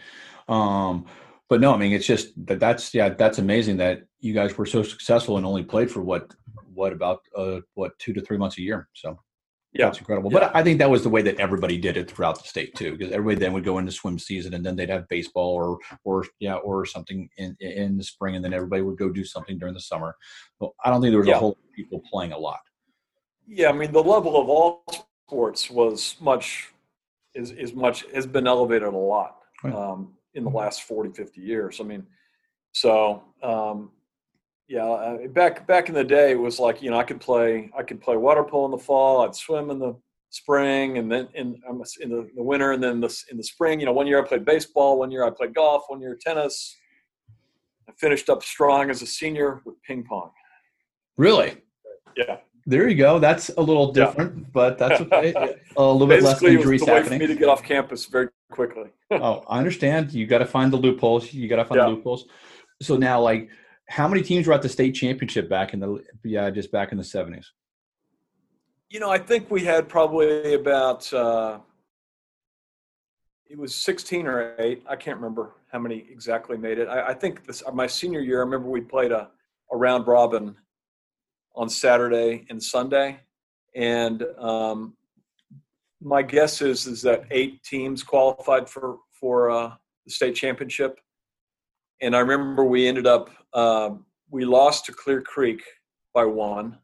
Um, 0.49 1.07
but 1.49 1.61
no, 1.61 1.73
I 1.75 1.77
mean, 1.77 1.93
it's 1.93 2.07
just 2.07 2.33
that 2.47 2.61
that's 2.61 2.95
yeah, 2.95 3.11
that's 3.11 3.39
amazing 3.39 3.77
that 3.79 4.03
you 4.21 4.33
guys 4.35 4.57
were 4.57 4.67
so 4.67 4.83
successful 4.83 5.37
and 5.37 5.47
only 5.47 5.63
played 5.65 5.91
for 5.91 6.01
what 6.03 6.33
what 6.75 6.93
about 6.93 7.21
uh 7.37 7.61
what 7.75 7.99
two 7.99 8.13
to 8.15 8.21
three 8.23 8.39
months 8.39 8.59
a 8.59 8.63
year. 8.63 8.89
So 8.95 9.19
yeah 9.75 9.87
that's 9.87 9.99
incredible. 9.99 10.31
Yeah. 10.33 10.39
But 10.41 10.57
I 10.57 10.63
think 10.63 10.79
that 10.79 10.91
was 10.91 11.03
the 11.03 11.09
way 11.11 11.23
that 11.23 11.41
everybody 11.41 11.77
did 11.79 11.97
it 11.97 12.11
throughout 12.11 12.41
the 12.43 12.49
state 12.49 12.75
too, 12.75 12.93
because 12.97 13.13
everybody 13.13 13.39
then 13.41 13.53
would 13.55 13.65
go 13.65 13.79
into 13.79 13.93
swim 13.93 14.19
season 14.19 14.55
and 14.55 14.65
then 14.65 14.77
they'd 14.77 14.89
have 14.91 15.09
baseball 15.09 15.51
or 15.55 15.79
or 16.05 16.25
yeah 16.41 16.57
or 16.57 16.85
something 16.87 17.29
in 17.39 17.57
in 17.61 17.97
the 17.99 18.05
spring, 18.05 18.37
and 18.37 18.45
then 18.45 18.53
everybody 18.55 18.83
would 18.83 18.99
go 18.99 19.09
do 19.11 19.25
something 19.25 19.59
during 19.59 19.75
the 19.75 19.81
summer. 19.81 20.15
Well, 20.59 20.75
I 20.85 20.91
don't 20.91 21.01
think 21.03 21.13
there 21.13 21.19
was 21.21 21.29
Yeah. 21.29 21.37
a 21.37 21.45
whole 21.45 21.59
people 21.75 22.01
playing 22.11 22.33
a 22.33 22.39
lot. 22.39 22.61
Yeah 23.47 23.69
i 23.69 23.73
mean 23.73 23.93
the 23.93 24.03
level 24.03 24.41
of 24.41 24.49
all 24.49 24.85
sports 25.27 25.71
was 25.71 26.17
much 26.21 26.73
is 27.35 27.51
is 27.53 27.75
much 27.75 28.05
has 28.15 28.27
been 28.27 28.47
elevated 28.47 28.89
a 28.89 28.97
lot 28.97 29.39
um, 29.65 30.13
in 30.35 30.45
the 30.45 30.51
last 30.51 30.83
40 30.83 31.13
50 31.13 31.41
years 31.41 31.81
i 31.81 31.85
mean 31.85 32.07
so 32.73 33.23
um, 33.43 33.91
yeah 34.69 35.17
back 35.31 35.67
back 35.67 35.89
in 35.89 35.95
the 35.95 36.05
day 36.05 36.33
it 36.33 36.39
was 36.39 36.59
like 36.59 36.83
you 36.83 36.91
know 36.91 36.99
i 36.99 37.05
could 37.05 37.21
play 37.21 37.71
i 37.77 37.83
could 37.83 38.01
play 38.01 38.17
water 38.17 38.45
polo 38.45 38.67
in 38.67 38.71
the 38.71 38.79
fall 38.79 39.23
i'd 39.23 39.35
swim 39.35 39.71
in 39.71 39.79
the 39.79 39.95
spring, 40.33 40.97
and 40.99 41.13
then 41.13 41.29
in 41.35 41.61
in 42.01 42.11
the, 42.11 42.29
the 42.35 42.43
winter, 42.43 42.73
and 42.73 42.83
then 42.83 43.01
the, 43.01 43.25
in 43.31 43.37
the 43.37 43.45
spring. 43.45 43.79
You 43.79 43.87
know, 43.87 43.93
one 43.93 44.07
year 44.07 44.23
I 44.23 44.27
played 44.27 44.45
baseball, 44.45 44.99
one 44.99 45.11
year 45.11 45.25
I 45.25 45.31
played 45.31 45.55
golf, 45.55 45.85
one 45.89 46.01
year 46.01 46.19
tennis. 46.21 46.77
I 47.89 47.93
finished 47.93 48.29
up 48.29 48.43
strong 48.43 48.91
as 48.91 49.03
a 49.03 49.07
senior 49.07 49.61
with 49.65 49.81
ping 49.83 50.05
pong. 50.05 50.31
Really? 51.17 51.59
Yeah. 52.17 52.39
There 52.65 52.89
you 52.89 52.97
go. 52.97 53.19
That's 53.19 53.49
a 53.51 53.61
little 53.61 53.93
different, 53.93 54.37
yeah. 54.37 54.45
but 54.53 54.79
that's 54.79 55.01
okay. 55.01 55.35
a 55.77 55.83
little 55.83 56.07
bit 56.07 56.23
less 56.23 56.43
injuries 56.43 56.87
happening. 56.87 57.19
for 57.19 57.27
me 57.27 57.27
to 57.27 57.35
get 57.35 57.49
off 57.49 57.63
campus 57.63 58.07
very 58.07 58.29
quickly. 58.51 58.91
oh, 59.11 59.45
I 59.49 59.59
understand. 59.59 60.13
You 60.13 60.27
got 60.27 60.39
to 60.39 60.47
find 60.47 60.73
the 60.73 60.77
loopholes. 60.77 61.33
You 61.33 61.49
got 61.49 61.57
to 61.57 61.65
find 61.65 61.81
yeah. 61.81 61.87
the 61.87 61.91
loopholes. 61.91 62.27
So 62.81 62.97
now, 62.97 63.21
like, 63.21 63.49
how 63.89 64.07
many 64.07 64.23
teams 64.23 64.47
were 64.47 64.55
at 64.55 64.63
the 64.63 64.69
state 64.69 64.93
championship 64.93 65.49
back 65.49 65.75
in 65.75 65.81
the 65.81 66.05
yeah, 66.25 66.51
just 66.51 66.71
back 66.71 66.93
in 66.93 66.99
the 66.99 67.05
seventies? 67.05 67.53
You 68.91 69.01
know, 69.01 69.11
I 69.11 69.19
think 69.19 69.51
we 69.51 69.65
had 69.65 69.89
probably 69.89 70.55
about 70.55 71.13
uh, 71.13 71.59
it 73.51 73.59
was 73.59 73.75
sixteen 73.75 74.27
or 74.27 74.55
eight. 74.61 74.85
I 74.89 74.95
can't 74.95 75.17
remember 75.17 75.57
how 75.73 75.81
many 75.81 76.07
exactly 76.11 76.57
made 76.57 76.79
it. 76.79 76.89
I, 76.89 77.09
I 77.09 77.15
think 77.15 77.45
this 77.45 77.63
my 77.73 77.89
senior 77.89 78.21
year. 78.21 78.39
I 78.39 78.45
remember 78.45 78.69
we 78.69 78.83
played 78.83 79.11
a, 79.11 79.31
a 79.73 79.77
round 79.77 80.07
robin 80.07 80.57
on 81.55 81.69
Saturday 81.69 82.47
and 82.51 82.63
Sunday, 82.63 83.21
and 83.75 84.25
um, 84.39 84.97
my 86.01 86.23
guess 86.23 86.63
is 86.63 86.87
is 86.87 87.03
that 87.03 87.25
eight 87.31 87.63
teams 87.63 88.03
qualified 88.03 88.69
for 88.69 88.99
for 89.11 89.51
uh, 89.51 89.73
the 90.05 90.11
state 90.11 90.35
championship. 90.35 90.99
And 92.01 92.17
I 92.17 92.21
remember 92.21 92.65
we 92.65 92.89
ended 92.89 93.07
up 93.07 93.31
uh, 93.53 93.91
we 94.31 94.45
lost 94.45 94.87
to 94.87 94.93
Clear 94.93 95.23
Creek 95.23 95.63
by 96.15 96.25
one, 96.25 96.79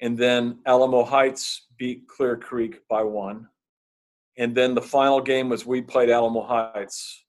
and 0.00 0.18
then 0.18 0.58
Alamo 0.66 1.04
Heights 1.04 1.66
beat 1.78 2.06
Clear 2.08 2.36
Creek 2.36 2.80
by 2.88 3.02
one, 3.02 3.48
and 4.36 4.54
then 4.54 4.74
the 4.74 4.82
final 4.82 5.20
game 5.20 5.48
was 5.48 5.64
we 5.64 5.80
played 5.80 6.10
Alamo 6.10 6.42
Heights, 6.42 7.24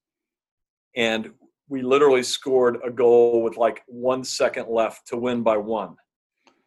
and 0.96 1.32
we 1.70 1.82
literally 1.82 2.24
scored 2.24 2.80
a 2.84 2.92
goal 2.92 3.44
with 3.44 3.56
like 3.56 3.84
one 3.88 4.26
second 4.26 4.68
left 4.68 5.08
to 5.08 5.16
win 5.16 5.42
by 5.42 5.56
one 5.56 5.96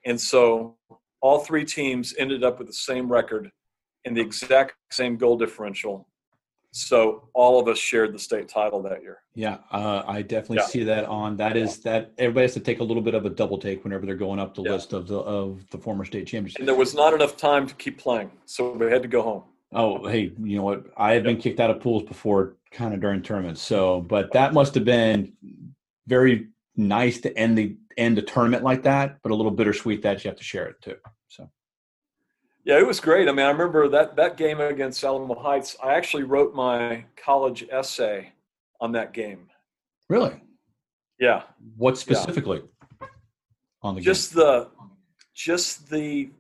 and 0.05 0.21
so 0.21 0.77
all 1.21 1.39
three 1.39 1.65
teams 1.65 2.15
ended 2.19 2.45
up 2.45 2.59
with 2.59 2.67
the 2.67 2.75
same 2.75 3.11
record 3.11 3.51
and 4.05 4.17
the 4.17 4.21
exact 4.21 4.75
same 4.91 5.17
goal 5.17 5.39
differential. 5.39 6.07
So 6.73 7.29
all 7.35 7.61
of 7.61 7.69
us 7.69 7.79
shared 7.79 8.13
the 8.13 8.19
state 8.19 8.49
title 8.49 8.83
that 8.83 9.01
year. 9.01 9.19
Yeah, 9.37 9.59
uh, 9.71 10.03
I 10.09 10.23
definitely 10.23 10.57
yeah. 10.57 10.67
see 10.67 10.85
that 10.85 11.05
on. 11.05 11.37
That 11.37 11.57
is 11.57 11.79
that 11.83 12.13
everybody 12.19 12.45
has 12.45 12.55
to 12.55 12.61
take 12.61 12.81
a 12.81 12.85
little 12.85 13.03
bit 13.03 13.15
of 13.15 13.25
a 13.25 13.31
double 13.31 13.59
take 13.59 13.85
whenever 13.85 14.05
they're 14.05 14.17
going 14.17 14.41
up 14.41 14.57
the 14.57 14.63
yeah. 14.63 14.73
list 14.73 14.93
of 14.93 15.07
the 15.07 15.19
of 15.19 15.65
the 15.71 15.79
former 15.79 16.05
state 16.05 16.27
champions. 16.27 16.57
And 16.59 16.67
there 16.67 16.75
was 16.75 16.93
not 16.93 17.15
enough 17.15 17.37
time 17.37 17.69
to 17.69 17.75
keep 17.77 17.99
playing, 17.99 18.33
so 18.45 18.73
we 18.73 18.87
had 18.91 19.03
to 19.03 19.09
go 19.09 19.23
home. 19.23 19.45
Oh, 19.73 20.07
hey, 20.09 20.33
you 20.43 20.57
know 20.57 20.65
what? 20.65 20.87
I 20.97 21.13
have 21.13 21.25
yeah. 21.25 21.33
been 21.33 21.41
kicked 21.41 21.61
out 21.61 21.71
of 21.71 21.81
pools 21.81 22.03
before, 22.03 22.57
kind 22.73 22.93
of 22.93 23.01
during 23.01 23.23
tournaments. 23.23 23.63
So, 23.63 24.01
but 24.01 24.33
that 24.33 24.53
must 24.53 24.75
have 24.75 24.85
been 24.85 25.33
very 26.09 26.49
nice 26.77 27.21
to 27.21 27.37
end 27.39 27.57
the 27.57 27.77
end 27.97 28.19
a 28.19 28.23
tournament 28.23 28.63
like 28.63 28.83
that, 28.83 29.19
but 29.23 29.33
a 29.33 29.35
little 29.35 29.53
bittersweet 29.53 30.03
that 30.03 30.25
you 30.25 30.29
have 30.29 30.39
to 30.39 30.45
share 30.45 30.67
it 30.67 30.81
too. 30.83 30.97
So. 31.29 31.51
Yeah, 32.65 32.79
it 32.79 32.87
was 32.87 33.01
great. 33.01 33.29
I 33.29 33.33
mean, 33.33 33.47
I 33.47 33.51
remember 33.51 33.89
that 33.89 34.17
that 34.17 34.37
game 34.37 34.61
against 34.61 35.03
Alamo 35.05 35.35
Heights. 35.35 35.77
I 35.83 35.95
actually 35.95 36.23
wrote 36.23 36.55
my 36.55 37.05
college 37.17 37.67
essay 37.71 38.33
on 38.81 38.93
that 38.93 39.13
game. 39.13 39.49
Really? 40.09 40.43
Yeah. 41.19 41.43
What 41.77 41.99
specifically 41.99 42.63
yeah. 43.01 43.09
on 43.83 43.95
the 43.95 44.01
just 44.01 44.35
game? 44.35 44.45
the 44.45 44.69
just 45.35 45.89
the 45.91 46.31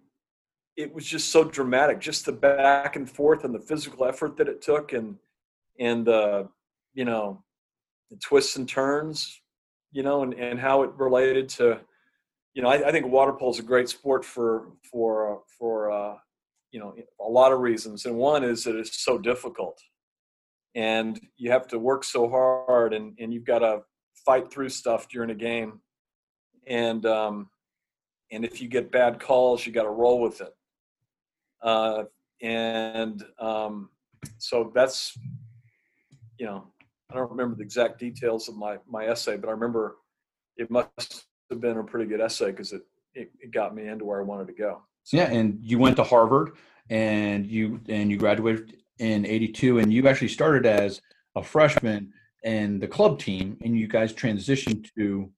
it 0.77 0.93
was 0.93 1.07
just 1.07 1.31
so 1.31 1.45
dramatic. 1.45 2.01
Just 2.01 2.27
the 2.27 2.33
back 2.33 2.97
and 2.97 3.09
forth 3.09 3.45
and 3.45 3.55
the 3.55 3.61
physical 3.61 4.05
effort 4.07 4.37
that 4.37 4.49
it 4.49 4.61
took, 4.61 4.93
and 4.93 5.17
and 5.79 6.07
the 6.07 6.49
you 6.95 7.05
know 7.05 7.43
the 8.11 8.17
twists 8.17 8.57
and 8.57 8.69
turns 8.69 9.41
you 9.95 10.03
know, 10.03 10.25
and, 10.25 10.35
and 10.35 10.59
how 10.59 10.83
it 10.83 10.91
related 10.97 11.49
to, 11.49 11.81
you 12.53 12.63
know, 12.63 12.69
I, 12.69 12.89
I 12.89 12.93
think 12.93 13.07
water 13.07 13.33
polo 13.33 13.53
is 13.53 13.61
a 13.61 13.63
great 13.63 13.89
sport 13.89 14.25
for 14.25 14.73
for 14.91 15.37
uh, 15.37 15.39
for 15.57 15.91
uh, 15.91 16.17
you 16.73 16.81
know 16.81 16.95
a 17.21 17.31
lot 17.31 17.53
of 17.53 17.61
reasons, 17.61 18.05
and 18.05 18.17
one 18.17 18.45
is 18.45 18.65
that 18.65 18.77
it's 18.77 19.03
so 19.05 19.19
difficult, 19.19 19.81
and 20.75 21.19
you 21.37 21.53
have 21.53 21.69
to 21.69 21.79
work 21.79 22.03
so 22.03 22.29
hard, 22.29 22.93
and 22.93 23.17
and 23.21 23.33
you've 23.33 23.45
got 23.45 23.61
to 23.61 23.83
fight 24.27 24.53
through 24.53 24.69
stuff 24.69 25.09
during 25.09 25.31
a 25.31 25.35
game, 25.35 25.81
and 26.67 27.07
um, 27.07 27.49
and 28.33 28.45
if 28.45 28.61
you 28.61 28.69
get 28.69 28.91
bad 28.91 29.21
calls, 29.21 29.65
you 29.65 29.73
got 29.73 29.85
to 29.85 29.91
roll 29.91 30.21
with 30.21 30.41
it, 30.41 30.53
uh, 31.63 32.03
and 32.43 33.25
um, 33.39 33.91
so 34.39 34.73
that's 34.75 35.17
you 36.37 36.47
know 36.47 36.74
I 37.11 37.15
don't 37.15 37.31
remember 37.31 37.57
the 37.57 37.63
exact 37.63 37.99
details 37.99 38.49
of 38.49 38.57
my 38.57 38.79
my 38.89 39.07
essay, 39.07 39.37
but 39.37 39.49
I 39.49 39.53
remember 39.53 39.97
it 40.57 40.71
must 40.71 41.27
have 41.51 41.61
been 41.61 41.79
a 41.79 41.85
pretty 41.85 42.07
good 42.07 42.21
essay 42.21 42.51
because 42.51 42.73
it, 42.73 42.83
it, 43.15 43.31
it 43.41 43.51
got 43.51 43.75
me 43.75 43.89
into 43.89 44.05
where 44.05 44.21
I 44.21 44.25
wanted 44.25 44.47
to 44.49 44.55
go. 44.55 44.83
So. 45.03 45.17
Yeah, 45.17 45.31
and 45.31 45.59
you 45.63 45.79
went 45.79 45.97
to 45.97 46.05
Harvard 46.05 46.53
and 46.91 47.47
you 47.47 47.81
and 47.89 48.11
you 48.11 48.17
graduated 48.17 48.77
in 48.99 49.27
'82, 49.27 49.79
and 49.79 49.93
you 49.93 50.07
actually 50.09 50.29
started 50.29 50.67
as 50.67 51.01
a 51.37 51.43
freshman 51.43 52.13
in 52.43 52.79
the 52.79 52.89
club 52.89 53.19
team, 53.19 53.59
and 53.63 53.77
you 53.77 53.89
guys 53.89 54.13
transitioned 54.13 54.89
to 54.97 55.31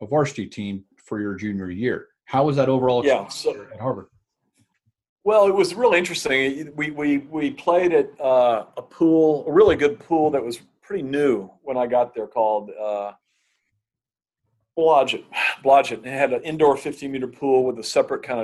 a 0.00 0.06
varsity 0.06 0.46
team 0.46 0.84
for 1.04 1.20
your 1.20 1.34
junior 1.34 1.70
year. 1.70 2.08
How 2.24 2.44
was 2.44 2.56
that 2.56 2.68
overall 2.68 3.04
yeah, 3.04 3.26
so, 3.28 3.66
at 3.72 3.80
Harvard? 3.80 4.06
Well, 5.24 5.46
it 5.46 5.54
was 5.54 5.74
really 5.74 5.98
interesting. 5.98 6.72
We 6.76 6.90
we 6.90 7.18
we 7.18 7.50
played 7.50 7.92
at 7.92 8.18
uh, 8.20 8.66
a 8.76 8.82
pool, 8.82 9.44
a 9.46 9.52
really 9.52 9.76
good 9.76 9.98
pool 9.98 10.30
that 10.30 10.42
was 10.42 10.60
pretty 10.90 11.04
new 11.04 11.48
when 11.62 11.76
I 11.76 11.86
got 11.86 12.16
there 12.16 12.26
called 12.26 12.70
uh, 12.70 13.12
Blodgett. 14.76 15.22
Blodgett. 15.64 16.04
It 16.04 16.06
had 16.06 16.32
an 16.32 16.42
indoor 16.42 16.76
50 16.76 17.06
meter 17.06 17.28
pool 17.28 17.64
with 17.64 17.78
a 17.78 17.84
separate 17.84 18.24
kind 18.24 18.40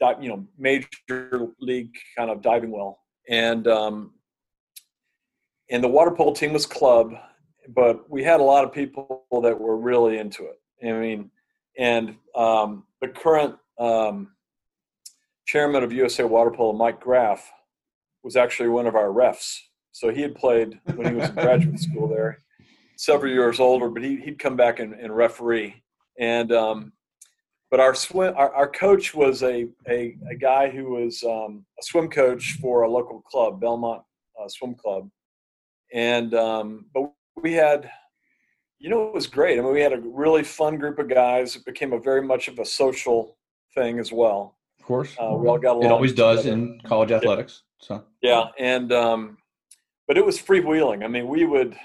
of, 0.00 0.22
you 0.22 0.30
know, 0.30 0.46
major 0.56 0.88
league 1.60 1.92
kind 2.16 2.30
of 2.30 2.40
diving 2.40 2.70
well. 2.70 3.00
And, 3.28 3.68
um, 3.68 4.14
and 5.70 5.84
the 5.84 5.88
water 5.88 6.10
polo 6.10 6.32
team 6.32 6.54
was 6.54 6.64
club, 6.64 7.12
but 7.68 8.08
we 8.08 8.24
had 8.24 8.40
a 8.40 8.42
lot 8.42 8.64
of 8.64 8.72
people 8.72 9.26
that 9.42 9.60
were 9.60 9.76
really 9.76 10.16
into 10.16 10.44
it. 10.44 10.58
I 10.82 10.92
mean, 10.92 11.30
and 11.76 12.16
um, 12.34 12.84
the 13.02 13.08
current 13.08 13.56
um, 13.78 14.28
chairman 15.46 15.82
of 15.82 15.92
USA 15.92 16.24
Water 16.24 16.50
Polo, 16.50 16.72
Mike 16.72 16.98
Graff, 16.98 17.52
was 18.22 18.36
actually 18.36 18.70
one 18.70 18.86
of 18.86 18.94
our 18.94 19.08
refs 19.08 19.58
so 19.96 20.10
he 20.10 20.20
had 20.20 20.34
played 20.34 20.78
when 20.94 21.08
he 21.08 21.14
was 21.14 21.30
in 21.30 21.34
graduate 21.36 21.80
school 21.80 22.06
there, 22.06 22.42
several 22.98 23.32
years 23.32 23.58
older, 23.58 23.88
but 23.88 24.02
he, 24.02 24.16
he'd 24.16 24.38
come 24.38 24.54
back 24.54 24.78
and, 24.78 24.92
and 24.92 25.16
referee. 25.16 25.82
And 26.20 26.52
um, 26.52 26.92
but 27.70 27.80
our 27.80 27.94
swim 27.94 28.34
our, 28.36 28.54
our 28.54 28.68
coach 28.68 29.14
was 29.14 29.42
a, 29.42 29.68
a, 29.88 30.14
a 30.30 30.34
guy 30.38 30.68
who 30.68 30.90
was 30.90 31.24
um, 31.24 31.64
a 31.80 31.82
swim 31.82 32.10
coach 32.10 32.58
for 32.60 32.82
a 32.82 32.90
local 32.90 33.22
club, 33.22 33.58
Belmont 33.58 34.02
uh, 34.38 34.46
Swim 34.48 34.74
Club. 34.74 35.08
And 35.94 36.34
um, 36.34 36.84
but 36.92 37.10
we 37.42 37.54
had 37.54 37.90
you 38.78 38.90
know 38.90 39.08
it 39.08 39.14
was 39.14 39.26
great. 39.26 39.58
I 39.58 39.62
mean 39.62 39.72
we 39.72 39.80
had 39.80 39.94
a 39.94 40.00
really 40.00 40.42
fun 40.44 40.76
group 40.76 40.98
of 40.98 41.08
guys. 41.08 41.56
It 41.56 41.64
became 41.64 41.94
a 41.94 41.98
very 41.98 42.20
much 42.22 42.48
of 42.48 42.58
a 42.58 42.66
social 42.66 43.38
thing 43.74 43.98
as 43.98 44.12
well. 44.12 44.58
Of 44.78 44.84
course. 44.84 45.16
Uh, 45.18 45.34
we 45.36 45.48
all 45.48 45.56
got 45.56 45.76
along. 45.76 45.86
It 45.86 45.92
always 45.92 46.12
does 46.12 46.44
in 46.44 46.82
college 46.84 47.12
athletics. 47.12 47.62
So 47.80 48.04
yeah, 48.20 48.48
and 48.58 48.92
um, 48.92 49.38
but 50.06 50.16
it 50.16 50.24
was 50.24 50.38
freewheeling. 50.38 51.04
I 51.04 51.08
mean, 51.08 51.28
we 51.28 51.44
would. 51.44 51.76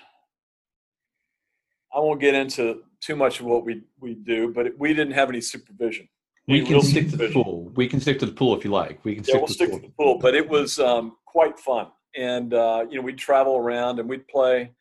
I 1.94 2.00
won't 2.00 2.22
get 2.22 2.36
into 2.36 2.84
too 3.02 3.16
much 3.16 3.40
of 3.40 3.46
what 3.46 3.66
we 3.66 3.82
we 4.00 4.14
do, 4.16 4.54
but 4.54 4.78
we 4.78 4.94
didn't 4.94 5.14
have 5.14 5.30
any 5.30 5.42
supervision. 5.42 6.08
We 6.48 6.66
can 6.66 6.82
stick 6.82 7.10
to 7.10 7.18
the 7.18 7.30
pool. 7.30 7.72
We 7.76 7.88
can 7.88 8.00
stick 8.00 8.20
to 8.20 8.26
the 8.26 8.32
pool 8.32 8.56
if 8.58 8.64
you 8.64 8.72
like. 8.72 9.04
We 9.06 9.16
can 9.16 9.24
stick, 9.24 9.36
yeah, 9.36 9.40
we'll 9.40 9.48
to, 9.48 9.54
stick 9.54 9.72
the 9.72 9.80
to 9.80 9.88
the 9.88 9.94
pool. 9.94 10.18
But 10.18 10.36
it 10.36 10.48
was 10.48 10.80
um, 10.80 11.18
quite 11.26 11.60
fun, 11.60 11.88
and 12.16 12.54
uh, 12.54 12.86
you 12.90 12.98
know 12.98 13.04
we'd 13.04 13.18
travel 13.18 13.58
around 13.58 14.00
and 14.00 14.10
we'd 14.10 14.28
play, 14.28 14.72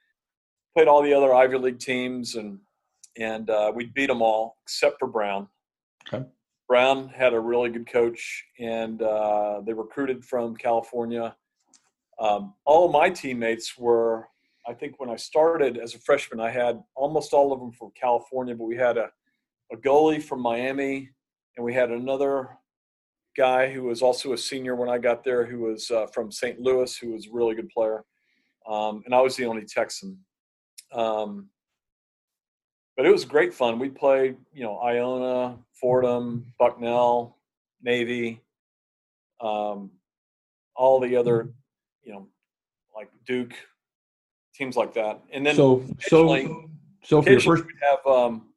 played 0.74 0.88
all 0.88 1.02
the 1.02 1.12
other 1.12 1.34
Ivy 1.34 1.58
League 1.58 1.78
teams, 1.78 2.34
and 2.36 2.58
and 3.18 3.50
uh, 3.50 3.72
we'd 3.74 3.94
beat 3.94 4.06
them 4.06 4.22
all 4.22 4.56
except 4.62 4.98
for 4.98 5.08
Brown. 5.08 5.48
Okay. 6.12 6.24
Brown 6.68 7.08
had 7.08 7.34
a 7.34 7.40
really 7.40 7.68
good 7.68 7.88
coach, 7.88 8.44
and 8.58 9.02
uh, 9.02 9.60
they 9.64 9.72
recruited 9.72 10.24
from 10.24 10.56
California 10.56 11.34
um, 12.20 12.54
all 12.66 12.86
of 12.86 12.92
my 12.92 13.08
teammates 13.08 13.78
were, 13.78 14.28
I 14.68 14.74
think 14.74 15.00
when 15.00 15.08
I 15.08 15.16
started 15.16 15.78
as 15.78 15.94
a 15.94 15.98
freshman, 15.98 16.38
I 16.38 16.50
had 16.50 16.80
almost 16.94 17.32
all 17.32 17.52
of 17.52 17.60
them 17.60 17.72
from 17.72 17.92
California, 17.98 18.54
but 18.54 18.64
we 18.64 18.76
had 18.76 18.98
a, 18.98 19.10
a 19.72 19.76
goalie 19.76 20.22
from 20.22 20.40
Miami, 20.40 21.10
and 21.56 21.64
we 21.64 21.72
had 21.72 21.90
another 21.90 22.50
guy 23.36 23.72
who 23.72 23.84
was 23.84 24.02
also 24.02 24.32
a 24.34 24.38
senior 24.38 24.76
when 24.76 24.90
I 24.90 24.98
got 24.98 25.24
there, 25.24 25.46
who 25.46 25.60
was 25.60 25.90
uh, 25.90 26.06
from 26.08 26.30
St. 26.30 26.60
Louis, 26.60 26.94
who 26.98 27.12
was 27.12 27.26
a 27.26 27.32
really 27.32 27.54
good 27.54 27.70
player. 27.70 28.04
Um, 28.68 29.02
and 29.06 29.14
I 29.14 29.20
was 29.20 29.36
the 29.36 29.46
only 29.46 29.64
Texan. 29.64 30.18
Um, 30.92 31.48
but 32.96 33.06
it 33.06 33.12
was 33.12 33.24
great 33.24 33.54
fun. 33.54 33.78
We 33.78 33.88
played, 33.88 34.36
you 34.52 34.62
know, 34.62 34.78
Iona, 34.80 35.56
Fordham, 35.72 36.52
Bucknell, 36.58 37.38
Navy, 37.82 38.42
um, 39.40 39.90
all 40.76 41.00
the 41.00 41.16
other, 41.16 41.54
you 42.02 42.12
know, 42.12 42.26
like 42.94 43.08
Duke, 43.26 43.54
teams 44.54 44.76
like 44.76 44.94
that. 44.94 45.20
And 45.32 45.44
then 45.44 45.54
so 45.56 45.84
so 46.00 46.68
so 47.02 47.22
for 47.22 47.30
your 47.30 47.40
first 47.40 47.64
we'd 47.64 47.74
have 47.88 48.06
um, 48.06 48.48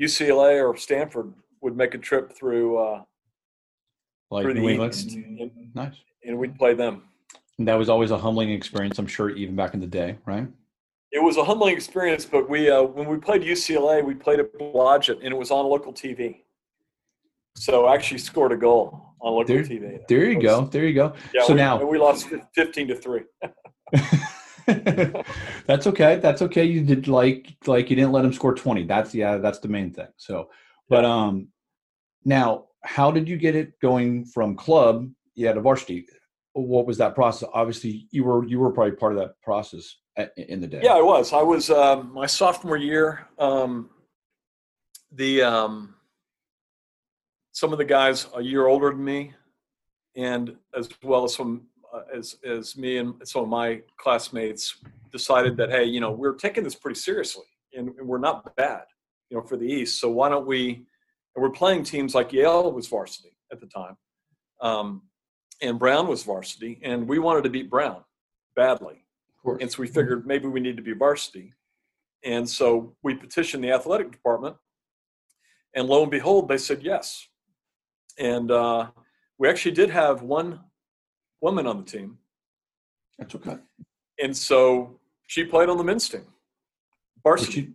UCLA 0.00 0.66
or 0.66 0.76
Stanford 0.76 1.32
would 1.60 1.76
make 1.76 1.94
a 1.94 1.98
trip 1.98 2.32
through, 2.32 2.78
uh, 2.78 3.02
like 4.30 4.44
through 4.44 4.54
the 4.54 4.60
New 4.60 4.68
England, 4.70 4.94
East, 4.94 5.14
and, 5.14 5.50
nice. 5.74 5.94
and 6.24 6.38
we'd 6.38 6.56
play 6.56 6.74
them. 6.74 7.02
And 7.58 7.68
that 7.68 7.74
was 7.74 7.90
always 7.90 8.10
a 8.10 8.18
humbling 8.18 8.50
experience, 8.50 8.98
I'm 8.98 9.06
sure, 9.06 9.30
even 9.30 9.54
back 9.54 9.74
in 9.74 9.80
the 9.80 9.86
day, 9.86 10.16
right? 10.24 10.48
It 11.12 11.22
was 11.22 11.36
a 11.36 11.44
humbling 11.44 11.74
experience, 11.74 12.24
but 12.24 12.48
we 12.48 12.70
uh, 12.70 12.82
when 12.82 13.08
we 13.08 13.18
played 13.18 13.42
UCLA, 13.42 14.02
we 14.04 14.14
played 14.14 14.40
at 14.40 14.56
Blodgett, 14.58 15.16
and 15.16 15.26
it 15.26 15.36
was 15.36 15.50
on 15.50 15.66
local 15.66 15.92
TV. 15.92 16.42
So 17.60 17.84
I 17.84 17.94
actually 17.94 18.18
scored 18.18 18.52
a 18.52 18.56
goal 18.56 19.14
on 19.20 19.34
local 19.34 19.54
There- 19.54 19.62
TV. 19.62 20.00
There 20.08 20.30
you 20.30 20.38
was- 20.38 20.44
go. 20.46 20.64
There 20.64 20.86
you 20.86 20.94
go. 20.94 21.12
Yeah, 21.34 21.42
so 21.44 21.52
we, 21.52 21.58
now 21.58 21.84
we 21.84 21.98
lost 21.98 22.28
fifteen 22.54 22.88
to 22.88 22.94
three. 22.94 23.22
that's 25.66 25.86
okay. 25.86 26.16
That's 26.16 26.40
okay. 26.40 26.64
You 26.64 26.82
did 26.82 27.06
like 27.06 27.54
like 27.66 27.90
you 27.90 27.96
didn't 27.96 28.12
let 28.12 28.24
him 28.24 28.32
score 28.32 28.54
20. 28.54 28.84
That's 28.84 29.14
yeah, 29.14 29.36
that's 29.36 29.58
the 29.58 29.68
main 29.68 29.92
thing. 29.92 30.08
So 30.16 30.48
but 30.88 31.04
um 31.04 31.48
now 32.24 32.66
how 32.82 33.10
did 33.10 33.28
you 33.28 33.36
get 33.36 33.54
it 33.54 33.78
going 33.80 34.24
from 34.24 34.56
club 34.56 35.10
yeah 35.34 35.52
to 35.52 35.60
varsity? 35.60 36.06
What 36.54 36.86
was 36.86 36.96
that 36.98 37.14
process? 37.14 37.48
Obviously 37.52 38.06
you 38.10 38.24
were 38.24 38.46
you 38.46 38.58
were 38.58 38.72
probably 38.72 38.96
part 38.96 39.12
of 39.12 39.18
that 39.18 39.40
process 39.42 39.96
at, 40.16 40.32
in 40.36 40.60
the 40.60 40.66
day. 40.66 40.80
Yeah, 40.82 40.94
I 40.94 41.02
was. 41.02 41.32
I 41.34 41.42
was 41.42 41.68
um, 41.68 42.12
my 42.14 42.26
sophomore 42.26 42.78
year. 42.78 43.26
Um, 43.38 43.90
the 45.12 45.42
um, 45.42 45.94
some 47.52 47.72
of 47.72 47.78
the 47.78 47.84
guys 47.84 48.26
a 48.36 48.42
year 48.42 48.66
older 48.66 48.90
than 48.90 49.04
me, 49.04 49.34
and 50.16 50.56
as 50.76 50.88
well 51.02 51.24
as 51.24 51.34
some 51.34 51.62
uh, 51.92 52.02
as 52.14 52.36
as 52.44 52.76
me 52.76 52.98
and 52.98 53.14
some 53.24 53.42
of 53.42 53.48
my 53.48 53.80
classmates 53.96 54.76
decided 55.12 55.56
that 55.56 55.70
hey, 55.70 55.84
you 55.84 56.00
know, 56.00 56.12
we're 56.12 56.34
taking 56.34 56.64
this 56.64 56.74
pretty 56.74 56.98
seriously, 56.98 57.46
and, 57.74 57.88
and 57.98 58.06
we're 58.06 58.18
not 58.18 58.54
bad, 58.56 58.84
you 59.28 59.36
know, 59.36 59.42
for 59.42 59.56
the 59.56 59.66
East. 59.66 60.00
So 60.00 60.08
why 60.10 60.28
don't 60.28 60.46
we? 60.46 60.86
And 61.34 61.42
we're 61.42 61.50
playing 61.50 61.84
teams 61.84 62.14
like 62.14 62.32
Yale 62.32 62.72
was 62.72 62.88
varsity 62.88 63.36
at 63.52 63.60
the 63.60 63.66
time, 63.66 63.96
um, 64.60 65.02
and 65.62 65.78
Brown 65.78 66.08
was 66.08 66.22
varsity, 66.22 66.80
and 66.82 67.08
we 67.08 67.18
wanted 67.18 67.44
to 67.44 67.50
beat 67.50 67.70
Brown 67.70 68.02
badly. 68.56 69.04
And 69.60 69.72
so 69.72 69.80
we 69.80 69.88
figured 69.88 70.26
maybe 70.26 70.48
we 70.48 70.60
need 70.60 70.76
to 70.76 70.82
be 70.82 70.92
varsity. 70.92 71.54
And 72.24 72.48
so 72.48 72.94
we 73.02 73.14
petitioned 73.14 73.64
the 73.64 73.72
athletic 73.72 74.12
department. 74.12 74.56
And 75.74 75.88
lo 75.88 76.02
and 76.02 76.10
behold, 76.10 76.48
they 76.48 76.58
said 76.58 76.82
yes. 76.82 77.26
And 78.20 78.50
uh, 78.50 78.90
we 79.38 79.48
actually 79.48 79.72
did 79.72 79.90
have 79.90 80.22
one 80.22 80.60
woman 81.40 81.66
on 81.66 81.78
the 81.78 81.84
team. 81.84 82.18
That's 83.18 83.34
okay. 83.34 83.56
And 84.22 84.36
so 84.36 84.98
she 85.26 85.42
played 85.44 85.68
on 85.70 85.78
the 85.78 85.84
men's 85.84 86.08
team. 86.08 86.26
Was 87.24 87.40
Varsity. 87.46 87.52
she, 87.52 87.72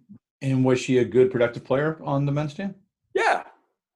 and 0.48 0.64
was 0.64 0.80
she 0.80 1.00
a 1.00 1.06
good 1.06 1.32
productive 1.32 1.64
player 1.66 1.98
on 2.04 2.26
the 2.26 2.32
men's 2.32 2.54
team? 2.54 2.76
yeah, 3.14 3.44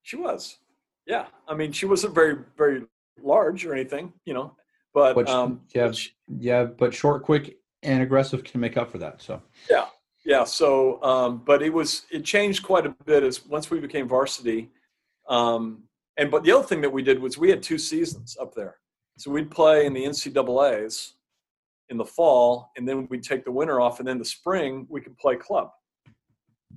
she 0.02 0.16
was. 0.16 0.58
Yeah. 1.06 1.26
I 1.48 1.54
mean, 1.54 1.72
she 1.72 1.86
wasn't 1.86 2.14
very, 2.14 2.36
very 2.56 2.82
large 3.22 3.64
or 3.64 3.72
anything, 3.74 4.12
you 4.24 4.34
know, 4.34 4.56
but, 4.94 5.14
But 5.14 5.28
um, 5.28 5.60
yeah. 5.74 5.86
but 5.86 5.96
she- 5.96 6.10
Yeah, 6.38 6.64
but 6.64 6.92
short, 6.94 7.22
quick, 7.22 7.58
and 7.82 8.02
aggressive 8.02 8.42
can 8.44 8.60
make 8.60 8.76
up 8.76 8.90
for 8.90 8.98
that. 8.98 9.22
So 9.22 9.40
yeah, 9.70 9.86
Yeah. 10.24 10.44
So, 10.44 11.02
um, 11.02 11.42
but 11.44 11.62
it 11.62 11.72
was 11.72 12.06
it 12.10 12.24
changed 12.24 12.62
quite 12.64 12.86
a 12.86 12.90
bit 13.04 13.22
as 13.22 13.44
once 13.46 13.70
we 13.70 13.78
became 13.80 14.06
varsity. 14.08 14.70
Um, 15.28 15.84
and 16.20 16.30
but 16.30 16.44
the 16.44 16.52
other 16.52 16.66
thing 16.66 16.80
that 16.82 16.92
we 16.92 17.02
did 17.02 17.18
was 17.18 17.38
we 17.38 17.50
had 17.50 17.62
two 17.62 17.78
seasons 17.78 18.36
up 18.40 18.54
there, 18.54 18.76
so 19.18 19.30
we'd 19.30 19.50
play 19.50 19.86
in 19.86 19.94
the 19.94 20.04
NCAA's 20.04 21.14
in 21.88 21.96
the 21.96 22.04
fall, 22.04 22.70
and 22.76 22.86
then 22.86 23.08
we'd 23.10 23.24
take 23.24 23.44
the 23.44 23.50
winter 23.50 23.80
off, 23.80 23.98
and 23.98 24.06
then 24.06 24.18
the 24.18 24.24
spring 24.24 24.86
we 24.88 25.00
could 25.00 25.16
play 25.18 25.34
club. 25.34 25.70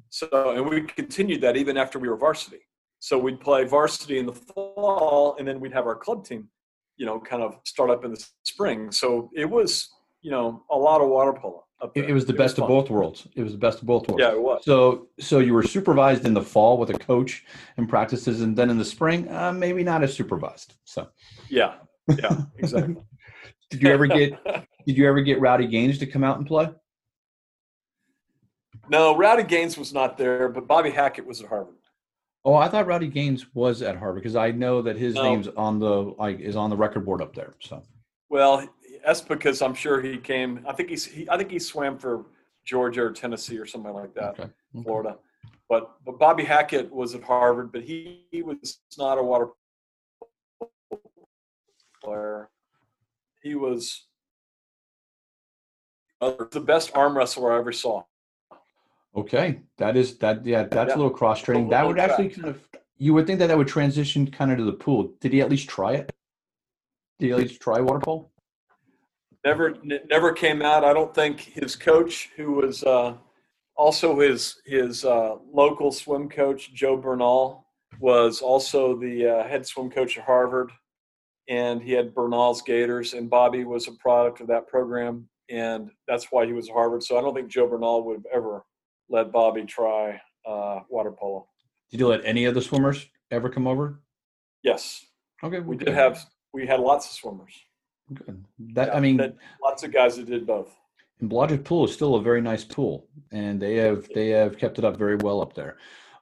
So, 0.09 0.27
and 0.55 0.67
we 0.67 0.81
continued 0.81 1.41
that 1.41 1.57
even 1.57 1.77
after 1.77 1.99
we 1.99 2.07
were 2.09 2.17
varsity. 2.17 2.61
So 2.99 3.19
we'd 3.19 3.41
play 3.41 3.65
varsity 3.65 4.17
in 4.17 4.25
the 4.25 4.33
fall, 4.33 5.35
and 5.37 5.47
then 5.47 5.59
we'd 5.59 5.73
have 5.73 5.87
our 5.87 5.95
club 5.95 6.25
team, 6.25 6.47
you 6.95 7.05
know, 7.05 7.19
kind 7.19 7.43
of 7.43 7.59
start 7.65 7.89
up 7.89 8.05
in 8.05 8.11
the 8.11 8.25
spring. 8.43 8.91
So 8.91 9.29
it 9.35 9.49
was, 9.49 9.89
you 10.21 10.31
know, 10.31 10.63
a 10.71 10.77
lot 10.77 11.01
of 11.01 11.09
water 11.09 11.33
polo. 11.33 11.65
It, 11.95 12.09
it 12.09 12.13
was 12.13 12.25
the 12.25 12.33
best 12.33 12.57
of 12.59 12.67
both 12.67 12.89
worlds. 12.89 13.27
It 13.35 13.43
was 13.43 13.51
the 13.51 13.57
best 13.57 13.79
of 13.81 13.85
both 13.87 14.07
worlds. 14.07 14.21
Yeah, 14.21 14.31
it 14.33 14.41
was. 14.41 14.63
So, 14.63 15.07
so 15.19 15.39
you 15.39 15.53
were 15.53 15.63
supervised 15.63 16.25
in 16.25 16.33
the 16.33 16.41
fall 16.41 16.77
with 16.77 16.89
a 16.89 16.97
coach 16.97 17.45
and 17.77 17.87
practices, 17.89 18.41
and 18.41 18.55
then 18.55 18.69
in 18.69 18.77
the 18.77 18.85
spring, 18.85 19.29
uh, 19.29 19.51
maybe 19.51 19.83
not 19.83 20.03
as 20.03 20.13
supervised. 20.13 20.75
So, 20.85 21.09
Yeah, 21.49 21.75
yeah, 22.17 22.37
exactly. 22.57 22.95
did 23.69 23.81
you 23.81 23.89
ever 23.91 24.07
get 24.07 24.33
did 24.85 24.97
you 24.97 25.07
ever 25.07 25.21
get 25.21 25.39
Rowdy 25.41 25.67
Gaines 25.67 25.97
to 25.99 26.05
come 26.05 26.23
out 26.23 26.37
and 26.37 26.45
play? 26.47 26.69
no, 28.89 29.15
Rowdy 29.15 29.43
Gaines 29.43 29.77
was 29.77 29.93
not 29.93 30.17
there, 30.17 30.49
but 30.49 30.67
Bobby 30.67 30.91
Hackett 30.91 31.25
was 31.25 31.41
at 31.41 31.47
Harvard. 31.47 31.75
Oh, 32.45 32.55
I 32.55 32.67
thought 32.67 32.87
Rowdy 32.87 33.07
Gaines 33.07 33.45
was 33.53 33.81
at 33.81 33.95
Harvard 33.95 34.21
because 34.21 34.35
I 34.35 34.51
know 34.51 34.81
that 34.81 34.97
his 34.97 35.15
No. 35.15 35.23
name's 35.23 35.47
on 35.47 35.79
the 35.79 35.89
like 36.17 36.39
is 36.39 36.55
on 36.57 36.69
the 36.69 36.75
record 36.75 37.05
board 37.05 37.21
up 37.21 37.33
there. 37.33 37.53
So, 37.61 37.81
Well, 38.29 38.67
that's 39.05 39.21
because 39.21 39.61
I'm 39.61 39.73
sure 39.73 40.01
he 40.01 40.17
came. 40.17 40.65
I 40.67 40.73
think 40.73 40.89
he's. 40.89 41.05
He, 41.05 41.29
I 41.29 41.37
think 41.37 41.51
he 41.51 41.59
swam 41.59 41.97
for 41.97 42.25
Georgia 42.65 43.03
or 43.03 43.11
Tennessee 43.11 43.57
or 43.57 43.65
something 43.65 43.93
like 43.93 44.13
that, 44.15 44.31
okay. 44.31 44.43
Okay. 44.43 44.83
Florida. 44.83 45.17
But 45.69 45.95
but 46.05 46.19
Bobby 46.19 46.43
Hackett 46.43 46.91
was 46.91 47.15
at 47.15 47.23
Harvard, 47.23 47.71
but 47.71 47.83
he, 47.83 48.25
he 48.31 48.41
was 48.41 48.79
not 48.97 49.17
a 49.17 49.23
water 49.23 49.47
player. 52.03 52.49
He 53.41 53.55
was 53.55 54.05
the 56.21 56.63
best 56.65 56.91
arm 56.95 57.17
wrestler 57.17 57.53
I 57.53 57.59
ever 57.59 57.71
saw. 57.73 58.03
Okay, 59.15 59.59
that 59.77 59.95
is 59.97 60.17
that. 60.19 60.45
Yeah, 60.45 60.63
that's 60.63 60.89
Yeah. 60.89 60.95
a 60.95 60.97
little 60.97 61.11
cross 61.11 61.41
training. 61.41 61.69
That 61.69 61.85
would 61.85 61.99
actually 61.99 62.29
kind 62.29 62.47
of. 62.47 62.61
You 62.97 63.13
would 63.15 63.27
think 63.27 63.39
that 63.39 63.47
that 63.47 63.57
would 63.57 63.67
transition 63.67 64.29
kind 64.31 64.51
of 64.51 64.57
to 64.59 64.63
the 64.63 64.71
pool. 64.73 65.13
Did 65.19 65.33
he 65.33 65.41
at 65.41 65.49
least 65.49 65.67
try 65.67 65.93
it? 65.93 66.11
Did 67.19 67.25
he 67.25 67.31
at 67.33 67.39
least 67.39 67.59
try 67.61 67.81
water 67.81 67.99
polo? 67.99 68.29
Never 69.45 69.75
never 70.09 70.31
came 70.31 70.61
out. 70.61 70.83
I 70.83 70.93
don't 70.93 71.13
think 71.13 71.39
his 71.39 71.75
coach, 71.75 72.29
who 72.35 72.53
was 72.53 72.83
uh, 72.83 73.15
also 73.75 74.19
his 74.19 74.61
his 74.65 75.05
uh, 75.05 75.35
local 75.51 75.91
swim 75.91 76.29
coach, 76.29 76.73
Joe 76.73 76.97
Bernal, 76.97 77.65
was 77.99 78.41
also 78.41 78.97
the 78.97 79.27
uh, 79.27 79.47
head 79.47 79.65
swim 79.65 79.89
coach 79.89 80.17
at 80.17 80.25
Harvard, 80.25 80.71
and 81.49 81.81
he 81.81 81.91
had 81.91 82.13
Bernal's 82.13 82.61
Gators, 82.61 83.13
and 83.13 83.29
Bobby 83.29 83.63
was 83.63 83.87
a 83.87 83.93
product 83.93 84.41
of 84.41 84.47
that 84.47 84.67
program, 84.67 85.27
and 85.49 85.89
that's 86.07 86.27
why 86.31 86.45
he 86.45 86.53
was 86.53 86.69
at 86.69 86.73
Harvard. 86.73 87.03
So 87.03 87.17
I 87.17 87.21
don't 87.21 87.33
think 87.33 87.49
Joe 87.49 87.67
Bernal 87.67 88.03
would 88.05 88.17
have 88.17 88.25
ever 88.33 88.63
let 89.09 89.31
Bobby 89.31 89.63
try 89.63 90.19
uh, 90.47 90.79
water 90.89 91.11
polo. 91.11 91.47
Did 91.91 91.99
you 91.99 92.07
let 92.07 92.25
any 92.25 92.45
of 92.45 92.55
the 92.55 92.61
swimmers 92.61 93.05
ever 93.31 93.49
come 93.49 93.67
over? 93.67 93.99
Yes, 94.63 95.05
Okay, 95.43 95.59
we 95.59 95.75
good. 95.75 95.85
did 95.85 95.93
have 95.93 96.25
we 96.53 96.65
had 96.65 96.79
lots 96.79 97.05
of 97.07 97.11
swimmers. 97.11 97.53
That 98.73 98.87
Yeah, 98.87 98.95
I 98.95 98.99
mean, 98.99 99.33
lots 99.61 99.83
of 99.83 99.91
guys 99.91 100.17
that 100.17 100.25
did 100.25 100.45
both. 100.45 100.75
and 101.19 101.29
Blodgett 101.29 101.63
Pool 101.63 101.85
is 101.85 101.93
still 101.93 102.15
a 102.15 102.21
very 102.21 102.41
nice 102.41 102.63
pool, 102.63 103.07
and 103.31 103.61
they 103.61 103.75
have 103.75 104.07
they 104.13 104.29
have 104.29 104.57
kept 104.57 104.79
it 104.79 104.85
up 104.85 104.97
very 104.97 105.15
well 105.17 105.41
up 105.41 105.53
there. 105.53 105.77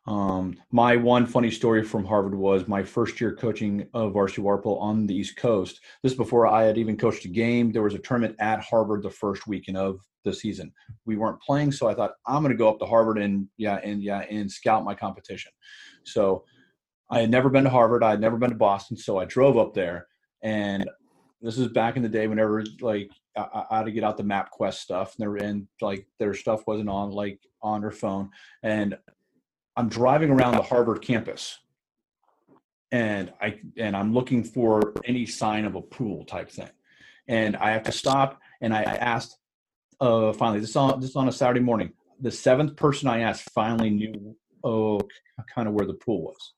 Um, 0.07 0.57
my 0.71 0.95
one 0.95 1.27
funny 1.27 1.51
story 1.51 1.83
from 1.83 2.05
Harvard 2.05 2.33
was 2.33 2.67
my 2.67 2.81
first 2.81 3.21
year 3.21 3.35
coaching 3.35 3.87
of 3.93 4.13
varsity 4.13 4.41
water 4.41 4.61
polo 4.61 4.77
on 4.79 5.05
the 5.05 5.15
East 5.15 5.37
Coast. 5.37 5.79
This 6.01 6.13
is 6.13 6.17
before 6.17 6.47
I 6.47 6.63
had 6.63 6.77
even 6.77 6.97
coached 6.97 7.25
a 7.25 7.27
game. 7.27 7.71
There 7.71 7.83
was 7.83 7.93
a 7.93 7.99
tournament 7.99 8.35
at 8.39 8.61
Harvard 8.61 9.03
the 9.03 9.11
first 9.11 9.45
weekend 9.45 9.77
of 9.77 9.99
the 10.25 10.33
season. 10.33 10.73
We 11.05 11.17
weren't 11.17 11.41
playing, 11.41 11.71
so 11.71 11.87
I 11.87 11.93
thought 11.93 12.13
I'm 12.25 12.41
going 12.41 12.51
to 12.51 12.57
go 12.57 12.69
up 12.69 12.79
to 12.79 12.85
Harvard 12.85 13.19
and 13.19 13.47
yeah 13.57 13.79
and 13.83 14.01
yeah 14.01 14.21
and 14.29 14.51
scout 14.51 14.83
my 14.83 14.95
competition. 14.95 15.51
So 16.03 16.45
I 17.11 17.19
had 17.19 17.29
never 17.29 17.49
been 17.49 17.65
to 17.65 17.69
Harvard. 17.69 18.03
I 18.03 18.11
had 18.11 18.21
never 18.21 18.37
been 18.37 18.49
to 18.49 18.55
Boston, 18.55 18.97
so 18.97 19.19
I 19.19 19.25
drove 19.25 19.57
up 19.57 19.73
there 19.73 20.07
and 20.41 20.89
this 21.41 21.57
is 21.57 21.67
back 21.69 21.97
in 21.97 22.03
the 22.03 22.09
day 22.09 22.27
whenever 22.27 22.63
like 22.81 23.09
I, 23.35 23.65
I 23.69 23.77
had 23.77 23.85
to 23.85 23.91
get 23.91 24.03
out 24.03 24.17
the 24.17 24.23
MapQuest 24.23 24.75
stuff, 24.75 25.15
and, 25.17 25.23
there, 25.23 25.35
and 25.43 25.67
like 25.81 26.05
their 26.19 26.33
stuff 26.33 26.67
wasn't 26.67 26.89
on 26.89 27.11
like 27.11 27.39
on 27.61 27.81
their 27.81 27.91
phone, 27.91 28.29
and 28.63 28.97
I'm 29.75 29.89
driving 29.89 30.29
around 30.29 30.55
the 30.55 30.61
Harvard 30.61 31.01
campus, 31.01 31.57
and 32.91 33.33
I 33.41 33.59
and 33.77 33.95
I'm 33.95 34.13
looking 34.13 34.43
for 34.43 34.93
any 35.05 35.25
sign 35.25 35.65
of 35.65 35.75
a 35.75 35.81
pool 35.81 36.25
type 36.25 36.49
thing, 36.49 36.69
and 37.27 37.55
I 37.57 37.71
have 37.71 37.83
to 37.83 37.91
stop, 37.91 38.39
and 38.61 38.73
I, 38.73 38.81
I 38.81 38.95
asked, 38.95 39.37
uh, 39.99 40.33
finally 40.33 40.59
this 40.59 40.75
on 40.75 40.99
this 40.99 41.15
on 41.15 41.27
a 41.27 41.31
Saturday 41.31 41.61
morning, 41.61 41.93
the 42.19 42.31
seventh 42.31 42.75
person 42.75 43.07
I 43.07 43.21
asked 43.21 43.49
finally 43.51 43.89
knew, 43.89 44.35
oh, 44.63 44.99
kind 45.53 45.67
of 45.67 45.73
where 45.73 45.87
the 45.87 45.95
pool 45.95 46.23
was, 46.23 46.53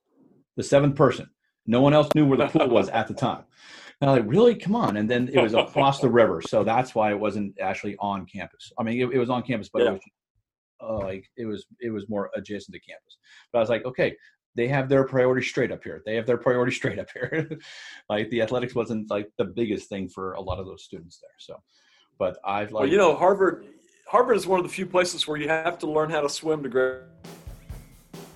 the 0.58 0.64
seventh 0.64 0.96
person. 0.96 1.30
No 1.66 1.80
one 1.80 1.94
else 1.94 2.10
knew 2.14 2.26
where 2.26 2.38
the 2.38 2.48
pool 2.48 2.68
was 2.68 2.90
at 2.90 3.08
the 3.08 3.14
time. 3.14 3.46
And 4.02 4.10
I'm 4.10 4.18
like, 4.18 4.26
really? 4.30 4.56
Come 4.56 4.76
on. 4.76 4.98
And 4.98 5.10
then 5.10 5.30
it 5.32 5.42
was 5.42 5.54
across 5.54 6.00
the 6.00 6.10
river. 6.10 6.42
So 6.42 6.64
that's 6.64 6.94
why 6.96 7.12
it 7.12 7.20
wasn't 7.20 7.60
actually 7.60 7.96
on 8.00 8.26
campus. 8.26 8.72
I 8.78 8.84
mean, 8.84 9.00
it, 9.00 9.14
it 9.14 9.20
was 9.20 9.30
on 9.30 9.44
campus, 9.44 9.70
but 9.72 9.84
Yeah. 9.84 9.90
it 9.90 9.94
was 9.94 10.02
uh, 10.82 10.98
like 10.98 11.26
it 11.38 11.46
was 11.46 11.66
it 11.80 11.92
was 11.92 12.10
more 12.10 12.30
adjacent 12.36 12.74
to 12.74 12.80
campus. 12.80 13.18
But 13.52 13.60
I 13.60 13.62
was 13.62 13.70
like, 13.70 13.86
okay, 13.86 14.16
they 14.56 14.68
have 14.68 14.90
their 14.90 15.06
priority 15.06 15.46
straight 15.46 15.72
up 15.72 15.84
here. 15.84 16.02
They 16.06 16.16
have 16.16 16.26
their 16.26 16.38
priority 16.38 16.72
straight 16.76 17.00
up 17.00 17.08
here. 17.14 17.50
like 18.10 18.30
the 18.30 18.42
athletics 18.42 18.76
wasn't 18.76 19.10
like 19.10 19.30
the 19.38 19.46
biggest 19.46 19.90
thing 19.90 20.10
for 20.10 20.34
a 20.34 20.42
lot 20.42 20.60
of 20.60 20.66
those 20.66 20.84
students 20.84 21.20
there. 21.22 21.30
So, 21.40 21.62
but 22.20 22.38
I've 22.46 22.72
like 22.72 22.82
well, 22.84 22.92
you 22.92 22.98
know, 22.98 23.16
Harvard. 23.16 23.66
Harvard 24.08 24.36
is 24.36 24.46
one 24.46 24.60
of 24.60 24.66
the 24.66 24.72
few 24.72 24.86
places 24.86 25.28
where 25.28 25.38
you 25.38 25.48
have 25.48 25.80
to 25.80 25.88
learn 25.88 26.10
how 26.10 26.22
to 26.22 26.30
swim 26.30 26.62
to 26.64 26.70
grade. 26.70 27.02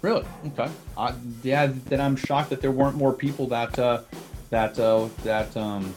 Really? 0.01 0.25
Okay. 0.47 0.71
Uh, 0.95 1.13
yeah. 1.43 1.67
Then 1.85 1.99
I'm 1.99 2.15
shocked 2.15 2.49
that 2.51 2.61
there 2.61 2.71
weren't 2.71 2.95
more 2.95 3.13
people 3.13 3.47
that 3.47 3.77
uh, 3.77 4.01
that 4.49 4.77
uh, 4.79 5.07
that 5.23 5.55
um, 5.57 5.93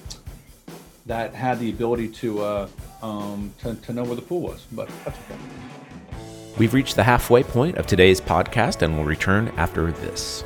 that 1.06 1.34
had 1.34 1.58
the 1.58 1.70
ability 1.70 2.08
to, 2.08 2.40
uh, 2.40 2.68
um, 3.02 3.52
to 3.58 3.74
to 3.74 3.92
know 3.92 4.04
where 4.04 4.16
the 4.16 4.22
pool 4.22 4.40
was. 4.42 4.66
But 4.72 4.88
that's 5.04 5.18
okay. 5.18 5.38
We've 6.58 6.74
reached 6.74 6.96
the 6.96 7.04
halfway 7.04 7.42
point 7.42 7.78
of 7.78 7.86
today's 7.86 8.20
podcast, 8.20 8.82
and 8.82 8.96
we'll 8.96 9.06
return 9.06 9.48
after 9.56 9.92
this. 9.92 10.42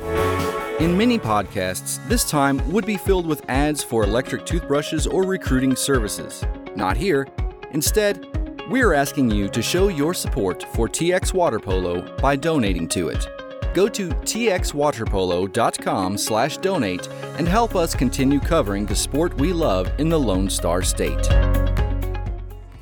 In 0.79 0.97
many 0.97 1.17
podcasts, 1.17 2.05
this 2.07 2.29
time 2.29 2.61
would 2.71 2.85
be 2.85 2.97
filled 2.97 3.25
with 3.25 3.43
ads 3.49 3.83
for 3.83 4.03
electric 4.03 4.45
toothbrushes 4.45 5.07
or 5.07 5.23
recruiting 5.23 5.75
services. 5.75 6.43
Not 6.75 6.97
here. 6.97 7.27
Instead, 7.71 8.25
we're 8.69 8.93
asking 8.93 9.31
you 9.31 9.47
to 9.49 9.61
show 9.61 9.89
your 9.89 10.13
support 10.13 10.63
for 10.73 10.87
TX 10.87 11.33
Water 11.33 11.59
Polo 11.59 12.01
by 12.17 12.35
donating 12.35 12.87
to 12.89 13.09
it. 13.09 13.27
Go 13.75 13.87
to 13.89 14.07
txwaterpolo.com 14.07 16.17
slash 16.17 16.57
donate 16.59 17.09
and 17.37 17.45
help 17.45 17.75
us 17.75 17.93
continue 17.93 18.39
covering 18.39 18.85
the 18.85 18.95
sport 18.95 19.37
we 19.37 19.51
love 19.51 19.91
in 19.97 20.07
the 20.07 20.17
Lone 20.17 20.49
Star 20.49 20.81
State. 20.81 21.27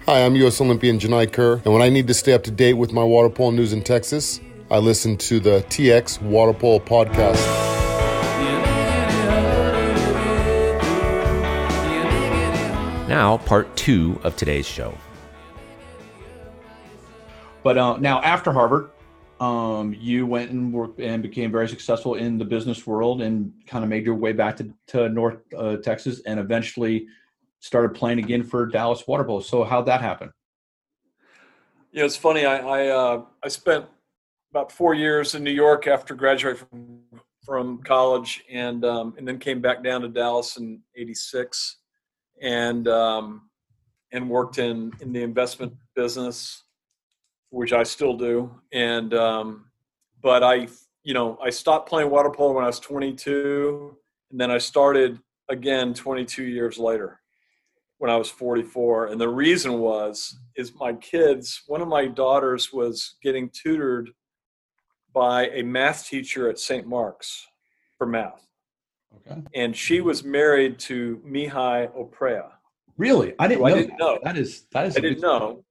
Hi, 0.05 0.23
I'm 0.23 0.35
U.S. 0.35 0.61
Olympian 0.61 0.99
Genai 0.99 1.33
Kerr, 1.33 1.53
and 1.65 1.73
when 1.73 1.81
I 1.81 1.89
need 1.89 2.05
to 2.07 2.13
stay 2.13 2.33
up 2.33 2.43
to 2.43 2.51
date 2.51 2.73
with 2.73 2.93
my 2.93 3.03
water 3.03 3.31
polo 3.31 3.49
news 3.49 3.73
in 3.73 3.81
Texas, 3.81 4.39
I 4.69 4.77
listen 4.77 5.17
to 5.17 5.39
the 5.39 5.65
TX 5.69 6.21
Water 6.21 6.53
Polo 6.53 6.77
podcast. 6.77 7.41
Now, 13.09 13.37
part 13.37 13.75
two 13.75 14.21
of 14.23 14.35
today's 14.35 14.67
show. 14.67 14.95
But 17.63 17.79
uh, 17.79 17.97
now, 17.97 18.21
after 18.21 18.51
Harvard, 18.51 18.91
um, 19.43 19.93
you 19.99 20.25
went 20.25 20.51
and 20.51 20.71
worked 20.71 21.01
and 21.01 21.21
became 21.21 21.51
very 21.51 21.67
successful 21.67 22.15
in 22.15 22.37
the 22.37 22.45
business 22.45 22.87
world 22.87 23.21
and 23.21 23.51
kind 23.67 23.83
of 23.83 23.89
made 23.89 24.05
your 24.05 24.15
way 24.15 24.31
back 24.31 24.55
to, 24.57 24.73
to 24.87 25.09
North 25.09 25.39
uh, 25.57 25.75
Texas 25.77 26.21
and 26.25 26.39
eventually 26.39 27.07
started 27.59 27.93
playing 27.93 28.19
again 28.19 28.43
for 28.43 28.65
Dallas 28.65 29.05
Water 29.05 29.25
Polo. 29.25 29.41
So 29.41 29.65
how'd 29.65 29.85
that 29.87 29.99
happen? 29.99 30.31
Yeah, 31.91 32.05
it's 32.05 32.15
funny. 32.15 32.45
I 32.45 32.57
I, 32.57 32.87
uh, 32.87 33.25
I 33.43 33.47
spent 33.49 33.85
about 34.49 34.71
four 34.71 34.93
years 34.93 35.35
in 35.35 35.43
New 35.43 35.51
York 35.51 35.87
after 35.87 36.15
graduating 36.15 36.65
from, 36.69 36.99
from 37.43 37.83
college, 37.83 38.43
and 38.49 38.85
um, 38.85 39.13
and 39.17 39.27
then 39.27 39.39
came 39.39 39.61
back 39.61 39.83
down 39.83 40.01
to 40.01 40.07
Dallas 40.07 40.57
in 40.57 40.81
'86, 40.95 41.77
and 42.41 42.87
um, 42.87 43.49
and 44.11 44.29
worked 44.29 44.57
in 44.57 44.91
in 45.01 45.11
the 45.11 45.21
investment 45.21 45.73
business, 45.95 46.62
which 47.53 47.71
I 47.71 47.83
still 47.83 48.17
do. 48.17 48.51
And 48.73 49.13
um, 49.13 49.65
but 50.21 50.43
I 50.43 50.67
you 51.03 51.13
know 51.13 51.37
I 51.41 51.49
stopped 51.49 51.87
playing 51.87 52.09
water 52.09 52.31
polo 52.31 52.53
when 52.53 52.63
I 52.63 52.67
was 52.67 52.79
22, 52.79 53.95
and 54.31 54.39
then 54.41 54.49
I 54.51 54.57
started 54.57 55.19
again 55.49 55.93
22 55.93 56.43
years 56.43 56.77
later 56.77 57.19
when 57.99 58.09
I 58.09 58.17
was 58.17 58.29
44. 58.29 59.07
And 59.07 59.21
the 59.21 59.29
reason 59.29 59.79
was, 59.79 60.37
is 60.57 60.73
my 60.75 60.93
kids, 60.93 61.63
one 61.67 61.81
of 61.81 61.87
my 61.87 62.05
daughters 62.07 62.73
was 62.73 63.15
getting 63.21 63.49
tutored 63.49 64.09
by 65.13 65.47
a 65.49 65.61
math 65.63 66.07
teacher 66.07 66.49
at 66.49 66.59
St. 66.59 66.85
Mark's 66.87 67.45
for 67.97 68.07
math. 68.07 68.45
Okay. 69.15 69.41
And 69.55 69.75
she 69.75 70.01
was 70.01 70.23
married 70.23 70.79
to 70.79 71.21
Mihai 71.25 71.89
Oprea. 71.95 72.49
Really? 72.97 73.35
I 73.39 73.47
didn't, 73.47 73.61
So 73.61 73.65
I 73.67 73.69
know, 73.69 73.75
didn't 73.75 73.89
that. 73.91 73.99
know. 73.99 74.19
That 74.23 74.37
is 74.37 74.63
that 74.71 74.85
is 74.87 74.97
I 74.97 74.99
didn't 74.99 75.21
know. 75.21 75.63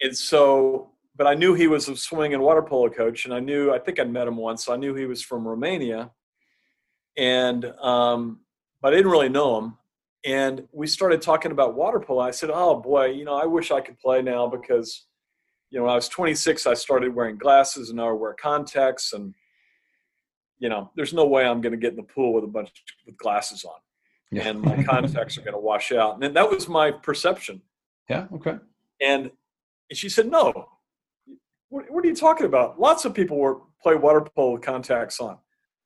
And 0.00 0.16
so, 0.16 0.90
but 1.16 1.26
I 1.26 1.34
knew 1.34 1.54
he 1.54 1.66
was 1.68 1.88
a 1.88 1.96
swimming 1.96 2.34
and 2.34 2.42
water 2.42 2.62
polo 2.62 2.88
coach, 2.90 3.24
and 3.24 3.32
I 3.34 3.40
knew, 3.40 3.72
I 3.72 3.78
think 3.78 3.98
I'd 4.00 4.10
met 4.10 4.26
him 4.28 4.36
once. 4.36 4.64
So 4.64 4.72
I 4.72 4.76
knew 4.76 4.94
he 4.94 5.06
was 5.06 5.22
from 5.22 5.46
Romania. 5.46 6.10
And, 7.16 7.64
um, 7.80 8.40
but 8.82 8.92
I 8.92 8.96
didn't 8.96 9.12
really 9.12 9.28
know 9.28 9.58
him. 9.58 9.78
And 10.24 10.66
we 10.72 10.86
started 10.86 11.20
talking 11.22 11.52
about 11.52 11.74
water 11.74 12.00
polo. 12.00 12.20
I 12.20 12.30
said, 12.30 12.50
Oh 12.52 12.80
boy, 12.80 13.06
you 13.10 13.24
know, 13.24 13.34
I 13.34 13.44
wish 13.44 13.70
I 13.70 13.80
could 13.80 13.98
play 13.98 14.22
now 14.22 14.46
because, 14.48 15.04
you 15.70 15.78
know, 15.78 15.84
when 15.84 15.92
I 15.92 15.96
was 15.96 16.08
26, 16.08 16.66
I 16.66 16.74
started 16.74 17.14
wearing 17.14 17.36
glasses 17.36 17.90
and 17.90 17.98
now 17.98 18.08
I 18.08 18.12
wear 18.12 18.32
contacts. 18.34 19.12
And, 19.12 19.34
you 20.58 20.68
know, 20.70 20.90
there's 20.96 21.12
no 21.12 21.26
way 21.26 21.44
I'm 21.46 21.60
going 21.60 21.72
to 21.72 21.78
get 21.78 21.90
in 21.90 21.96
the 21.96 22.02
pool 22.04 22.32
with 22.32 22.44
a 22.44 22.48
bunch 22.48 22.70
with 23.06 23.16
glasses 23.18 23.64
on 23.64 23.74
Yeah. 24.32 24.48
and 24.48 24.62
my 24.62 24.82
contacts 24.82 25.36
are 25.36 25.42
going 25.42 25.52
to 25.54 25.60
wash 25.60 25.92
out. 25.92 26.24
And 26.24 26.34
that 26.34 26.50
was 26.50 26.68
my 26.68 26.90
perception. 26.90 27.60
yeah. 28.08 28.26
Okay. 28.34 28.56
And 29.02 29.30
And 29.90 29.98
she 29.98 30.08
said, 30.08 30.30
"No. 30.30 30.70
What, 31.74 31.90
what 31.90 32.04
are 32.04 32.08
you 32.08 32.14
talking 32.14 32.46
about? 32.46 32.78
Lots 32.78 33.04
of 33.04 33.14
people 33.14 33.36
were 33.36 33.58
play 33.82 33.96
water 33.96 34.20
polo 34.20 34.58
contacts 34.58 35.18
on." 35.18 35.38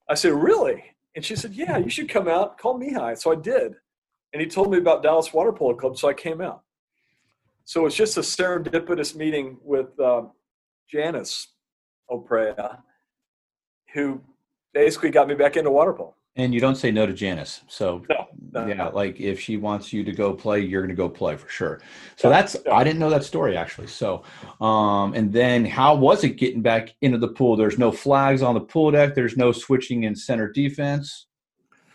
I 0.07 0.15
said, 0.15 0.33
"Really?" 0.35 0.85
And 1.17 1.25
she 1.25 1.35
said, 1.35 1.55
"Yeah, 1.55 1.79
you 1.79 1.89
should 1.89 2.11
come 2.11 2.29
out. 2.29 2.59
Call 2.59 2.79
Mihai." 2.79 3.17
So 3.17 3.33
I 3.33 3.37
did, 3.37 3.73
and 4.35 4.43
he 4.43 4.47
told 4.47 4.71
me 4.71 4.77
about 4.77 5.03
Dallas 5.03 5.33
Water 5.33 5.51
Polo 5.51 5.75
Club, 5.75 5.97
so 5.97 6.07
I 6.07 6.13
came 6.13 6.43
out. 6.43 6.61
So 7.65 7.87
it's 7.87 7.97
just 7.97 8.19
a 8.19 8.21
serendipitous 8.21 9.17
meeting 9.17 9.57
with 9.65 9.99
uh, 9.99 10.25
Janice 10.91 11.55
Oprea, 12.11 12.83
who 13.95 14.21
basically 14.75 15.09
got 15.09 15.27
me 15.27 15.37
back 15.37 15.57
into 15.57 15.71
water 15.71 15.95
polo. 15.95 16.15
And 16.37 16.55
you 16.55 16.61
don't 16.61 16.77
say 16.77 16.93
no 16.93 17.05
to 17.05 17.13
Janice. 17.13 17.63
So 17.67 18.05
No, 18.09 18.29
no. 18.53 18.67
yeah, 18.67 18.87
like 18.89 19.19
if 19.21 19.41
she 19.41 19.57
wants 19.57 19.93
you 19.93 20.05
to 20.05 20.13
go 20.13 20.33
play, 20.35 20.61
you're 20.61 20.83
going 20.83 20.91
to 20.91 20.95
go 20.95 21.09
play 21.09 21.37
for 21.37 21.49
sure. 21.49 21.81
So 22.17 22.29
that's. 22.29 22.57
I 22.71 22.85
didn't 22.85 23.01
know 23.01 23.11
that 23.11 23.25
story 23.25 23.57
actually. 23.57 23.89
So 23.89 24.23
um 24.61 25.15
and 25.15 25.33
then 25.33 25.65
how 25.65 25.97
was 25.97 26.23
it 26.23 26.37
getting 26.37 26.63
back 26.63 26.95
into 27.01 27.19
the 27.19 27.29
pool? 27.29 27.57
There's 27.57 27.79
no 27.79 27.91
flags 27.91 28.43
on 28.43 28.55
the 28.55 28.61
pool 28.61 28.93
deck. 28.93 29.15
There's 29.17 29.37
no 29.37 29.51
switching 29.51 30.05
in 30.05 30.15
center 30.15 30.49
defense. 30.51 31.27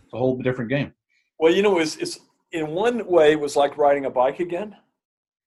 It's 0.03 0.13
a 0.13 0.17
whole 0.17 0.37
different 0.41 0.69
game. 0.69 0.93
Well, 1.39 1.53
you 1.53 1.61
know, 1.61 1.79
it's, 1.79 1.95
it's 1.97 2.19
in 2.51 2.67
one 2.71 3.05
way 3.07 3.31
it 3.31 3.39
was 3.39 3.55
like 3.55 3.77
riding 3.77 4.05
a 4.05 4.09
bike 4.09 4.39
again, 4.39 4.75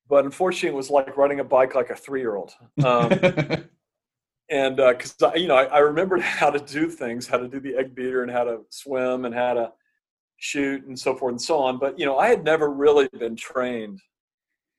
but 0.08 0.24
unfortunately, 0.24 0.70
it 0.70 0.76
was 0.76 0.90
like 0.90 1.16
riding 1.16 1.40
a 1.40 1.44
bike 1.44 1.74
like 1.74 1.90
a 1.90 1.94
three-year-old. 1.96 2.52
Um, 2.84 3.10
and 4.50 4.76
because 4.76 5.14
I 5.22 5.34
you 5.34 5.48
know, 5.48 5.56
I, 5.56 5.64
I 5.64 5.78
remembered 5.78 6.20
how 6.40 6.50
to 6.50 6.58
do 6.58 6.88
things, 6.88 7.26
how 7.26 7.38
to 7.38 7.48
do 7.48 7.60
the 7.60 7.76
egg 7.76 7.94
beater, 7.94 8.22
and 8.22 8.30
how 8.30 8.44
to 8.44 8.60
swim, 8.70 9.24
and 9.24 9.34
how 9.34 9.54
to 9.54 9.72
shoot, 10.38 10.84
and 10.84 10.98
so 10.98 11.14
forth 11.14 11.32
and 11.32 11.40
so 11.40 11.58
on. 11.58 11.78
But 11.78 11.98
you 11.98 12.06
know, 12.06 12.18
I 12.18 12.28
had 12.28 12.44
never 12.44 12.70
really 12.70 13.08
been 13.18 13.36
trained 13.36 14.00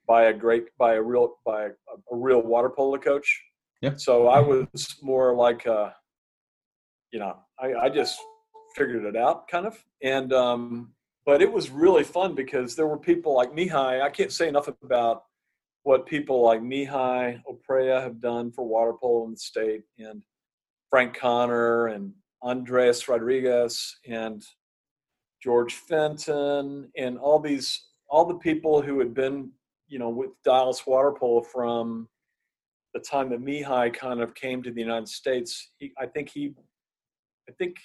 by 0.08 0.26
a 0.26 0.34
great, 0.34 0.66
by 0.78 0.96
a 0.96 1.02
real, 1.02 1.36
by 1.46 1.66
a, 1.66 1.70
a 2.12 2.16
real 2.16 2.42
water 2.42 2.70
polo 2.70 2.98
coach. 2.98 3.44
Yeah. 3.82 3.94
So 3.98 4.28
I 4.28 4.40
was 4.40 4.96
more 5.04 5.36
like, 5.36 5.66
a, 5.66 5.94
you 7.12 7.20
know, 7.20 7.38
I, 7.60 7.74
I 7.74 7.90
just 7.90 8.20
figured 8.76 9.06
it 9.06 9.16
out, 9.16 9.48
kind 9.48 9.66
of, 9.66 9.78
and 10.02 10.34
um, 10.34 10.94
but 11.26 11.42
it 11.42 11.52
was 11.52 11.70
really 11.70 12.04
fun 12.04 12.34
because 12.34 12.76
there 12.76 12.88
were 12.88 12.98
people 12.98 13.36
like 13.36 13.52
Mihai. 13.52 14.02
I 14.02 14.10
can't 14.10 14.32
say 14.32 14.48
enough 14.48 14.70
about 14.84 15.24
what 15.88 16.06
people 16.06 16.44
like 16.44 16.60
Mihai 16.60 17.42
Oprea 17.50 18.02
have 18.02 18.20
done 18.20 18.52
for 18.52 18.68
water 18.68 18.92
polo 18.92 19.24
in 19.24 19.32
the 19.32 19.38
state, 19.38 19.84
and 19.98 20.22
Frank 20.90 21.18
Connor 21.18 21.88
and 21.88 22.12
Andres 22.42 23.08
Rodriguez 23.08 23.96
and 24.06 24.44
George 25.42 25.76
Fenton 25.76 26.92
and 26.98 27.18
all 27.18 27.40
these 27.40 27.86
all 28.10 28.26
the 28.26 28.36
people 28.36 28.82
who 28.82 29.00
had 29.00 29.14
been 29.14 29.50
you 29.88 29.98
know 29.98 30.10
with 30.10 30.32
Dallas 30.44 30.86
water 30.86 31.14
polo 31.18 31.42
from 31.42 32.10
the 32.94 33.00
time 33.00 33.30
that 33.30 33.40
Mihai 33.40 33.94
kind 33.94 34.20
of 34.20 34.36
came 34.36 34.62
to 34.64 34.72
the 34.72 34.82
United 34.82 35.08
States. 35.08 35.72
He, 35.78 35.94
I 35.98 36.06
think 36.06 36.28
he, 36.28 36.54
I 37.48 37.54
think 37.54 37.78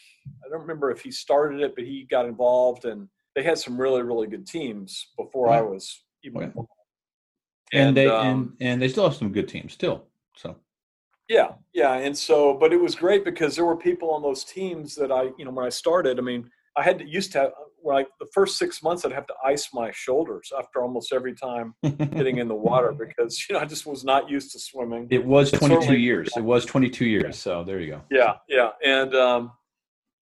I 0.44 0.48
don't 0.50 0.62
remember 0.62 0.90
if 0.90 1.02
he 1.02 1.12
started 1.12 1.60
it, 1.60 1.76
but 1.76 1.84
he 1.84 2.08
got 2.10 2.26
involved 2.26 2.84
and 2.84 3.08
they 3.36 3.44
had 3.44 3.58
some 3.58 3.80
really 3.80 4.02
really 4.02 4.26
good 4.26 4.44
teams 4.44 5.06
before 5.16 5.50
I 5.50 5.60
was 5.60 6.02
even. 6.24 6.52
Oh, 6.56 6.62
okay. 6.62 6.81
Born. 7.72 7.86
and 7.88 7.96
they 7.96 8.06
um, 8.06 8.26
and 8.26 8.52
and 8.60 8.82
they 8.82 8.88
still 8.88 9.04
have 9.04 9.14
some 9.14 9.32
good 9.32 9.48
teams 9.48 9.72
still. 9.72 10.04
So 10.36 10.56
Yeah, 11.28 11.52
yeah, 11.72 11.94
and 11.94 12.16
so, 12.16 12.54
but 12.54 12.72
it 12.72 12.80
was 12.80 12.94
great 12.94 13.24
because 13.24 13.56
there 13.56 13.64
were 13.64 13.76
people 13.76 14.10
on 14.10 14.22
those 14.22 14.44
teams 14.44 14.94
that 14.96 15.10
I, 15.12 15.30
you 15.38 15.44
know, 15.44 15.50
when 15.50 15.66
I 15.66 15.70
started, 15.70 16.18
I 16.18 16.22
mean, 16.22 16.50
I 16.76 16.82
had 16.82 16.98
to 16.98 17.06
used 17.06 17.32
to 17.32 17.38
have 17.38 17.50
when 17.78 17.96
I 17.96 18.06
the 18.20 18.26
first 18.32 18.58
six 18.58 18.82
months 18.82 19.04
I'd 19.04 19.12
have 19.12 19.26
to 19.26 19.34
ice 19.44 19.68
my 19.74 19.90
shoulders 19.92 20.52
after 20.56 20.82
almost 20.82 21.12
every 21.12 21.34
time 21.34 21.74
getting 21.82 22.38
in 22.38 22.48
the 22.48 22.54
water 22.54 22.92
because 23.06 23.44
you 23.48 23.54
know 23.54 23.60
I 23.60 23.64
just 23.64 23.86
was 23.86 24.04
not 24.04 24.30
used 24.30 24.52
to 24.52 24.58
swimming. 24.58 25.08
it 25.10 25.24
was 25.24 25.50
22 25.50 25.80
certainly- 25.80 26.00
years. 26.00 26.30
It 26.36 26.44
was 26.44 26.64
22 26.64 27.04
years. 27.04 27.38
So 27.38 27.64
there 27.64 27.80
you 27.80 27.90
go. 27.92 28.00
Yeah, 28.10 28.34
yeah, 28.48 28.70
and 28.84 29.14
um, 29.14 29.52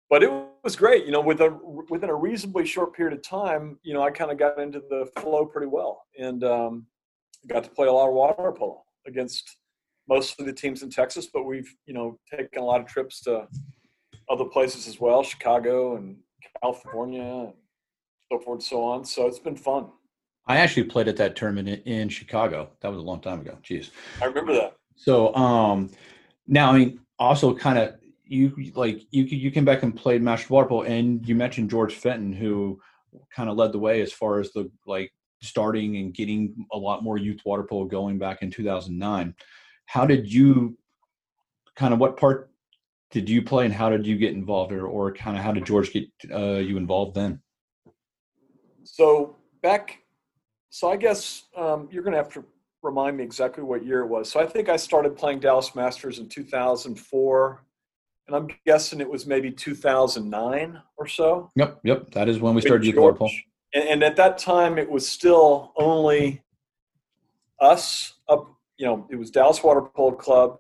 but 0.10 0.24
it 0.24 0.32
was 0.64 0.76
great. 0.76 1.06
You 1.06 1.12
know, 1.12 1.22
with 1.22 1.42
a 1.42 1.50
within 1.90 2.10
a 2.10 2.16
reasonably 2.16 2.66
short 2.66 2.94
period 2.96 3.18
of 3.18 3.24
time, 3.24 3.80
you 3.84 3.94
know, 3.94 4.02
I 4.02 4.12
kind 4.12 4.32
of 4.32 4.38
got 4.38 4.60
into 4.60 4.82
the 4.90 5.08
flow 5.20 5.46
pretty 5.46 5.68
well, 5.68 6.04
and 6.18 6.44
um, 6.44 6.86
got 7.48 7.64
to 7.64 7.70
play 7.70 7.88
a 7.88 7.92
lot 7.92 8.08
of 8.08 8.14
water 8.14 8.52
polo 8.52 8.84
against 9.06 9.58
most 10.08 10.40
of 10.40 10.46
the 10.46 10.54
teams 10.54 10.84
in 10.84 10.90
Texas. 10.90 11.28
But 11.34 11.44
we've 11.44 11.74
you 11.86 11.94
know 11.94 12.20
taken 12.30 12.62
a 12.62 12.66
lot 12.66 12.82
of 12.82 12.88
trips 12.88 13.22
to 13.22 13.48
other 14.30 14.46
places 14.46 14.88
as 14.88 15.00
well, 15.00 15.24
Chicago 15.24 15.96
and 15.96 16.18
California, 16.62 17.22
and 17.22 17.54
so 18.32 18.40
forth 18.40 18.58
and 18.58 18.64
so 18.64 18.84
on. 18.84 19.06
So 19.06 19.28
it's 19.28 19.40
been 19.40 19.56
fun. 19.56 19.88
I 20.48 20.58
actually 20.58 20.86
played 20.86 21.10
at 21.10 21.18
that 21.18 21.36
tournament 21.36 21.84
in, 21.86 22.08
Chicago. 22.08 22.70
That 22.80 22.90
was 22.90 23.00
a 23.00 23.02
long 23.02 23.20
time 23.20 23.42
ago. 23.42 23.58
Jeez. 23.64 23.90
I 24.22 24.26
remember 24.26 24.54
that. 24.54 24.76
So 24.96 25.36
um, 25.36 25.90
now 26.48 26.72
I 26.72 26.78
mean, 26.78 27.00
also 27.20 27.54
kind 27.54 27.78
of 27.78 27.96
you 28.24 28.54
like 28.76 29.02
you 29.12 29.24
you 29.24 29.52
came 29.52 29.66
back 29.66 29.84
and 29.84 29.96
played 29.96 30.22
Master 30.22 30.54
Water 30.54 30.68
Polo, 30.68 30.84
and 30.84 31.28
you 31.28 31.36
mentioned 31.36 31.70
George 31.70 31.94
Fenton, 31.94 32.34
who 32.34 32.80
kind 33.36 33.50
of 33.50 33.58
led 33.58 33.72
the 33.72 33.80
way 33.80 34.02
as 34.02 34.12
far 34.12 34.40
as 34.40 34.52
the 34.54 34.70
like 34.86 35.12
starting 35.42 35.98
and 35.98 36.14
getting 36.14 36.66
a 36.72 36.78
lot 36.78 37.04
more 37.04 37.18
youth 37.18 37.42
water 37.46 37.64
polo 37.64 37.86
going 37.86 38.18
back 38.18 38.42
in 38.42 38.52
2009. 38.52 39.36
How 39.86 40.06
did 40.06 40.32
you 40.32 40.78
kind 41.76 41.94
of 41.94 42.00
what 42.00 42.18
part 42.18 42.52
did 43.12 43.30
you 43.30 43.42
play 43.42 43.66
and 43.66 43.74
how 43.74 43.90
did 43.90 44.06
you 44.06 44.18
get 44.18 44.34
involved 44.34 44.72
or, 44.72 44.86
or 44.86 45.14
kind 45.14 45.38
of 45.38 45.44
how 45.44 45.52
did 45.52 45.66
George 45.66 45.94
get 45.94 46.06
uh, 46.34 46.58
you 46.58 46.78
involved 46.78 47.16
then? 47.16 47.40
So 48.84 49.36
back, 49.62 50.00
so 50.70 50.90
I 50.92 50.98
guess 50.98 51.44
um, 51.56 51.88
you're 51.92 52.04
going 52.04 52.14
to 52.14 52.18
have 52.18 52.34
to 52.34 52.44
remind 52.84 53.18
me 53.18 53.24
exactly 53.24 53.64
what 53.64 53.86
year 53.86 54.02
it 54.02 54.08
was. 54.08 54.30
So 54.30 54.40
I 54.40 54.46
think 54.46 54.70
I 54.70 54.76
started 54.76 55.16
playing 55.16 55.40
Dallas 55.40 55.76
Masters 55.76 56.20
in 56.20 56.28
2004 56.28 57.64
and 58.28 58.36
I'm 58.36 58.48
guessing 58.66 59.00
it 59.00 59.10
was 59.10 59.26
maybe 59.26 59.52
2009 59.52 60.82
or 60.98 61.08
so. 61.08 61.52
Yep, 61.56 61.80
yep. 61.84 62.12
That 62.12 62.28
is 62.28 62.40
when 62.40 62.56
we 62.56 62.62
started 62.62 62.86
youth 62.86 62.98
water 62.98 63.16
polo 63.16 63.32
and, 63.74 63.84
and, 63.90 64.04
at 64.04 64.16
that 64.16 64.38
time 64.38 64.78
it 64.78 64.90
was 64.90 65.08
still 65.08 65.74
only 65.78 66.42
us 67.60 68.14
up 68.30 68.54
you 68.78 68.86
know 68.86 69.08
it 69.10 69.16
was 69.16 69.32
dallas 69.32 69.64
water 69.64 69.82
polo 69.82 70.12
club 70.12 70.60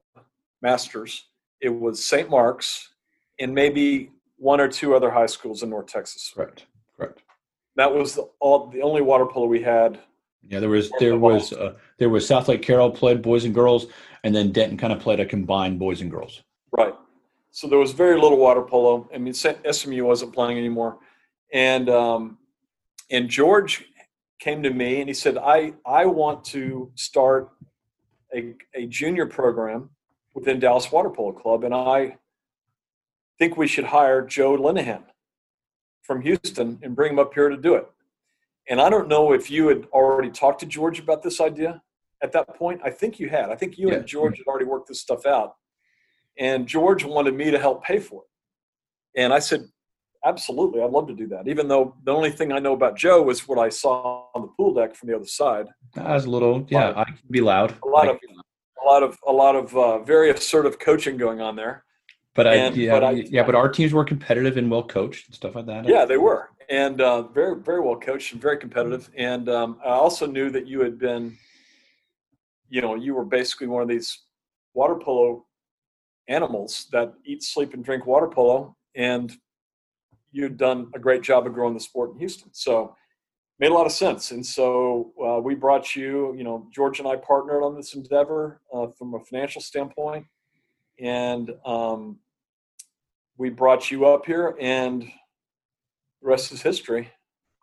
masters. 0.62 1.26
It 1.62 1.70
was 1.70 2.04
st 2.04 2.30
mark's 2.30 2.89
and 3.39 3.54
maybe 3.54 4.12
one 4.38 4.60
or 4.60 4.67
two 4.67 4.96
other 4.96 5.10
high 5.10 5.26
schools 5.26 5.63
in 5.63 5.70
north 5.70 5.88
texas. 5.88 6.32
Correct 6.36 6.65
correct. 6.96 7.24
That 7.76 7.93
was 7.93 8.15
the, 8.15 8.30
all 8.39 8.67
the 8.67 8.82
only 8.82 9.02
water 9.02 9.26
polo 9.26 9.48
we 9.48 9.62
had. 9.62 10.00
Yeah 10.48 10.60
there 10.60 10.70
was 10.70 10.91
there 11.00 11.17
was 11.17 11.54
uh, 11.54 11.74
there 11.98 12.10
was 12.10 12.28
southlake 12.28 12.62
carroll 12.62 12.91
played 12.91 13.22
boys 13.22 13.46
and 13.46 13.54
girls 13.54 13.88
and 14.24 14.36
then 14.36 14.52
denton 14.52 14.78
kind 14.78 14.93
of 14.93 15.00
played 15.00 15.20
a 15.20 15.26
combined 15.26 15.80
boys 15.80 16.02
and 16.02 16.12
girls. 16.12 16.43
Right. 16.72 16.93
So 17.52 17.67
there 17.67 17.80
was 17.80 17.91
very 17.91 18.20
little 18.20 18.38
water 18.38 18.62
polo. 18.62 19.10
I 19.13 19.17
mean 19.17 19.34
smu 19.34 20.06
wasn't 20.06 20.34
playing 20.34 20.58
anymore. 20.58 21.00
And 21.54 21.89
um, 21.89 22.38
and 23.10 23.30
George 23.30 23.86
came 24.39 24.62
to 24.63 24.70
me 24.70 25.00
and 25.00 25.10
he 25.10 25.13
said, 25.13 25.38
I, 25.38 25.74
I 25.86 26.06
want 26.06 26.43
to 26.46 26.91
start 26.96 27.50
a, 28.36 28.54
a 28.76 28.86
junior 28.88 29.26
program 29.26 29.89
within 30.34 30.60
Dallas 30.60 30.91
Water 30.91 31.10
Polo 31.10 31.32
Club, 31.32 31.63
and 31.63 31.74
I 31.74 32.17
think 33.39 33.58
we 33.58 33.67
should 33.67 33.86
hire 33.86 34.26
Joe 34.26 34.58
Linehan 34.58 35.04
from 36.04 36.22
Houston 36.22 36.80
and 36.82 36.96
bring 36.96 37.13
him 37.13 37.20
up 37.20 37.34
here 37.34 37.50
to 37.50 37.58
do 37.58 37.76
it. 37.76 37.88
And 38.70 38.82
I 38.82 38.89
don't 38.89 39.08
know 39.08 39.34
if 39.34 39.50
you 39.50 39.67
had 39.67 39.86
already 39.93 40.30
talked 40.30 40.60
to 40.60 40.65
George 40.65 41.00
about 41.00 41.24
this 41.24 41.39
idea 41.39 41.82
at 42.22 42.32
that 42.34 42.56
point. 42.56 42.82
I 42.84 42.89
think 42.89 43.20
you 43.20 43.30
had. 43.30 43.50
I 43.50 43.56
think 43.56 43.78
you 43.78 43.89
yeah. 43.89 43.96
and 43.96 44.06
George 44.06 44.38
had 44.38 44.48
already 44.48 44.65
worked 44.65 44.89
this 44.89 45.00
stuff 45.00 45.26
out. 45.26 45.54
And 46.38 46.67
George 46.67 47.04
wanted 47.04 47.34
me 47.34 47.50
to 47.50 47.60
help 47.60 47.84
pay 47.84 48.00
for 48.00 48.24
it. 48.24 49.22
And 49.22 49.34
I 49.34 49.39
said, 49.39 49.65
absolutely, 50.26 50.82
I'd 50.82 50.92
love 50.92 51.08
to 51.08 51.14
do 51.14 51.28
that. 51.28 51.48
Even 51.48 51.68
though 51.68 51.96
the 52.04 52.12
only 52.12 52.32
thing 52.32 52.52
I 52.52 52.60
know 52.60 52.74
about 52.74 52.96
Joe 52.98 53.22
was 53.22 53.48
what 53.48 53.60
I 53.60 53.70
saw 53.70 54.26
on 54.36 54.42
the 54.42 54.48
pool 54.48 54.74
deck 54.74 54.96
from 54.96 55.10
the 55.10 55.16
other 55.16 55.26
side. 55.26 55.68
That 55.96 56.08
was 56.08 56.26
a 56.26 56.30
little, 56.30 56.66
yeah, 56.70 56.94
I 56.96 57.06
can 57.06 57.18
be 57.30 57.42
loud. 57.42 57.76
A 57.84 57.88
lot 57.88 58.08
of, 58.08 58.18
a 58.82 58.86
lot 58.86 59.04
of, 59.04 59.18
a 59.28 59.32
lot 59.32 59.56
of 59.56 59.76
uh, 59.76 60.00
very 60.00 60.30
assertive 60.30 60.80
coaching 60.80 61.18
going 61.18 61.42
on 61.42 61.56
there. 61.56 61.84
But 62.36 62.48
I, 62.48 62.56
and, 62.56 62.76
yeah, 62.76 62.92
but 62.92 63.04
I, 63.04 63.12
yeah, 63.12 63.44
but 63.44 63.56
our 63.56 63.68
teams 63.68 63.94
were 63.94 64.06
competitive 64.06 64.58
and 64.58 64.70
well 64.70 64.84
coached 64.84 65.28
and 65.28 65.36
stuff 65.36 65.56
like 65.56 65.66
that. 65.66 65.88
Yeah, 65.88 66.06
they 66.06 66.18
were, 66.18 66.52
and 66.70 67.02
uh, 67.02 67.24
very, 67.24 67.60
very 67.60 67.82
well 67.82 67.96
coached 67.96 68.32
and 68.34 68.42
very 68.42 68.58
competitive. 68.58 69.10
And 69.18 69.50
um, 69.50 69.80
I 69.84 69.90
also 69.90 70.28
knew 70.28 70.52
that 70.52 70.68
you 70.68 70.82
had 70.82 71.00
been, 71.00 71.36
you 72.70 72.82
know, 72.82 72.94
you 72.94 73.16
were 73.16 73.26
basically 73.26 73.66
one 73.66 73.82
of 73.82 73.88
these 73.88 74.20
water 74.76 74.96
polo 74.96 75.46
animals 76.28 76.86
that 76.92 77.14
eat, 77.26 77.42
sleep, 77.42 77.74
and 77.74 77.84
drink 77.84 78.06
water 78.06 78.28
polo, 78.28 78.76
and 78.96 79.36
you'd 80.38 80.56
done 80.56 80.91
a 80.93 81.00
great 81.00 81.23
job 81.23 81.47
of 81.47 81.54
growing 81.54 81.73
the 81.73 81.80
sport 81.80 82.12
in 82.12 82.19
Houston. 82.19 82.50
So 82.54 82.95
made 83.60 83.71
a 83.71 83.73
lot 83.73 83.88
of 83.88 83.91
sense. 83.91 84.30
And 84.30 84.45
so 84.45 85.12
uh, 85.21 85.39
we 85.41 85.56
brought 85.56 85.95
you, 85.95 86.36
you 86.38 86.43
know, 86.43 86.67
George 86.71 87.00
and 87.00 87.08
I 87.08 87.15
partnered 87.15 87.63
on 87.63 87.76
this 87.76 87.95
endeavor 87.95 88.62
uh, 88.71 88.88
from 88.97 89.15
a 89.15 89.19
financial 89.19 89.62
standpoint. 89.62 90.28
And 91.00 91.52
um, 91.65 92.19
we 93.38 93.50
brought 93.50 93.89
you 93.89 94.06
up 94.06 94.28
here 94.28 94.56
and 94.60 95.02
the 95.02 96.28
rest 96.28 96.52
is 96.52 96.62
history. 96.62 97.10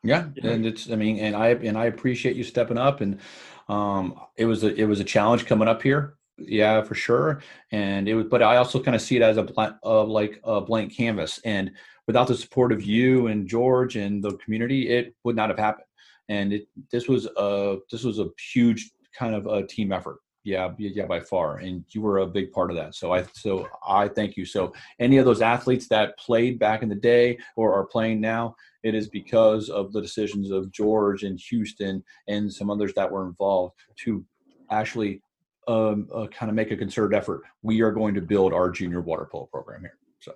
Yeah. 0.02 0.26
And 0.42 0.66
it's, 0.66 0.90
I 0.90 0.96
mean, 0.96 1.18
and 1.18 1.36
I, 1.36 1.50
and 1.50 1.78
I 1.78 1.86
appreciate 1.86 2.34
you 2.34 2.42
stepping 2.42 2.76
up 2.76 3.00
and 3.00 3.20
um, 3.68 4.20
it 4.36 4.46
was 4.46 4.64
a, 4.64 4.74
it 4.74 4.84
was 4.84 4.98
a 4.98 5.04
challenge 5.04 5.46
coming 5.46 5.68
up 5.68 5.80
here. 5.80 6.16
Yeah, 6.36 6.82
for 6.82 6.94
sure. 6.94 7.42
And 7.70 8.08
it 8.08 8.14
was, 8.14 8.26
but 8.26 8.42
I 8.42 8.56
also 8.56 8.82
kind 8.82 8.94
of 8.94 9.02
see 9.02 9.16
it 9.16 9.22
as 9.22 9.36
a, 9.36 9.42
blank, 9.42 9.76
of 9.82 10.08
uh, 10.08 10.10
like 10.10 10.40
a 10.44 10.60
blank 10.60 10.96
canvas 10.96 11.40
and, 11.44 11.70
without 12.06 12.28
the 12.28 12.36
support 12.36 12.72
of 12.72 12.82
you 12.82 13.28
and 13.28 13.48
George 13.48 13.96
and 13.96 14.22
the 14.22 14.36
community, 14.38 14.88
it 14.88 15.14
would 15.24 15.36
not 15.36 15.48
have 15.48 15.58
happened. 15.58 15.86
And 16.28 16.52
it, 16.52 16.68
this 16.90 17.08
was 17.08 17.26
a 17.36 17.78
this 17.90 18.04
was 18.04 18.18
a 18.18 18.30
huge 18.52 18.90
kind 19.16 19.34
of 19.34 19.46
a 19.46 19.66
team 19.66 19.92
effort. 19.92 20.18
Yeah, 20.42 20.72
yeah, 20.76 21.06
by 21.06 21.20
far, 21.20 21.56
and 21.56 21.86
you 21.88 22.02
were 22.02 22.18
a 22.18 22.26
big 22.26 22.52
part 22.52 22.70
of 22.70 22.76
that. 22.76 22.94
So 22.94 23.14
I 23.14 23.24
so 23.32 23.66
I 23.86 24.08
thank 24.08 24.36
you. 24.36 24.44
So 24.44 24.74
any 24.98 25.16
of 25.16 25.24
those 25.24 25.40
athletes 25.40 25.88
that 25.88 26.18
played 26.18 26.58
back 26.58 26.82
in 26.82 26.90
the 26.90 26.94
day 26.94 27.38
or 27.56 27.72
are 27.74 27.86
playing 27.86 28.20
now, 28.20 28.54
it 28.82 28.94
is 28.94 29.08
because 29.08 29.70
of 29.70 29.92
the 29.92 30.02
decisions 30.02 30.50
of 30.50 30.70
George 30.70 31.24
and 31.24 31.40
Houston 31.48 32.04
and 32.28 32.52
some 32.52 32.70
others 32.70 32.92
that 32.94 33.10
were 33.10 33.26
involved 33.26 33.74
to 34.04 34.22
actually 34.70 35.22
um, 35.66 36.08
uh, 36.14 36.26
kind 36.26 36.50
of 36.50 36.54
make 36.54 36.70
a 36.70 36.76
concerted 36.76 37.16
effort. 37.16 37.42
We 37.62 37.80
are 37.80 37.92
going 37.92 38.14
to 38.14 38.20
build 38.20 38.52
our 38.52 38.70
junior 38.70 39.00
water 39.00 39.26
polo 39.30 39.46
program 39.46 39.80
here. 39.80 39.96
So, 40.20 40.34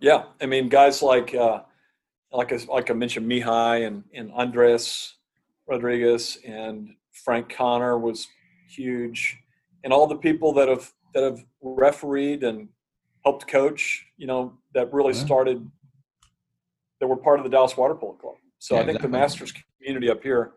Yeah, 0.00 0.24
I 0.40 0.46
mean, 0.46 0.68
guys 0.68 1.02
like 1.02 1.34
uh, 1.34 1.62
like 2.32 2.52
I, 2.52 2.58
like 2.68 2.90
I 2.90 2.94
mentioned, 2.94 3.30
Mihai 3.30 3.86
and 3.86 4.04
and 4.14 4.32
Andres 4.32 5.14
Rodriguez 5.66 6.38
and 6.46 6.94
Frank 7.12 7.48
Connor 7.48 7.98
was 7.98 8.28
huge, 8.68 9.38
and 9.82 9.92
all 9.92 10.06
the 10.06 10.16
people 10.16 10.52
that 10.54 10.68
have 10.68 10.92
that 11.14 11.22
have 11.22 11.44
refereed 11.62 12.42
and 12.42 12.68
helped 13.24 13.46
coach, 13.46 14.04
you 14.16 14.26
know, 14.26 14.58
that 14.74 14.92
really 14.92 15.14
yeah. 15.14 15.24
started 15.24 15.70
that 17.00 17.06
were 17.06 17.16
part 17.16 17.38
of 17.38 17.44
the 17.44 17.50
Dallas 17.50 17.76
Water 17.76 17.94
Polo 17.94 18.14
Club. 18.14 18.36
So 18.58 18.74
yeah, 18.74 18.80
I 18.80 18.84
think 18.84 18.96
exactly. 18.96 19.12
the 19.12 19.18
Masters 19.18 19.52
community 19.78 20.10
up 20.10 20.22
here 20.22 20.52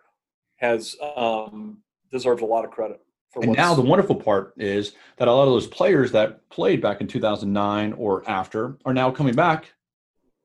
has 0.57 0.95
um, 1.15 1.79
deserves 2.11 2.41
a 2.41 2.45
lot 2.45 2.65
of 2.65 2.71
credit 2.71 3.01
and 3.35 3.53
now 3.53 3.73
the 3.73 3.81
wonderful 3.81 4.15
part 4.15 4.53
is 4.57 4.93
that 5.17 5.27
a 5.27 5.31
lot 5.31 5.43
of 5.43 5.49
those 5.49 5.67
players 5.67 6.11
that 6.13 6.49
played 6.49 6.81
back 6.81 7.01
in 7.01 7.07
2009 7.07 7.93
or 7.93 8.27
after 8.29 8.77
are 8.85 8.93
now 8.93 9.11
coming 9.11 9.35
back 9.35 9.73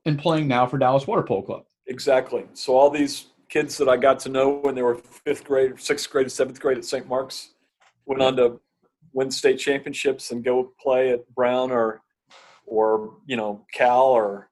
and 0.04 0.18
playing 0.18 0.48
now 0.48 0.66
for 0.66 0.78
Dallas 0.78 1.06
Water 1.06 1.22
Polo 1.22 1.42
Club. 1.42 1.64
Exactly. 1.86 2.44
So 2.54 2.74
all 2.74 2.90
these 2.90 3.26
kids 3.48 3.76
that 3.78 3.88
I 3.88 3.96
got 3.96 4.18
to 4.20 4.28
know 4.28 4.58
when 4.58 4.74
they 4.74 4.82
were 4.82 4.96
fifth 4.96 5.44
grade, 5.44 5.80
sixth 5.80 6.10
grade, 6.10 6.30
seventh 6.30 6.60
grade 6.60 6.78
at 6.78 6.84
St. 6.84 7.06
Mark's 7.08 7.50
went 8.06 8.22
on 8.22 8.36
to 8.36 8.60
win 9.12 9.30
state 9.30 9.58
championships 9.58 10.30
and 10.30 10.44
go 10.44 10.72
play 10.80 11.10
at 11.10 11.28
Brown 11.34 11.70
or 11.70 12.02
or 12.66 13.14
you 13.26 13.36
know 13.36 13.64
Cal 13.72 14.04
or 14.04 14.48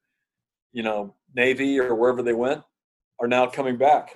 you 0.73 0.83
know 0.83 1.15
Navy 1.35 1.79
or 1.79 1.95
wherever 1.95 2.23
they 2.23 2.33
went 2.33 2.63
are 3.21 3.29
now 3.29 3.47
coming 3.47 3.77
back. 3.77 4.15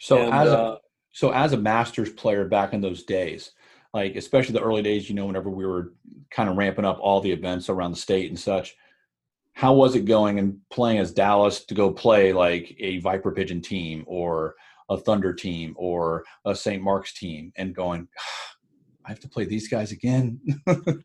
So 0.00 0.18
and, 0.18 0.34
as 0.34 0.48
a, 0.48 0.58
uh, 0.58 0.76
so 1.14 1.30
as 1.30 1.54
a 1.54 1.56
masters 1.56 2.10
player 2.10 2.44
back 2.44 2.74
in 2.74 2.82
those 2.82 3.04
days 3.04 3.52
like 3.94 4.16
especially 4.16 4.52
the 4.52 4.62
early 4.62 4.82
days 4.82 5.08
you 5.08 5.14
know 5.14 5.24
whenever 5.24 5.48
we 5.48 5.64
were 5.64 5.94
kind 6.30 6.50
of 6.50 6.56
ramping 6.56 6.84
up 6.84 6.98
all 7.00 7.20
the 7.20 7.32
events 7.32 7.70
around 7.70 7.92
the 7.92 7.96
state 7.96 8.28
and 8.28 8.38
such 8.38 8.76
how 9.54 9.72
was 9.72 9.94
it 9.94 10.04
going 10.04 10.38
and 10.38 10.58
playing 10.70 10.98
as 10.98 11.12
dallas 11.12 11.64
to 11.64 11.74
go 11.74 11.90
play 11.90 12.32
like 12.32 12.76
a 12.78 12.98
viper 12.98 13.30
pigeon 13.30 13.62
team 13.62 14.04
or 14.06 14.54
a 14.90 14.98
thunder 14.98 15.32
team 15.32 15.74
or 15.78 16.24
a 16.44 16.54
st 16.54 16.82
mark's 16.82 17.14
team 17.14 17.50
and 17.56 17.74
going 17.74 18.06
i 19.06 19.08
have 19.08 19.20
to 19.20 19.28
play 19.28 19.44
these 19.44 19.68
guys 19.68 19.92
again. 19.92 20.38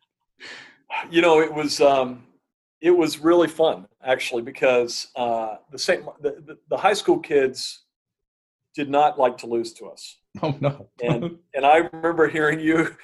You 1.10 1.22
know 1.22 1.40
it 1.40 1.52
was 1.52 1.80
um 1.80 2.24
it 2.80 2.90
was 2.90 3.18
really 3.18 3.48
fun 3.48 3.86
actually 4.04 4.42
because 4.42 5.08
uh 5.16 5.56
the 5.70 5.78
st 5.78 6.04
the, 6.20 6.42
the, 6.46 6.58
the 6.68 6.76
high 6.76 6.92
school 6.92 7.18
kids 7.18 7.84
did 8.80 8.90
not 8.90 9.18
like 9.18 9.36
to 9.38 9.46
lose 9.46 9.72
to 9.74 9.86
us. 9.86 10.16
Oh 10.44 10.56
no. 10.60 10.86
and 11.02 11.38
and 11.54 11.66
I 11.66 11.78
remember 11.92 12.28
hearing 12.28 12.60
you 12.60 12.96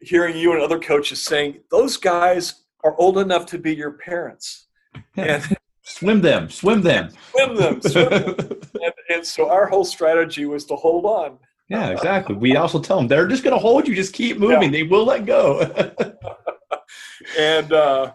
hearing 0.00 0.34
you 0.34 0.54
and 0.54 0.62
other 0.62 0.78
coaches 0.78 1.22
saying 1.22 1.60
those 1.70 1.98
guys 1.98 2.44
are 2.82 2.96
old 2.96 3.18
enough 3.18 3.44
to 3.52 3.58
be 3.58 3.74
your 3.74 3.92
parents. 3.92 4.66
And 5.16 5.42
swim 5.82 6.20
them, 6.22 6.48
swim 6.48 6.80
them. 6.80 7.10
Swim 7.32 7.56
them, 7.56 7.82
swim 7.82 8.08
them. 8.08 8.34
and, 8.84 8.94
and 9.12 9.26
so 9.26 9.50
our 9.50 9.66
whole 9.66 9.84
strategy 9.84 10.46
was 10.46 10.64
to 10.66 10.76
hold 10.76 11.04
on. 11.04 11.38
Yeah, 11.68 11.90
exactly. 11.90 12.34
We 12.34 12.56
also 12.56 12.80
tell 12.80 12.96
them 12.98 13.08
they're 13.08 13.28
just 13.28 13.44
going 13.44 13.56
to 13.56 13.66
hold 13.68 13.86
you. 13.86 13.94
Just 13.94 14.14
keep 14.14 14.38
moving. 14.38 14.72
Yeah. 14.72 14.78
They 14.78 14.82
will 14.84 15.04
let 15.04 15.26
go. 15.26 15.42
and 17.38 17.72
uh, 17.72 18.12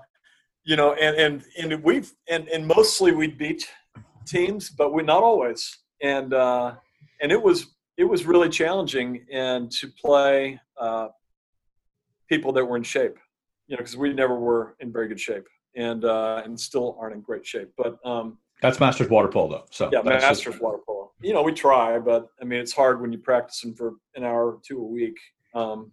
you 0.64 0.76
know, 0.76 0.94
and 0.94 1.16
and 1.24 1.34
and 1.60 1.84
we've 1.84 2.12
and 2.28 2.48
and 2.50 2.66
mostly 2.66 3.12
we 3.12 3.28
beat 3.28 3.70
teams, 4.26 4.70
but 4.70 4.94
we 4.94 5.04
not 5.04 5.24
always. 5.24 5.62
And 6.02 6.34
uh, 6.34 6.76
and 7.22 7.32
it 7.32 7.42
was 7.42 7.68
it 7.98 8.06
was 8.06 8.26
really 8.26 8.50
challenging 8.50 9.26
and 9.32 9.70
to 9.72 9.88
play 9.88 10.60
uh, 10.80 11.10
people 12.30 12.54
that 12.54 12.64
were 12.64 12.78
in 12.78 12.84
shape, 12.84 13.18
you 13.68 13.76
know, 13.76 13.80
because 13.80 13.98
we 13.98 14.14
never 14.14 14.40
were 14.40 14.76
in 14.80 14.92
very 14.92 15.08
good 15.08 15.20
shape 15.20 15.46
and 15.76 16.06
uh, 16.06 16.42
and 16.46 16.60
still 16.60 16.98
aren't 17.00 17.14
in 17.14 17.22
great 17.22 17.46
shape. 17.46 17.72
But 17.78 17.98
um, 18.06 18.38
that's 18.62 18.80
Masters 18.80 19.10
water 19.10 19.28
polo, 19.28 19.50
though. 19.50 19.66
So 19.72 19.90
yeah, 19.92 20.02
Masters 20.02 20.54
just... 20.54 20.62
water 20.62 20.80
polo. 20.86 21.12
You 21.22 21.34
know, 21.34 21.42
we 21.42 21.52
try, 21.52 22.00
but 22.00 22.28
I 22.42 22.46
mean, 22.46 22.60
it's 22.60 22.74
hard 22.74 23.02
when 23.02 23.12
you 23.12 23.18
practice 23.20 23.62
them 23.62 23.74
for 23.74 23.96
an 24.16 24.24
hour 24.24 24.54
or 24.54 24.60
two 24.66 24.80
a 24.80 24.84
week. 24.84 25.18
Um, 25.54 25.92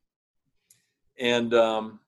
and 1.19 1.53
um, 1.55 2.01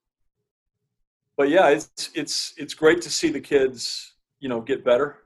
but 1.37 1.49
yeah, 1.49 1.69
it's 1.69 2.11
it's 2.15 2.55
it's 2.57 2.75
great 2.75 3.03
to 3.03 3.11
see 3.11 3.31
the 3.31 3.41
kids, 3.41 4.15
you 4.41 4.49
know, 4.49 4.61
get 4.61 4.85
better, 4.85 5.25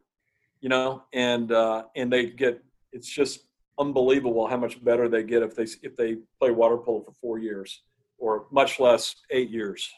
you 0.60 0.68
know, 0.68 1.02
and 1.12 1.52
uh, 1.52 1.84
and 1.96 2.12
they 2.12 2.26
get. 2.26 2.62
It's 2.92 3.08
just 3.08 3.46
unbelievable 3.78 4.46
how 4.46 4.56
much 4.56 4.82
better 4.84 5.08
they 5.08 5.22
get 5.22 5.42
if 5.42 5.54
they 5.54 5.66
if 5.82 5.96
they 5.96 6.16
play 6.38 6.50
water 6.50 6.76
polo 6.76 7.02
for 7.02 7.14
four 7.20 7.38
years 7.38 7.82
or 8.18 8.46
much 8.50 8.78
less 8.78 9.16
eight 9.30 9.50
years. 9.50 9.90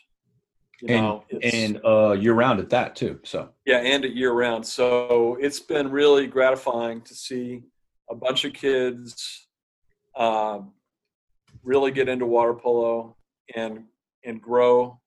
You 0.80 0.88
and 0.88 1.02
know, 1.02 1.24
and 1.42 1.80
uh, 1.84 2.12
year 2.12 2.34
round 2.34 2.58
at 2.58 2.70
that 2.70 2.96
too. 2.96 3.20
So 3.22 3.50
yeah, 3.64 3.78
and 3.78 4.04
at 4.04 4.14
year 4.14 4.32
round. 4.32 4.66
So 4.66 5.36
it's 5.40 5.60
been 5.60 5.90
really 5.90 6.26
gratifying 6.26 7.00
to 7.02 7.14
see 7.14 7.62
a 8.10 8.14
bunch 8.14 8.44
of 8.44 8.52
kids 8.52 9.46
uh, 10.16 10.60
really 11.62 11.90
get 11.90 12.08
into 12.08 12.26
water 12.26 12.54
polo 12.54 13.16
and 13.54 13.84
and 14.24 14.40
grow, 14.40 14.98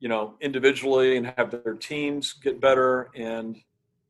you 0.00 0.08
know, 0.08 0.34
individually 0.40 1.16
and 1.16 1.34
have 1.36 1.50
their 1.50 1.74
teams 1.74 2.32
get 2.32 2.60
better 2.60 3.10
and 3.14 3.56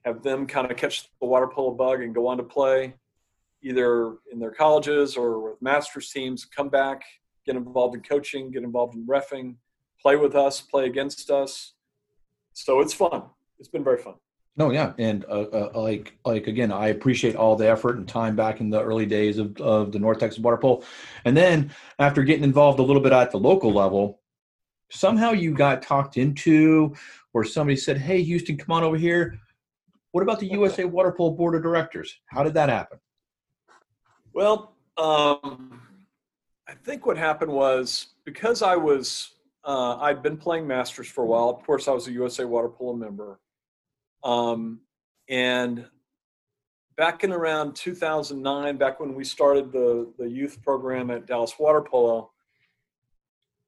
have 0.05 0.23
them 0.23 0.47
kind 0.47 0.71
of 0.71 0.77
catch 0.77 1.09
the 1.21 1.27
water 1.27 1.47
polo 1.47 1.73
bug 1.73 2.03
and 2.03 2.15
go 2.15 2.27
on 2.29 2.37
to 2.37 2.43
play 2.43 2.95
either 3.63 4.17
in 4.33 4.39
their 4.39 4.51
colleges 4.51 5.17
or 5.17 5.41
with 5.41 5.63
masters 5.63 6.11
teams, 6.11 6.45
come 6.45 6.69
back, 6.69 7.03
get 7.47 7.57
involved 7.57 7.95
in 7.95 8.03
coaching, 8.03 8.51
get 8.51 8.63
involved 8.63 8.95
in 8.95 9.07
refing, 9.07 9.57
play 10.01 10.17
with 10.17 10.35
us, 10.35 10.61
play 10.61 10.87
against 10.87 11.31
us. 11.31 11.75
So 12.53 12.81
it's 12.81 12.95
fun. 12.95 13.23
It's 13.59 13.69
been 13.69 13.85
very 13.85 13.99
fun. 13.99 14.15
No, 14.57 14.73
yeah, 14.73 14.93
and 14.99 15.25
uh, 15.27 15.43
uh, 15.53 15.71
like 15.81 16.19
like 16.25 16.49
again, 16.49 16.73
I 16.73 16.89
appreciate 16.89 17.37
all 17.37 17.55
the 17.55 17.69
effort 17.69 17.97
and 17.97 18.09
time 18.09 18.35
back 18.35 18.61
in 18.61 18.71
the 18.71 18.83
early 18.83 19.07
days 19.07 19.39
of, 19.39 19.57
of 19.61 19.93
the 19.93 20.01
North 20.01 20.19
Texas 20.19 20.41
water 20.41 20.57
polo, 20.57 20.83
and 21.25 21.37
then 21.37 21.71
after 22.01 22.25
getting 22.25 22.43
involved 22.43 22.81
a 22.81 22.83
little 22.83 23.01
bit 23.01 23.13
at 23.13 23.31
the 23.31 23.39
local 23.39 23.73
level, 23.73 24.21
somehow 24.91 25.31
you 25.31 25.55
got 25.55 25.81
talked 25.81 26.17
into, 26.17 26.93
or 27.33 27.45
somebody 27.45 27.77
said, 27.77 27.99
"Hey, 27.99 28.21
Houston, 28.23 28.57
come 28.57 28.73
on 28.75 28.83
over 28.83 28.97
here." 28.97 29.39
What 30.11 30.23
about 30.23 30.41
the 30.41 30.49
USA 30.49 30.85
Water 30.85 31.13
Polo 31.13 31.37
Board 31.37 31.55
of 31.55 31.63
Directors? 31.63 32.19
How 32.27 32.43
did 32.43 32.55
that 32.55 32.69
happen? 32.69 32.99
Well, 34.39 34.77
um, 34.97 35.81
I 36.69 36.75
think 36.85 37.07
what 37.07 37.19
happened 37.19 37.51
was 37.51 38.15
because 38.25 38.63
I 38.63 38.77
was 38.77 39.33
uh, 39.65 39.97
I'd 39.97 40.23
been 40.23 40.37
playing 40.37 40.65
Masters 40.65 41.09
for 41.09 41.25
a 41.25 41.27
while. 41.27 41.49
Of 41.49 41.67
course, 41.67 41.89
I 41.89 41.91
was 41.91 42.07
a 42.07 42.13
USA 42.13 42.45
Water 42.45 42.69
Polo 42.69 42.95
member. 42.95 43.41
Um, 44.23 44.83
and 45.29 45.87
back 46.97 47.25
in 47.25 47.33
around 47.33 47.75
2009, 47.75 48.77
back 48.77 49.01
when 49.01 49.13
we 49.17 49.25
started 49.25 49.73
the, 49.73 50.13
the 50.21 50.31
youth 50.31 50.63
program 50.63 51.11
at 51.11 51.27
Dallas 51.27 51.55
Water 51.59 51.83
Polo, 51.83 52.31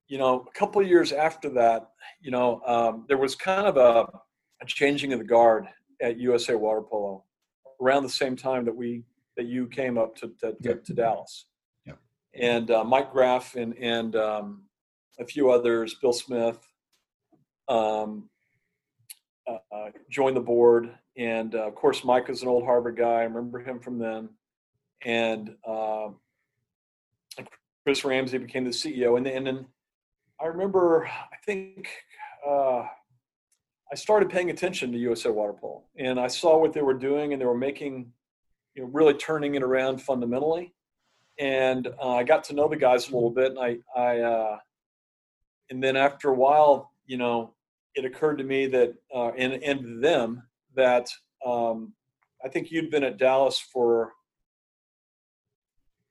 you 0.07 0.19
know, 0.19 0.47
a 0.49 0.53
couple 0.53 0.81
years 0.83 1.11
after 1.11 1.49
that, 1.49 1.91
you 2.21 2.31
know, 2.31 2.63
um, 2.65 3.07
there 3.09 3.19
was 3.19 3.35
kind 3.35 3.67
of 3.67 3.77
a, 3.77 4.09
a, 4.63 4.67
changing 4.67 5.13
of 5.13 5.19
the 5.19 5.25
guard 5.25 5.67
at 6.01 6.17
USA 6.19 6.55
Water 6.55 6.83
Polo 6.83 7.25
around 7.83 8.05
the 8.05 8.09
same 8.09 8.37
time 8.37 8.65
that 8.65 8.77
we 8.77 9.03
that 9.41 9.49
you 9.49 9.67
came 9.67 9.97
up 9.97 10.15
to 10.17 10.33
to, 10.41 10.53
to, 10.63 10.75
to 10.75 10.93
Dallas. 10.93 11.47
Yeah. 11.87 11.95
And 12.35 12.71
uh, 12.71 12.85
Mike 12.85 13.11
Graff 13.11 13.57
and 13.57 13.75
and 13.79 14.15
um, 14.17 14.65
a 15.19 15.25
few 15.25 15.51
others, 15.51 15.95
Bill 15.95 16.13
Smith, 16.13 16.59
um, 17.69 18.29
uh, 19.49 19.57
uh, 19.75 19.91
joined 20.11 20.37
the 20.37 20.43
board. 20.43 20.91
And 21.17 21.55
uh, 21.55 21.67
of 21.67 21.75
course, 21.75 22.05
Mike 22.05 22.29
is 22.29 22.43
an 22.43 22.49
old 22.49 22.65
Harvard 22.65 22.99
guy. 22.99 23.21
I 23.21 23.25
remember 23.25 23.61
him 23.61 23.81
from 23.81 23.99
then. 23.99 24.29
And 25.03 25.57
uh, 25.67 26.09
Chris 27.85 28.05
Ramsey 28.05 28.37
became 28.37 28.65
the 28.65 28.71
CEO. 28.71 29.17
And, 29.17 29.27
and 29.27 29.47
then 29.47 29.67
I 30.39 30.47
remember, 30.47 31.07
I 31.07 31.37
think 31.47 31.89
uh, 32.47 32.85
I 33.91 33.95
started 33.95 34.29
paying 34.29 34.51
attention 34.51 34.93
to 34.93 34.99
USA 34.99 35.31
Water 35.31 35.53
Polo, 35.53 35.83
and 35.99 36.21
I 36.21 36.29
saw 36.29 36.59
what 36.59 36.73
they 36.73 36.83
were 36.83 36.95
doing, 36.95 37.33
and 37.33 37.43
they 37.43 37.47
were 37.47 37.57
making, 37.57 38.13
you 38.75 38.83
know, 38.83 38.89
really 38.93 39.15
turning 39.15 39.55
it 39.55 39.63
around 39.63 40.01
fundamentally. 40.03 40.75
And 41.39 41.87
uh, 41.87 42.17
I 42.17 42.23
got 42.23 42.45
to 42.45 42.55
know 42.55 42.69
the 42.69 42.77
guys 42.77 43.09
a 43.09 43.15
little 43.15 43.31
bit, 43.31 43.53
and 43.53 43.59
I, 43.59 43.79
I, 43.97 44.21
uh, 44.21 44.59
and 45.71 45.83
then 45.83 45.97
after 45.97 46.29
a 46.29 46.35
while, 46.35 46.93
you 47.07 47.17
know, 47.17 47.55
it 47.95 48.05
occurred 48.05 48.39
to 48.39 48.45
me 48.45 48.67
that, 48.67 48.95
uh, 49.15 49.31
and, 49.31 49.55
and 49.63 50.03
them, 50.03 50.43
that 50.77 51.09
um, 51.45 51.95
I 52.45 52.49
think 52.49 52.71
you'd 52.71 52.91
been 52.91 53.05
at 53.05 53.19
Dallas 53.19 53.59
for, 53.59 54.13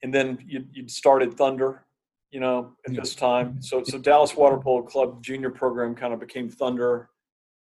and 0.01 0.13
then 0.13 0.39
you'd, 0.45 0.69
you'd 0.73 0.91
started 0.91 1.35
Thunder, 1.35 1.85
you 2.31 2.39
know, 2.39 2.73
at 2.87 2.95
this 2.95 3.15
time. 3.15 3.61
So, 3.61 3.83
so 3.83 3.97
Dallas 3.97 4.35
Water 4.35 4.57
Polo 4.57 4.81
Club 4.83 5.23
junior 5.23 5.49
program 5.49 5.95
kind 5.95 6.13
of 6.13 6.19
became 6.19 6.49
Thunder, 6.49 7.09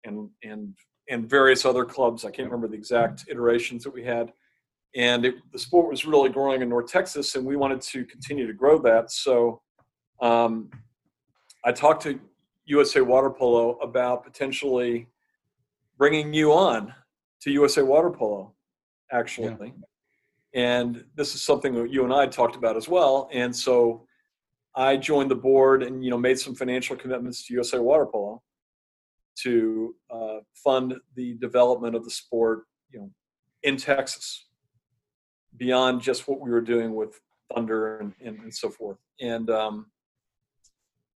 and 0.04 0.30
and 0.42 0.74
and 1.08 1.28
various 1.28 1.64
other 1.64 1.84
clubs. 1.84 2.24
I 2.24 2.30
can't 2.30 2.50
remember 2.50 2.68
the 2.68 2.76
exact 2.76 3.24
iterations 3.28 3.84
that 3.84 3.92
we 3.92 4.04
had. 4.04 4.32
And 4.96 5.24
it, 5.24 5.36
the 5.52 5.58
sport 5.58 5.90
was 5.90 6.04
really 6.04 6.30
growing 6.30 6.62
in 6.62 6.68
North 6.68 6.90
Texas, 6.90 7.34
and 7.34 7.44
we 7.44 7.56
wanted 7.56 7.80
to 7.82 8.04
continue 8.04 8.46
to 8.46 8.52
grow 8.52 8.78
that. 8.78 9.10
So, 9.10 9.60
um, 10.20 10.70
I 11.64 11.72
talked 11.72 12.02
to 12.04 12.18
USA 12.66 13.00
Water 13.00 13.30
Polo 13.30 13.76
about 13.78 14.24
potentially 14.24 15.08
bringing 15.96 16.32
you 16.32 16.52
on 16.52 16.94
to 17.42 17.50
USA 17.50 17.82
Water 17.82 18.10
Polo, 18.10 18.54
actually. 19.12 19.74
Yeah. 19.74 19.82
And 20.54 21.04
this 21.14 21.34
is 21.34 21.42
something 21.42 21.74
that 21.74 21.90
you 21.90 22.04
and 22.04 22.12
I 22.12 22.26
talked 22.26 22.56
about 22.56 22.76
as 22.76 22.88
well. 22.88 23.28
And 23.32 23.54
so 23.54 24.06
I 24.74 24.96
joined 24.96 25.30
the 25.30 25.36
board 25.36 25.82
and 25.82 26.04
you 26.04 26.10
know 26.10 26.18
made 26.18 26.38
some 26.38 26.54
financial 26.54 26.96
commitments 26.96 27.46
to 27.46 27.54
USA 27.54 27.78
Water 27.78 28.06
Polo 28.06 28.42
to 29.42 29.94
uh, 30.10 30.38
fund 30.54 30.94
the 31.14 31.34
development 31.34 31.94
of 31.94 32.04
the 32.04 32.10
sport, 32.10 32.64
you 32.90 32.98
know, 32.98 33.10
in 33.62 33.76
Texas, 33.76 34.47
beyond 35.56 36.02
just 36.02 36.28
what 36.28 36.40
we 36.40 36.50
were 36.50 36.60
doing 36.60 36.94
with 36.94 37.20
Thunder 37.54 37.98
and, 37.98 38.12
and, 38.22 38.38
and 38.40 38.54
so 38.54 38.70
forth. 38.70 38.98
And 39.20 39.50
um, 39.50 39.86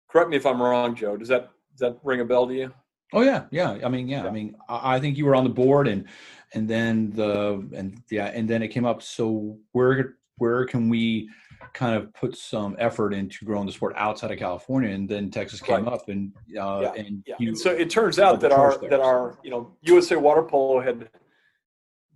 correct 0.09 0.31
me 0.31 0.37
if 0.37 0.47
I'm 0.47 0.61
wrong, 0.61 0.95
Joe. 0.95 1.17
Does 1.17 1.29
that 1.29 1.51
does 1.77 1.81
that 1.81 1.99
ring 2.03 2.21
a 2.21 2.25
bell 2.25 2.47
to 2.47 2.55
you? 2.55 2.73
Oh 3.13 3.21
yeah, 3.21 3.45
yeah. 3.51 3.79
I 3.85 3.89
mean, 3.89 4.09
yeah. 4.09 4.23
yeah. 4.23 4.29
I 4.29 4.33
mean, 4.33 4.57
I 4.69 4.99
think 4.99 5.17
you 5.17 5.27
were 5.27 5.35
on 5.35 5.45
the 5.45 5.51
board, 5.51 5.89
and 5.89 6.07
and 6.55 6.69
then 6.69 7.11
the 7.11 7.67
and 7.75 8.03
yeah, 8.11 8.27
and 8.27 8.49
then 8.49 8.63
it 8.63 8.69
came 8.69 8.87
up. 8.87 9.03
So 9.03 9.59
where 9.73 10.17
where 10.37 10.65
can 10.65 10.89
we 10.89 11.29
kind 11.75 11.95
of 11.95 12.13
put 12.15 12.37
some 12.37 12.75
effort 12.79 13.15
into 13.15 13.45
growing 13.45 13.67
the 13.67 13.73
sport 13.73 13.95
outside 13.97 14.31
of 14.31 14.39
California? 14.39 14.91
And 14.91 15.09
then 15.09 15.31
Texas 15.31 15.61
came 15.61 15.85
right. 15.85 15.93
up, 15.93 16.09
and 16.09 16.33
uh, 16.59 16.81
yeah. 16.81 16.93
and 16.95 17.23
yeah. 17.27 17.35
You, 17.39 17.55
so 17.55 17.71
it 17.71 17.91
turns 17.91 18.19
out 18.19 18.41
that 18.41 18.53
our 18.53 18.79
there, 18.79 18.91
that 18.91 19.01
our 19.01 19.39
you 19.43 19.51
know 19.51 19.75
USA 19.83 20.17
Water 20.17 20.43
Polo 20.43 20.81
had 20.81 21.09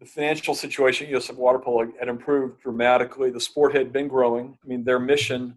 the 0.06 0.12
financial 0.12 0.54
situation 0.54 1.06
at 1.06 1.10
USA 1.10 1.32
Water 1.32 1.58
Polo 1.58 1.90
had 1.98 2.08
improved 2.08 2.60
dramatically. 2.60 3.30
The 3.30 3.40
sport 3.40 3.74
had 3.74 3.92
been 3.92 4.06
growing. 4.06 4.56
I 4.62 4.68
mean, 4.68 4.84
their 4.84 5.00
mission 5.00 5.56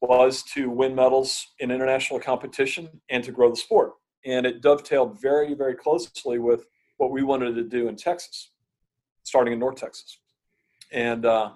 was 0.00 0.42
to 0.54 0.70
win 0.70 0.94
medals 0.94 1.46
in 1.58 1.70
international 1.70 2.20
competition 2.20 2.88
and 3.10 3.22
to 3.22 3.32
grow 3.32 3.50
the 3.50 3.56
sport. 3.56 3.92
And 4.24 4.46
it 4.46 4.62
dovetailed 4.62 5.20
very, 5.20 5.52
very 5.52 5.74
closely 5.74 6.38
with 6.38 6.64
what 6.96 7.10
we 7.10 7.22
wanted 7.22 7.54
to 7.54 7.62
do 7.62 7.88
in 7.88 7.96
Texas, 7.96 8.50
starting 9.24 9.52
in 9.52 9.58
North 9.58 9.76
Texas. 9.76 10.18
And, 10.90 11.26
uh, 11.26 11.50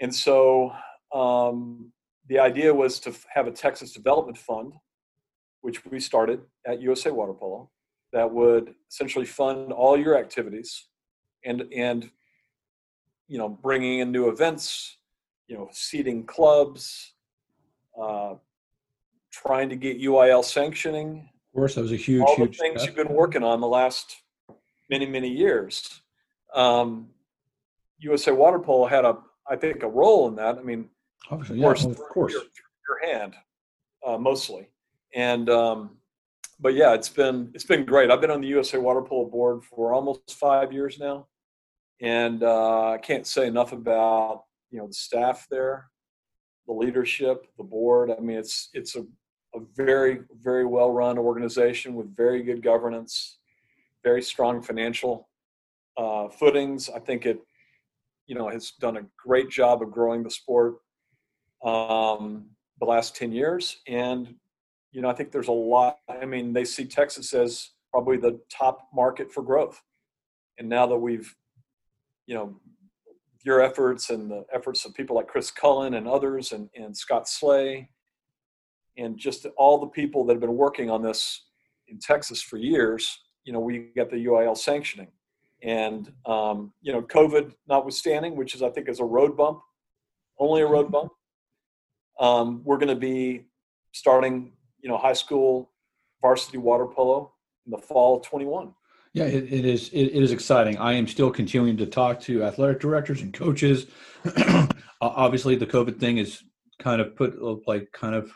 and 0.00 0.14
so 0.14 0.72
um, 1.14 1.92
the 2.28 2.38
idea 2.38 2.72
was 2.72 2.98
to 3.00 3.14
have 3.34 3.46
a 3.46 3.50
Texas 3.50 3.92
Development 3.92 4.38
Fund, 4.38 4.72
which 5.60 5.84
we 5.84 6.00
started 6.00 6.40
at 6.66 6.80
USA 6.80 7.10
Water 7.10 7.34
Polo, 7.34 7.70
that 8.14 8.30
would 8.30 8.74
essentially 8.90 9.26
fund 9.26 9.70
all 9.70 9.98
your 9.98 10.16
activities 10.16 10.86
and, 11.44 11.64
and 11.74 12.10
you 13.28 13.38
know, 13.38 13.48
bringing 13.48 14.00
in 14.00 14.10
new 14.10 14.28
events, 14.28 14.96
you 15.46 15.56
know, 15.56 15.68
seeding 15.72 16.24
clubs, 16.24 17.12
uh, 18.00 18.34
trying 19.30 19.68
to 19.68 19.76
get 19.76 20.00
UIL 20.00 20.44
sanctioning. 20.44 21.28
Of 21.52 21.56
course, 21.56 21.74
that 21.74 21.82
was 21.82 21.92
a 21.92 21.96
huge, 21.96 22.22
all 22.22 22.36
the 22.36 22.46
things 22.46 22.82
step. 22.82 22.86
you've 22.86 22.96
been 22.96 23.14
working 23.14 23.42
on 23.42 23.60
the 23.60 23.68
last 23.68 24.16
many, 24.88 25.06
many 25.06 25.28
years. 25.28 26.02
Um, 26.54 27.08
USA 27.98 28.32
Water 28.32 28.58
Polo 28.58 28.86
had 28.86 29.04
a, 29.04 29.18
I 29.48 29.56
think, 29.56 29.82
a 29.82 29.88
role 29.88 30.28
in 30.28 30.36
that. 30.36 30.58
I 30.58 30.62
mean, 30.62 30.88
Obviously, 31.30 31.58
of 31.58 31.62
course, 31.62 31.84
yeah, 31.84 31.90
of 31.90 31.98
course. 31.98 32.32
Your, 32.32 32.42
your 32.88 33.12
hand, 33.12 33.34
uh, 34.04 34.18
mostly, 34.18 34.68
and 35.14 35.48
um, 35.48 35.90
but 36.58 36.74
yeah, 36.74 36.94
it's 36.94 37.08
been 37.08 37.50
it's 37.54 37.64
been 37.64 37.84
great. 37.84 38.10
I've 38.10 38.20
been 38.20 38.30
on 38.30 38.40
the 38.40 38.48
USA 38.48 38.78
Water 38.78 39.02
Polo 39.02 39.28
board 39.28 39.62
for 39.62 39.92
almost 39.92 40.34
five 40.34 40.72
years 40.72 40.98
now, 40.98 41.26
and 42.00 42.42
uh, 42.42 42.92
I 42.92 42.98
can't 42.98 43.26
say 43.26 43.46
enough 43.46 43.72
about 43.72 44.44
you 44.70 44.78
know 44.78 44.86
the 44.86 44.94
staff 44.94 45.46
there, 45.50 45.90
the 46.66 46.72
leadership, 46.72 47.46
the 47.58 47.64
board. 47.64 48.10
I 48.10 48.20
mean, 48.20 48.38
it's 48.38 48.70
it's 48.72 48.96
a, 48.96 49.00
a 49.54 49.60
very 49.76 50.20
very 50.42 50.64
well 50.64 50.92
run 50.92 51.18
organization 51.18 51.94
with 51.94 52.14
very 52.16 52.42
good 52.42 52.62
governance, 52.62 53.38
very 54.02 54.22
strong 54.22 54.62
financial 54.62 55.28
uh, 55.96 56.28
footings. 56.28 56.88
I 56.88 57.00
think 57.00 57.26
it 57.26 57.40
you 58.26 58.34
know 58.34 58.48
has 58.48 58.72
done 58.72 58.96
a 58.96 59.06
great 59.18 59.50
job 59.50 59.82
of 59.82 59.90
growing 59.90 60.22
the 60.22 60.30
sport 60.30 60.76
um, 61.64 62.46
the 62.78 62.86
last 62.86 63.14
ten 63.14 63.32
years, 63.32 63.78
and 63.86 64.34
you 64.92 65.02
know 65.02 65.10
I 65.10 65.14
think 65.14 65.32
there's 65.32 65.48
a 65.48 65.52
lot. 65.52 65.98
I 66.08 66.24
mean, 66.24 66.54
they 66.54 66.64
see 66.64 66.86
Texas 66.86 67.34
as 67.34 67.70
probably 67.90 68.16
the 68.16 68.40
top 68.48 68.88
market 68.94 69.30
for 69.32 69.42
growth, 69.42 69.82
and 70.58 70.68
now 70.68 70.86
that 70.86 70.96
we've 70.96 71.34
you 72.30 72.36
know 72.36 72.54
your 73.42 73.60
efforts 73.60 74.10
and 74.10 74.30
the 74.30 74.44
efforts 74.54 74.84
of 74.84 74.94
people 74.94 75.16
like 75.16 75.26
Chris 75.26 75.50
Cullen 75.50 75.94
and 75.94 76.06
others 76.06 76.52
and, 76.52 76.68
and 76.76 76.96
Scott 76.96 77.28
Slay 77.28 77.88
and 78.96 79.18
just 79.18 79.46
all 79.56 79.78
the 79.78 79.88
people 79.88 80.24
that 80.24 80.34
have 80.34 80.40
been 80.40 80.56
working 80.56 80.90
on 80.90 81.02
this 81.02 81.46
in 81.88 81.98
Texas 81.98 82.40
for 82.40 82.56
years, 82.56 83.18
you 83.44 83.52
know, 83.52 83.58
we 83.58 83.88
got 83.96 84.10
the 84.10 84.26
UIL 84.26 84.56
sanctioning. 84.56 85.08
And, 85.62 86.12
um, 86.26 86.72
you 86.82 86.92
know, 86.92 87.02
COVID 87.02 87.52
notwithstanding, 87.66 88.36
which 88.36 88.54
is, 88.54 88.62
I 88.62 88.68
think, 88.68 88.88
is 88.88 89.00
a 89.00 89.04
road 89.04 89.36
bump, 89.36 89.60
only 90.38 90.60
a 90.60 90.66
road 90.66 90.92
bump, 90.92 91.12
um, 92.20 92.62
we're 92.62 92.78
going 92.78 92.88
to 92.88 92.94
be 92.94 93.46
starting, 93.92 94.52
you 94.80 94.88
know, 94.88 94.98
high 94.98 95.14
school 95.14 95.72
varsity 96.20 96.58
water 96.58 96.86
polo 96.86 97.32
in 97.66 97.72
the 97.72 97.78
fall 97.78 98.18
of 98.18 98.22
21. 98.22 98.72
Yeah, 99.12 99.24
it, 99.24 99.52
it 99.52 99.64
is. 99.64 99.88
It, 99.88 100.04
it 100.04 100.22
is 100.22 100.30
exciting. 100.30 100.78
I 100.78 100.92
am 100.92 101.06
still 101.06 101.30
continuing 101.30 101.76
to 101.78 101.86
talk 101.86 102.20
to 102.22 102.44
athletic 102.44 102.80
directors 102.80 103.22
and 103.22 103.34
coaches. 103.34 103.86
Obviously, 105.00 105.56
the 105.56 105.66
COVID 105.66 105.98
thing 105.98 106.18
is 106.18 106.44
kind 106.78 107.00
of 107.00 107.16
put 107.16 107.36
uh, 107.42 107.56
like 107.66 107.90
kind 107.92 108.14
of 108.14 108.32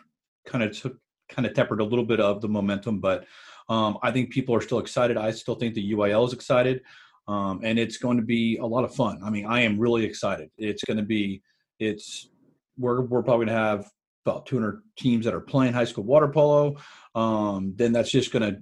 kind 0.46 0.64
of 0.64 0.76
took 0.76 0.96
kind 1.28 1.46
of 1.46 1.54
tempered 1.54 1.80
a 1.80 1.84
little 1.84 2.04
bit 2.04 2.20
of 2.20 2.40
the 2.40 2.48
momentum, 2.48 3.00
but 3.00 3.24
um, 3.68 3.98
I 4.02 4.10
think 4.10 4.30
people 4.30 4.54
are 4.54 4.60
still 4.60 4.78
excited. 4.78 5.16
I 5.16 5.30
still 5.30 5.54
think 5.54 5.74
the 5.74 5.92
UIL 5.92 6.26
is 6.26 6.32
excited, 6.32 6.82
um, 7.28 7.60
and 7.62 7.78
it's 7.78 7.96
going 7.96 8.16
to 8.16 8.24
be 8.24 8.58
a 8.58 8.66
lot 8.66 8.84
of 8.84 8.94
fun. 8.94 9.20
I 9.24 9.30
mean, 9.30 9.46
I 9.46 9.60
am 9.60 9.78
really 9.78 10.04
excited. 10.04 10.50
It's 10.58 10.82
going 10.84 10.96
to 10.96 11.04
be. 11.04 11.42
It's 11.78 12.28
we're 12.76 13.02
we're 13.02 13.22
probably 13.22 13.46
going 13.46 13.56
to 13.56 13.62
have 13.62 13.90
about 14.26 14.46
200 14.46 14.82
teams 14.96 15.24
that 15.24 15.34
are 15.34 15.40
playing 15.40 15.72
high 15.72 15.84
school 15.84 16.04
water 16.04 16.28
polo. 16.28 16.76
Um, 17.14 17.74
then 17.76 17.92
that's 17.92 18.10
just 18.10 18.32
going 18.32 18.42
to 18.42 18.58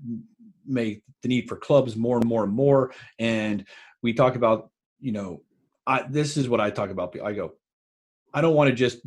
make 0.66 1.02
the 1.22 1.28
need 1.28 1.48
for 1.48 1.56
clubs 1.56 1.96
more 1.96 2.16
and 2.16 2.26
more 2.26 2.44
and 2.44 2.52
more. 2.52 2.92
And 3.18 3.66
we 4.02 4.12
talk 4.12 4.36
about, 4.36 4.70
you 5.00 5.12
know, 5.12 5.42
I, 5.86 6.04
this 6.08 6.36
is 6.36 6.48
what 6.48 6.60
I 6.60 6.70
talk 6.70 6.90
about. 6.90 7.16
I 7.22 7.32
go, 7.32 7.54
I 8.32 8.40
don't 8.40 8.54
want 8.54 8.70
to 8.70 8.76
just 8.76 8.98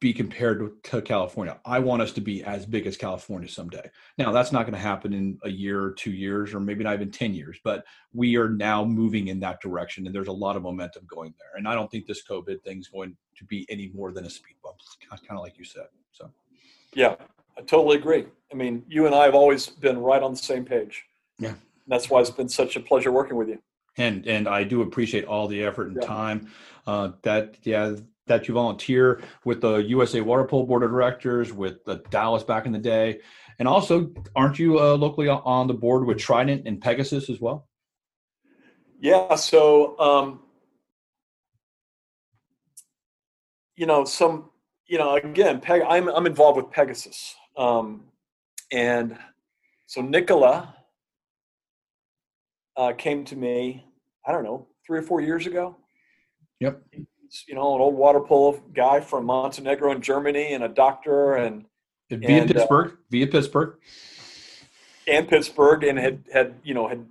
be 0.00 0.14
compared 0.14 0.82
to 0.82 1.02
California. 1.02 1.60
I 1.66 1.78
want 1.78 2.00
us 2.00 2.12
to 2.12 2.22
be 2.22 2.42
as 2.42 2.64
big 2.64 2.86
as 2.86 2.96
California 2.96 3.48
someday. 3.48 3.88
Now, 4.16 4.32
that's 4.32 4.50
not 4.50 4.62
going 4.62 4.72
to 4.72 4.80
happen 4.80 5.12
in 5.12 5.38
a 5.44 5.50
year 5.50 5.82
or 5.82 5.92
two 5.92 6.12
years, 6.12 6.54
or 6.54 6.60
maybe 6.60 6.82
not 6.82 6.94
even 6.94 7.10
10 7.10 7.34
years, 7.34 7.58
but 7.62 7.84
we 8.14 8.36
are 8.36 8.48
now 8.48 8.82
moving 8.82 9.28
in 9.28 9.40
that 9.40 9.60
direction, 9.60 10.06
and 10.06 10.14
there's 10.14 10.28
a 10.28 10.32
lot 10.32 10.56
of 10.56 10.62
momentum 10.62 11.02
going 11.06 11.34
there. 11.38 11.50
And 11.56 11.68
I 11.68 11.74
don't 11.74 11.90
think 11.90 12.06
this 12.06 12.24
COVID 12.24 12.62
thing's 12.62 12.88
going 12.88 13.14
to 13.36 13.44
be 13.44 13.66
any 13.68 13.90
more 13.94 14.10
than 14.10 14.24
a 14.24 14.30
speed 14.30 14.56
bump, 14.64 14.78
kind 15.10 15.38
of 15.38 15.44
like 15.44 15.58
you 15.58 15.66
said. 15.66 15.86
So, 16.12 16.30
yeah, 16.94 17.16
I 17.58 17.62
totally 17.62 17.96
agree. 17.96 18.26
I 18.52 18.54
mean, 18.54 18.82
you 18.88 19.06
and 19.06 19.14
I 19.14 19.24
have 19.24 19.34
always 19.34 19.66
been 19.66 19.98
right 19.98 20.22
on 20.22 20.32
the 20.32 20.38
same 20.38 20.64
page. 20.64 21.04
Yeah. 21.38 21.54
That's 21.86 22.10
why 22.10 22.20
it's 22.20 22.30
been 22.30 22.48
such 22.48 22.76
a 22.76 22.80
pleasure 22.80 23.12
working 23.12 23.36
with 23.36 23.48
you. 23.48 23.60
And 23.96 24.26
and 24.26 24.48
I 24.48 24.64
do 24.64 24.82
appreciate 24.82 25.24
all 25.24 25.48
the 25.48 25.64
effort 25.64 25.88
and 25.88 25.98
yeah. 26.00 26.06
time 26.06 26.50
uh, 26.86 27.10
that 27.22 27.56
yeah 27.62 27.96
that 28.26 28.46
you 28.46 28.54
volunteer 28.54 29.22
with 29.44 29.60
the 29.60 29.78
USA 29.78 30.20
Water 30.20 30.44
Polo 30.44 30.64
Board 30.64 30.84
of 30.84 30.90
Directors, 30.90 31.52
with 31.52 31.84
the 31.84 31.96
Dallas 32.10 32.44
back 32.44 32.66
in 32.66 32.72
the 32.72 32.78
day, 32.78 33.20
and 33.58 33.66
also 33.66 34.12
aren't 34.36 34.58
you 34.58 34.78
uh, 34.78 34.94
locally 34.94 35.28
on 35.28 35.66
the 35.66 35.74
board 35.74 36.06
with 36.06 36.18
Trident 36.18 36.66
and 36.66 36.80
Pegasus 36.80 37.28
as 37.28 37.40
well? 37.40 37.68
Yeah. 39.00 39.34
So 39.34 39.98
um, 39.98 40.40
you 43.74 43.86
know 43.86 44.04
some 44.04 44.50
you 44.86 44.98
know 44.98 45.16
again 45.16 45.60
Peg, 45.60 45.82
I'm 45.88 46.08
I'm 46.08 46.26
involved 46.26 46.56
with 46.56 46.70
Pegasus 46.70 47.34
um, 47.60 48.04
and 48.72 49.18
so 49.86 50.00
Nicola 50.00 50.74
uh, 52.76 52.92
came 52.92 53.24
to 53.26 53.36
me, 53.36 53.84
I 54.26 54.32
don't 54.32 54.44
know, 54.44 54.66
three 54.86 54.98
or 54.98 55.02
four 55.02 55.20
years 55.20 55.46
ago. 55.46 55.76
Yep. 56.60 56.80
You 57.48 57.54
know, 57.54 57.74
an 57.74 57.80
old 57.80 57.94
water 57.94 58.20
polo 58.20 58.62
guy 58.74 59.00
from 59.00 59.26
Montenegro 59.26 59.92
in 59.92 60.00
Germany 60.00 60.54
and 60.54 60.64
a 60.64 60.68
doctor 60.68 61.34
and 61.34 61.66
via 62.08 62.42
and, 62.42 62.50
uh, 62.50 62.54
Pittsburgh, 62.54 62.92
uh, 62.92 62.96
via 63.10 63.26
Pittsburgh. 63.26 63.76
And 65.06 65.28
Pittsburgh 65.28 65.84
and 65.84 65.98
had, 65.98 66.24
had, 66.32 66.54
you 66.64 66.72
know, 66.72 66.88
had, 66.88 67.04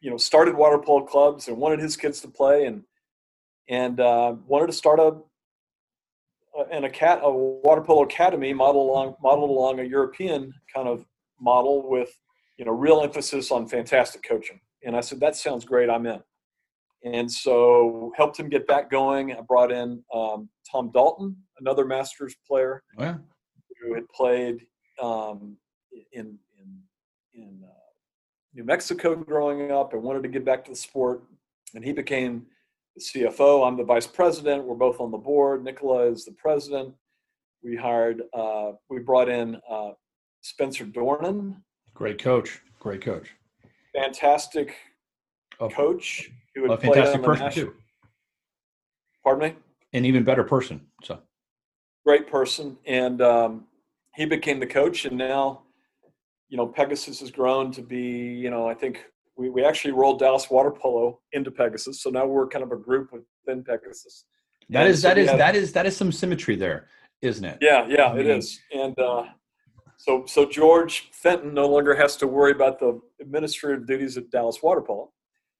you 0.00 0.10
know, 0.10 0.16
started 0.16 0.54
water 0.54 0.78
polo 0.78 1.04
clubs 1.04 1.48
and 1.48 1.58
wanted 1.58 1.80
his 1.80 1.96
kids 1.96 2.20
to 2.22 2.28
play 2.28 2.64
and, 2.64 2.84
and 3.68 4.00
uh, 4.00 4.34
wanted 4.46 4.68
to 4.68 4.72
start 4.72 4.98
a 4.98 5.16
an 6.70 6.84
a, 6.84 6.90
cat 6.90 7.20
a 7.22 7.30
water 7.30 7.82
polo 7.82 8.04
academy 8.04 8.52
modeled 8.52 8.88
along 8.88 9.14
modeled 9.22 9.50
along 9.50 9.80
a 9.80 9.84
European 9.84 10.52
kind 10.74 10.88
of 10.88 11.04
model 11.40 11.88
with 11.88 12.10
you 12.58 12.64
know 12.64 12.72
real 12.72 13.02
emphasis 13.02 13.50
on 13.50 13.66
fantastic 13.66 14.22
coaching. 14.22 14.60
And 14.84 14.96
I 14.96 15.00
said 15.00 15.20
that 15.20 15.36
sounds 15.36 15.64
great. 15.64 15.90
I'm 15.90 16.06
in. 16.06 16.20
And 17.04 17.30
so 17.30 18.12
helped 18.16 18.38
him 18.38 18.48
get 18.48 18.66
that 18.68 18.90
going. 18.90 19.32
I 19.32 19.40
brought 19.42 19.70
in 19.70 20.02
um, 20.14 20.48
Tom 20.70 20.90
Dalton, 20.92 21.36
another 21.60 21.84
Masters 21.84 22.34
player 22.46 22.82
oh, 22.98 23.02
yeah. 23.02 23.16
who 23.82 23.94
had 23.94 24.08
played 24.08 24.66
um, 25.02 25.56
in 26.12 26.38
in 26.58 26.80
in 27.34 27.60
uh, 27.62 27.72
New 28.54 28.64
Mexico 28.64 29.14
growing 29.16 29.70
up 29.70 29.92
and 29.92 30.02
wanted 30.02 30.22
to 30.22 30.28
get 30.28 30.44
back 30.44 30.64
to 30.64 30.70
the 30.70 30.76
sport. 30.76 31.24
And 31.74 31.84
he 31.84 31.92
became 31.92 32.46
CFO. 33.00 33.66
I'm 33.66 33.76
the 33.76 33.84
vice 33.84 34.06
president. 34.06 34.64
We're 34.64 34.74
both 34.74 35.00
on 35.00 35.10
the 35.10 35.18
board. 35.18 35.64
Nicola 35.64 36.10
is 36.10 36.24
the 36.24 36.32
president. 36.32 36.94
We 37.62 37.76
hired, 37.76 38.22
uh, 38.32 38.72
we 38.90 39.00
brought 39.00 39.28
in 39.28 39.60
uh, 39.68 39.90
Spencer 40.42 40.84
Dornan. 40.84 41.56
Great 41.94 42.22
coach. 42.22 42.60
Great 42.78 43.00
coach. 43.00 43.30
Fantastic 43.94 44.76
oh, 45.60 45.68
coach 45.68 46.30
who 46.54 46.62
would 46.62 46.72
a 46.72 46.76
fantastic 46.76 47.22
person 47.22 47.46
national, 47.46 47.66
too. 47.66 47.74
Pardon 49.22 49.50
me. 49.50 49.56
An 49.92 50.04
even 50.04 50.24
better 50.24 50.44
person. 50.44 50.80
So 51.02 51.20
great 52.04 52.28
person, 52.28 52.76
and 52.86 53.22
um, 53.22 53.64
he 54.14 54.26
became 54.26 54.60
the 54.60 54.66
coach, 54.66 55.04
and 55.04 55.16
now, 55.16 55.62
you 56.48 56.56
know, 56.56 56.66
Pegasus 56.66 57.20
has 57.20 57.30
grown 57.30 57.72
to 57.72 57.82
be, 57.82 57.98
you 57.98 58.50
know, 58.50 58.68
I 58.68 58.74
think 58.74 59.04
we, 59.36 59.50
we 59.50 59.64
actually 59.64 59.92
rolled 59.92 60.20
Dallas 60.20 60.48
Water 60.50 60.70
Polo 60.70 61.20
into 61.32 61.50
Pegasus, 61.50 62.00
so 62.00 62.10
now 62.10 62.26
we're 62.26 62.46
kind 62.46 62.62
of 62.62 62.72
a 62.72 62.76
group 62.76 63.10
within 63.12 63.64
Pegasus. 63.64 64.26
That 64.70 64.86
is, 64.86 65.02
so 65.02 65.08
that 65.08 65.18
is, 65.18 65.28
have, 65.28 65.38
that 65.38 65.56
is, 65.56 65.72
that 65.72 65.86
is 65.86 65.96
some 65.96 66.12
symmetry 66.12 66.56
there, 66.56 66.88
isn't 67.20 67.44
it? 67.44 67.58
Yeah, 67.60 67.86
yeah, 67.88 68.06
I 68.06 68.12
mean, 68.14 68.26
it 68.26 68.38
is. 68.38 68.60
And 68.72 68.98
uh, 68.98 69.24
so 69.96 70.24
so 70.26 70.46
George 70.46 71.10
Fenton 71.12 71.52
no 71.52 71.68
longer 71.68 71.94
has 71.94 72.16
to 72.16 72.26
worry 72.26 72.52
about 72.52 72.78
the 72.78 73.00
administrative 73.20 73.86
duties 73.86 74.16
of 74.16 74.30
Dallas 74.30 74.62
Water 74.62 74.80
Polo. 74.80 75.12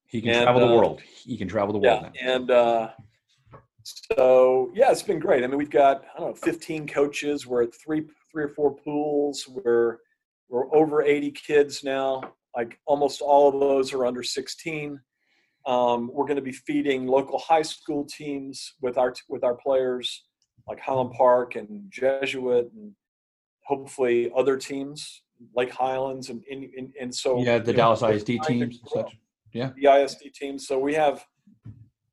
He 0.07 0.21
can 0.21 0.31
and, 0.31 0.43
travel 0.45 0.61
the 0.61 0.73
uh, 0.73 0.77
world. 0.77 1.03
He 1.03 1.37
can 1.37 1.49
travel 1.49 1.73
the 1.73 1.81
world. 1.81 2.11
Yeah, 2.15 2.27
now. 2.27 2.35
and 2.35 2.51
uh, 2.51 2.91
so 3.83 4.71
yeah, 4.75 4.91
it's 4.91 5.03
been 5.03 5.19
great. 5.19 5.45
I 5.45 5.47
mean, 5.47 5.59
we've 5.59 5.71
got 5.71 6.05
I 6.17 6.21
don't 6.21 6.31
know, 6.31 6.35
15 6.35 6.87
coaches. 6.87 7.47
We're 7.47 7.65
at 7.65 7.75
three 7.75 8.05
three 8.33 8.45
or 8.45 8.49
four 8.49 8.75
pools. 8.75 9.47
We're 9.49 9.99
we're 10.49 10.75
over 10.75 11.03
80 11.03 11.31
kids 11.33 11.85
now 11.85 12.23
like 12.57 12.79
almost 12.87 13.21
all 13.21 13.49
of 13.49 13.61
those 13.61 13.93
are 13.93 14.07
under 14.07 14.23
16. 14.23 15.01
Um, 15.67 16.11
we're 16.13 16.27
going 16.27 16.37
to 16.37 16.43
be 16.43 16.53
feeding 16.53 17.07
local 17.07 17.39
high 17.39 17.63
school 17.63 18.05
teams 18.05 18.75
with 18.83 18.99
our 18.99 19.15
with 19.29 19.45
our 19.45 19.55
players, 19.55 20.25
like 20.69 20.79
Highland 20.79 21.13
Park 21.13 21.57
and 21.57 21.91
Jesuit, 21.91 22.71
and 22.75 22.93
hopefully 23.65 24.31
other 24.37 24.57
teams 24.57 25.23
like 25.57 25.71
Highlands, 25.71 26.29
and 26.29 26.43
and, 26.51 26.93
and 27.01 27.15
so 27.15 27.43
yeah, 27.43 27.59
the 27.59 27.73
Dallas 27.73 28.03
know, 28.03 28.09
ISD 28.09 28.27
teams, 28.27 28.49
and 28.49 28.75
such. 28.93 29.17
yeah, 29.53 29.71
the 29.77 29.91
ISD 29.91 30.35
teams. 30.35 30.69
So 30.69 30.79
we 30.79 30.95
have 30.95 31.25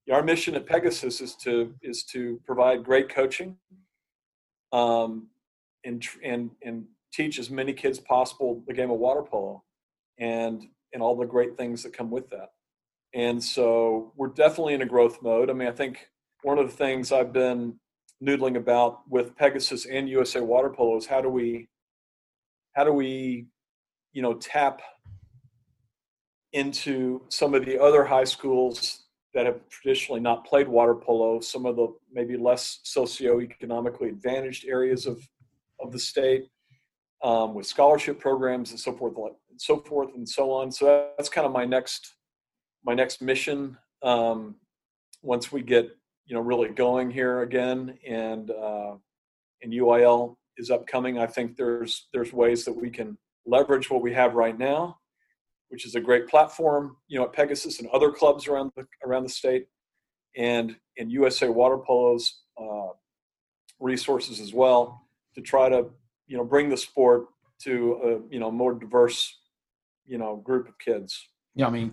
our 0.09 0.23
mission 0.23 0.55
at 0.55 0.65
Pegasus 0.65 1.19
is 1.19 1.35
to 1.43 1.75
is 1.81 2.03
to 2.05 2.39
provide 2.45 2.85
great 2.85 3.09
coaching, 3.09 3.57
um, 4.71 5.27
and 5.83 6.07
and 6.23 6.51
and 6.63 6.85
teach 7.11 7.37
as 7.37 7.49
many 7.49 7.73
kids 7.73 7.99
possible 7.99 8.63
the 8.65 8.73
game 8.73 8.89
of 8.89 8.97
water 8.97 9.21
polo 9.21 9.61
and 10.21 10.63
and 10.93 11.03
all 11.03 11.17
the 11.17 11.25
great 11.25 11.57
things 11.57 11.83
that 11.83 11.91
come 11.91 12.09
with 12.09 12.29
that. 12.29 12.51
And 13.13 13.43
so 13.43 14.13
we're 14.15 14.29
definitely 14.29 14.73
in 14.73 14.81
a 14.81 14.85
growth 14.85 15.21
mode. 15.21 15.49
I 15.49 15.53
mean, 15.53 15.67
I 15.67 15.71
think 15.71 16.07
one 16.43 16.57
of 16.57 16.69
the 16.69 16.77
things 16.77 17.11
I've 17.11 17.33
been 17.33 17.75
noodling 18.23 18.55
about 18.55 19.01
with 19.09 19.35
Pegasus 19.35 19.85
and 19.85 20.07
USA 20.07 20.39
Water 20.39 20.69
Polo 20.69 20.95
is 20.95 21.05
how 21.05 21.19
do 21.19 21.27
we 21.27 21.67
how 22.73 22.85
do 22.85 22.93
we 22.93 23.47
you 24.13 24.21
know, 24.21 24.33
tap 24.35 24.81
into 26.53 27.21
some 27.29 27.53
of 27.53 27.65
the 27.65 27.81
other 27.81 28.03
high 28.03 28.23
schools 28.23 29.05
that 29.33 29.45
have 29.45 29.67
traditionally 29.69 30.19
not 30.19 30.45
played 30.45 30.67
water 30.67 30.95
polo, 30.95 31.39
some 31.39 31.65
of 31.65 31.77
the 31.77 31.87
maybe 32.11 32.35
less 32.35 32.79
socioeconomically 32.85 34.09
advantaged 34.09 34.65
areas 34.67 35.05
of, 35.05 35.25
of 35.79 35.93
the 35.93 35.99
state, 35.99 36.49
um, 37.23 37.53
with 37.53 37.65
scholarship 37.65 38.19
programs 38.19 38.71
and 38.71 38.79
so 38.79 38.91
forth, 38.91 39.13
and 39.51 39.61
so 39.61 39.77
forth 39.77 40.09
and 40.15 40.27
so 40.27 40.51
on. 40.51 40.71
So 40.71 41.09
that's 41.17 41.29
kind 41.29 41.45
of 41.45 41.53
my 41.53 41.65
next 41.65 42.15
my 42.83 42.93
next 42.93 43.21
mission. 43.21 43.77
Um, 44.01 44.55
once 45.21 45.51
we 45.51 45.61
get 45.61 45.89
you 46.25 46.35
know 46.35 46.41
really 46.41 46.69
going 46.69 47.11
here 47.11 47.41
again, 47.41 47.97
and 48.07 48.49
uh, 48.49 48.95
and 49.61 49.73
UIL 49.73 50.35
is 50.57 50.71
upcoming, 50.71 51.19
I 51.19 51.27
think 51.27 51.55
there's 51.55 52.07
there's 52.13 52.33
ways 52.33 52.65
that 52.65 52.73
we 52.73 52.89
can 52.89 53.17
leverage 53.45 53.89
what 53.89 54.01
we 54.01 54.13
have 54.13 54.35
right 54.35 54.57
now 54.57 54.97
which 55.71 55.85
is 55.85 55.95
a 55.95 56.01
great 56.01 56.27
platform, 56.27 56.97
you 57.07 57.17
know, 57.17 57.23
at 57.23 57.31
Pegasus 57.31 57.79
and 57.79 57.87
other 57.91 58.11
clubs 58.11 58.45
around 58.45 58.71
the 58.75 58.85
around 59.05 59.23
the 59.23 59.29
state, 59.29 59.67
and 60.35 60.75
in 60.97 61.09
USA 61.09 61.47
Water 61.47 61.77
Polo's 61.77 62.41
uh, 62.61 62.89
resources 63.79 64.41
as 64.41 64.53
well 64.53 65.07
to 65.33 65.41
try 65.41 65.69
to 65.69 65.85
you 66.27 66.35
know 66.35 66.43
bring 66.43 66.67
the 66.67 66.75
sport 66.75 67.27
to 67.63 67.99
a 68.03 68.33
you 68.33 68.39
know 68.39 68.51
more 68.51 68.73
diverse 68.73 69.39
you 70.05 70.17
know 70.17 70.37
group 70.37 70.67
of 70.67 70.77
kids. 70.79 71.27
Yeah, 71.53 71.67
I 71.67 71.69
mean, 71.69 71.91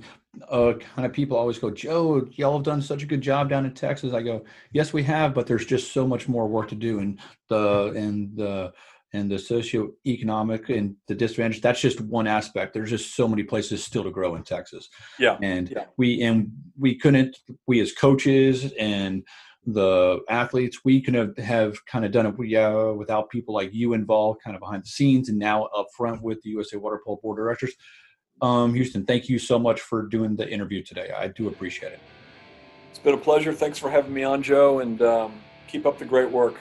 uh, 0.49 0.75
kind 0.95 1.05
of 1.05 1.13
people 1.13 1.37
always 1.37 1.59
go, 1.59 1.69
Joe, 1.69 2.29
y'all 2.31 2.59
have 2.59 2.63
done 2.63 2.81
such 2.81 3.03
a 3.03 3.07
good 3.07 3.21
job 3.21 3.49
down 3.49 3.67
in 3.67 3.75
Texas. 3.75 4.15
I 4.15 4.23
go, 4.23 4.45
yes, 4.71 4.93
we 4.93 5.03
have, 5.03 5.35
but 5.35 5.49
there's 5.49 5.67
just 5.67 5.93
so 5.93 6.07
much 6.07 6.29
more 6.29 6.47
work 6.47 6.69
to 6.69 6.77
do, 6.77 7.01
and 7.01 7.19
the 7.49 7.93
and 7.97 8.37
the 8.37 8.73
and 9.13 9.31
the 9.31 9.37
socioeconomic 9.37 10.69
and 10.77 10.95
the 11.07 11.15
disadvantage 11.15 11.61
that's 11.61 11.81
just 11.81 12.01
one 12.03 12.27
aspect 12.27 12.75
there's 12.75 12.91
just 12.91 13.15
so 13.15 13.27
many 13.27 13.43
places 13.43 13.83
still 13.83 14.05
to 14.05 14.11
grow 14.11 14.35
in 14.35 14.43
texas 14.43 14.89
yeah 15.19 15.39
and 15.43 15.71
yeah. 15.71 15.85
we 15.97 16.23
and 16.23 16.51
we 16.79 16.95
couldn't 16.95 17.39
we 17.67 17.81
as 17.81 17.93
coaches 17.93 18.73
and 18.79 19.25
the 19.67 20.21
athletes 20.31 20.79
we 20.85 21.01
could 21.01 21.15
have, 21.15 21.37
have 21.37 21.85
kind 21.87 22.05
of 22.05 22.13
done 22.13 22.27
it 22.27 22.57
uh, 22.57 22.95
without 22.95 23.29
people 23.29 23.55
like 23.55 23.73
you 23.73 23.93
involved 23.93 24.41
kind 24.43 24.57
of 24.57 24.61
behind 24.61 24.83
the 24.83 24.89
scenes 24.89 25.29
and 25.29 25.39
now 25.39 25.65
up 25.77 25.87
front 25.97 26.23
with 26.23 26.41
the 26.43 26.51
usa 26.51 26.77
water 26.77 27.01
polo 27.05 27.19
board 27.23 27.39
of 27.39 27.45
directors 27.45 27.75
um, 28.41 28.73
houston 28.73 29.05
thank 29.05 29.29
you 29.29 29.39
so 29.39 29.59
much 29.59 29.81
for 29.81 30.07
doing 30.07 30.37
the 30.37 30.49
interview 30.49 30.83
today 30.83 31.11
i 31.17 31.29
do 31.29 31.49
appreciate 31.49 31.93
it 31.93 32.01
it's 32.89 33.01
been 33.01 33.15
a 33.15 33.19
pleasure 33.19 33.53
thanks 33.53 33.79
for 33.79 33.91
having 33.91 34.15
me 34.15 34.23
on 34.23 34.43
joe 34.43 34.79
and 34.79 35.03
um, 35.03 35.35
keep 35.67 35.85
up 35.85 35.99
the 35.99 36.05
great 36.05 36.31
work 36.31 36.59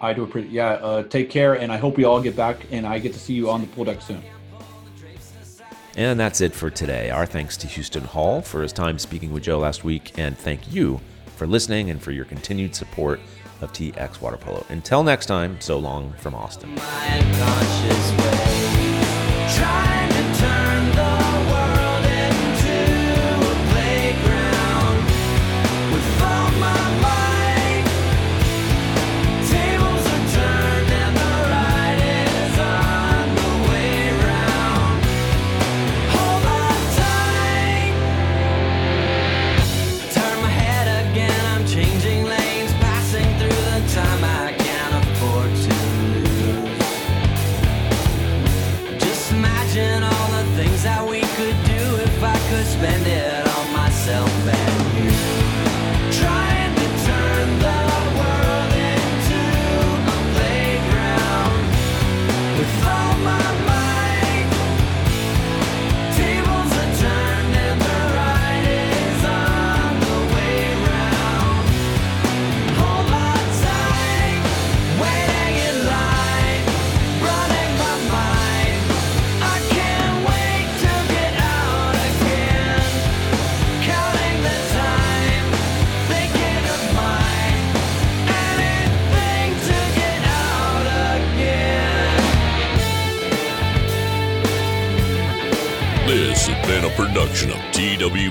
I 0.00 0.14
do 0.14 0.24
appreciate. 0.24 0.52
Yeah, 0.52 0.70
uh, 0.72 1.02
take 1.02 1.28
care, 1.28 1.54
and 1.54 1.70
I 1.70 1.76
hope 1.76 1.96
we 1.96 2.04
all 2.04 2.20
get 2.20 2.34
back, 2.34 2.66
and 2.70 2.86
I 2.86 2.98
get 2.98 3.12
to 3.12 3.18
see 3.18 3.34
you 3.34 3.50
on 3.50 3.60
the 3.60 3.66
pool 3.68 3.84
deck 3.84 4.00
soon. 4.00 4.22
And 5.96 6.18
that's 6.18 6.40
it 6.40 6.54
for 6.54 6.70
today. 6.70 7.10
Our 7.10 7.26
thanks 7.26 7.56
to 7.58 7.66
Houston 7.66 8.04
Hall 8.04 8.40
for 8.40 8.62
his 8.62 8.72
time 8.72 8.98
speaking 8.98 9.32
with 9.32 9.42
Joe 9.42 9.58
last 9.58 9.84
week, 9.84 10.18
and 10.18 10.38
thank 10.38 10.72
you 10.72 11.00
for 11.40 11.46
listening 11.46 11.88
and 11.88 12.02
for 12.02 12.10
your 12.10 12.26
continued 12.26 12.74
support 12.74 13.18
of 13.62 13.72
TX 13.72 14.20
Water 14.20 14.36
Polo. 14.36 14.62
Until 14.68 15.02
next 15.02 15.24
time, 15.24 15.58
so 15.58 15.78
long 15.78 16.12
from 16.18 16.34
Austin. 16.34 16.76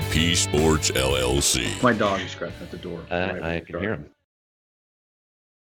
of 0.00 0.12
TWP 0.12 0.36
Sports 0.36 0.90
LLC. 0.90 1.82
My 1.82 1.92
dog 1.92 2.20
is 2.20 2.30
scratching 2.30 2.62
at 2.62 2.70
the 2.70 2.78
door. 2.78 3.00
Uh, 3.10 3.38
I 3.42 3.60
can 3.60 3.80
hear 3.80 3.94
him. 3.94 4.10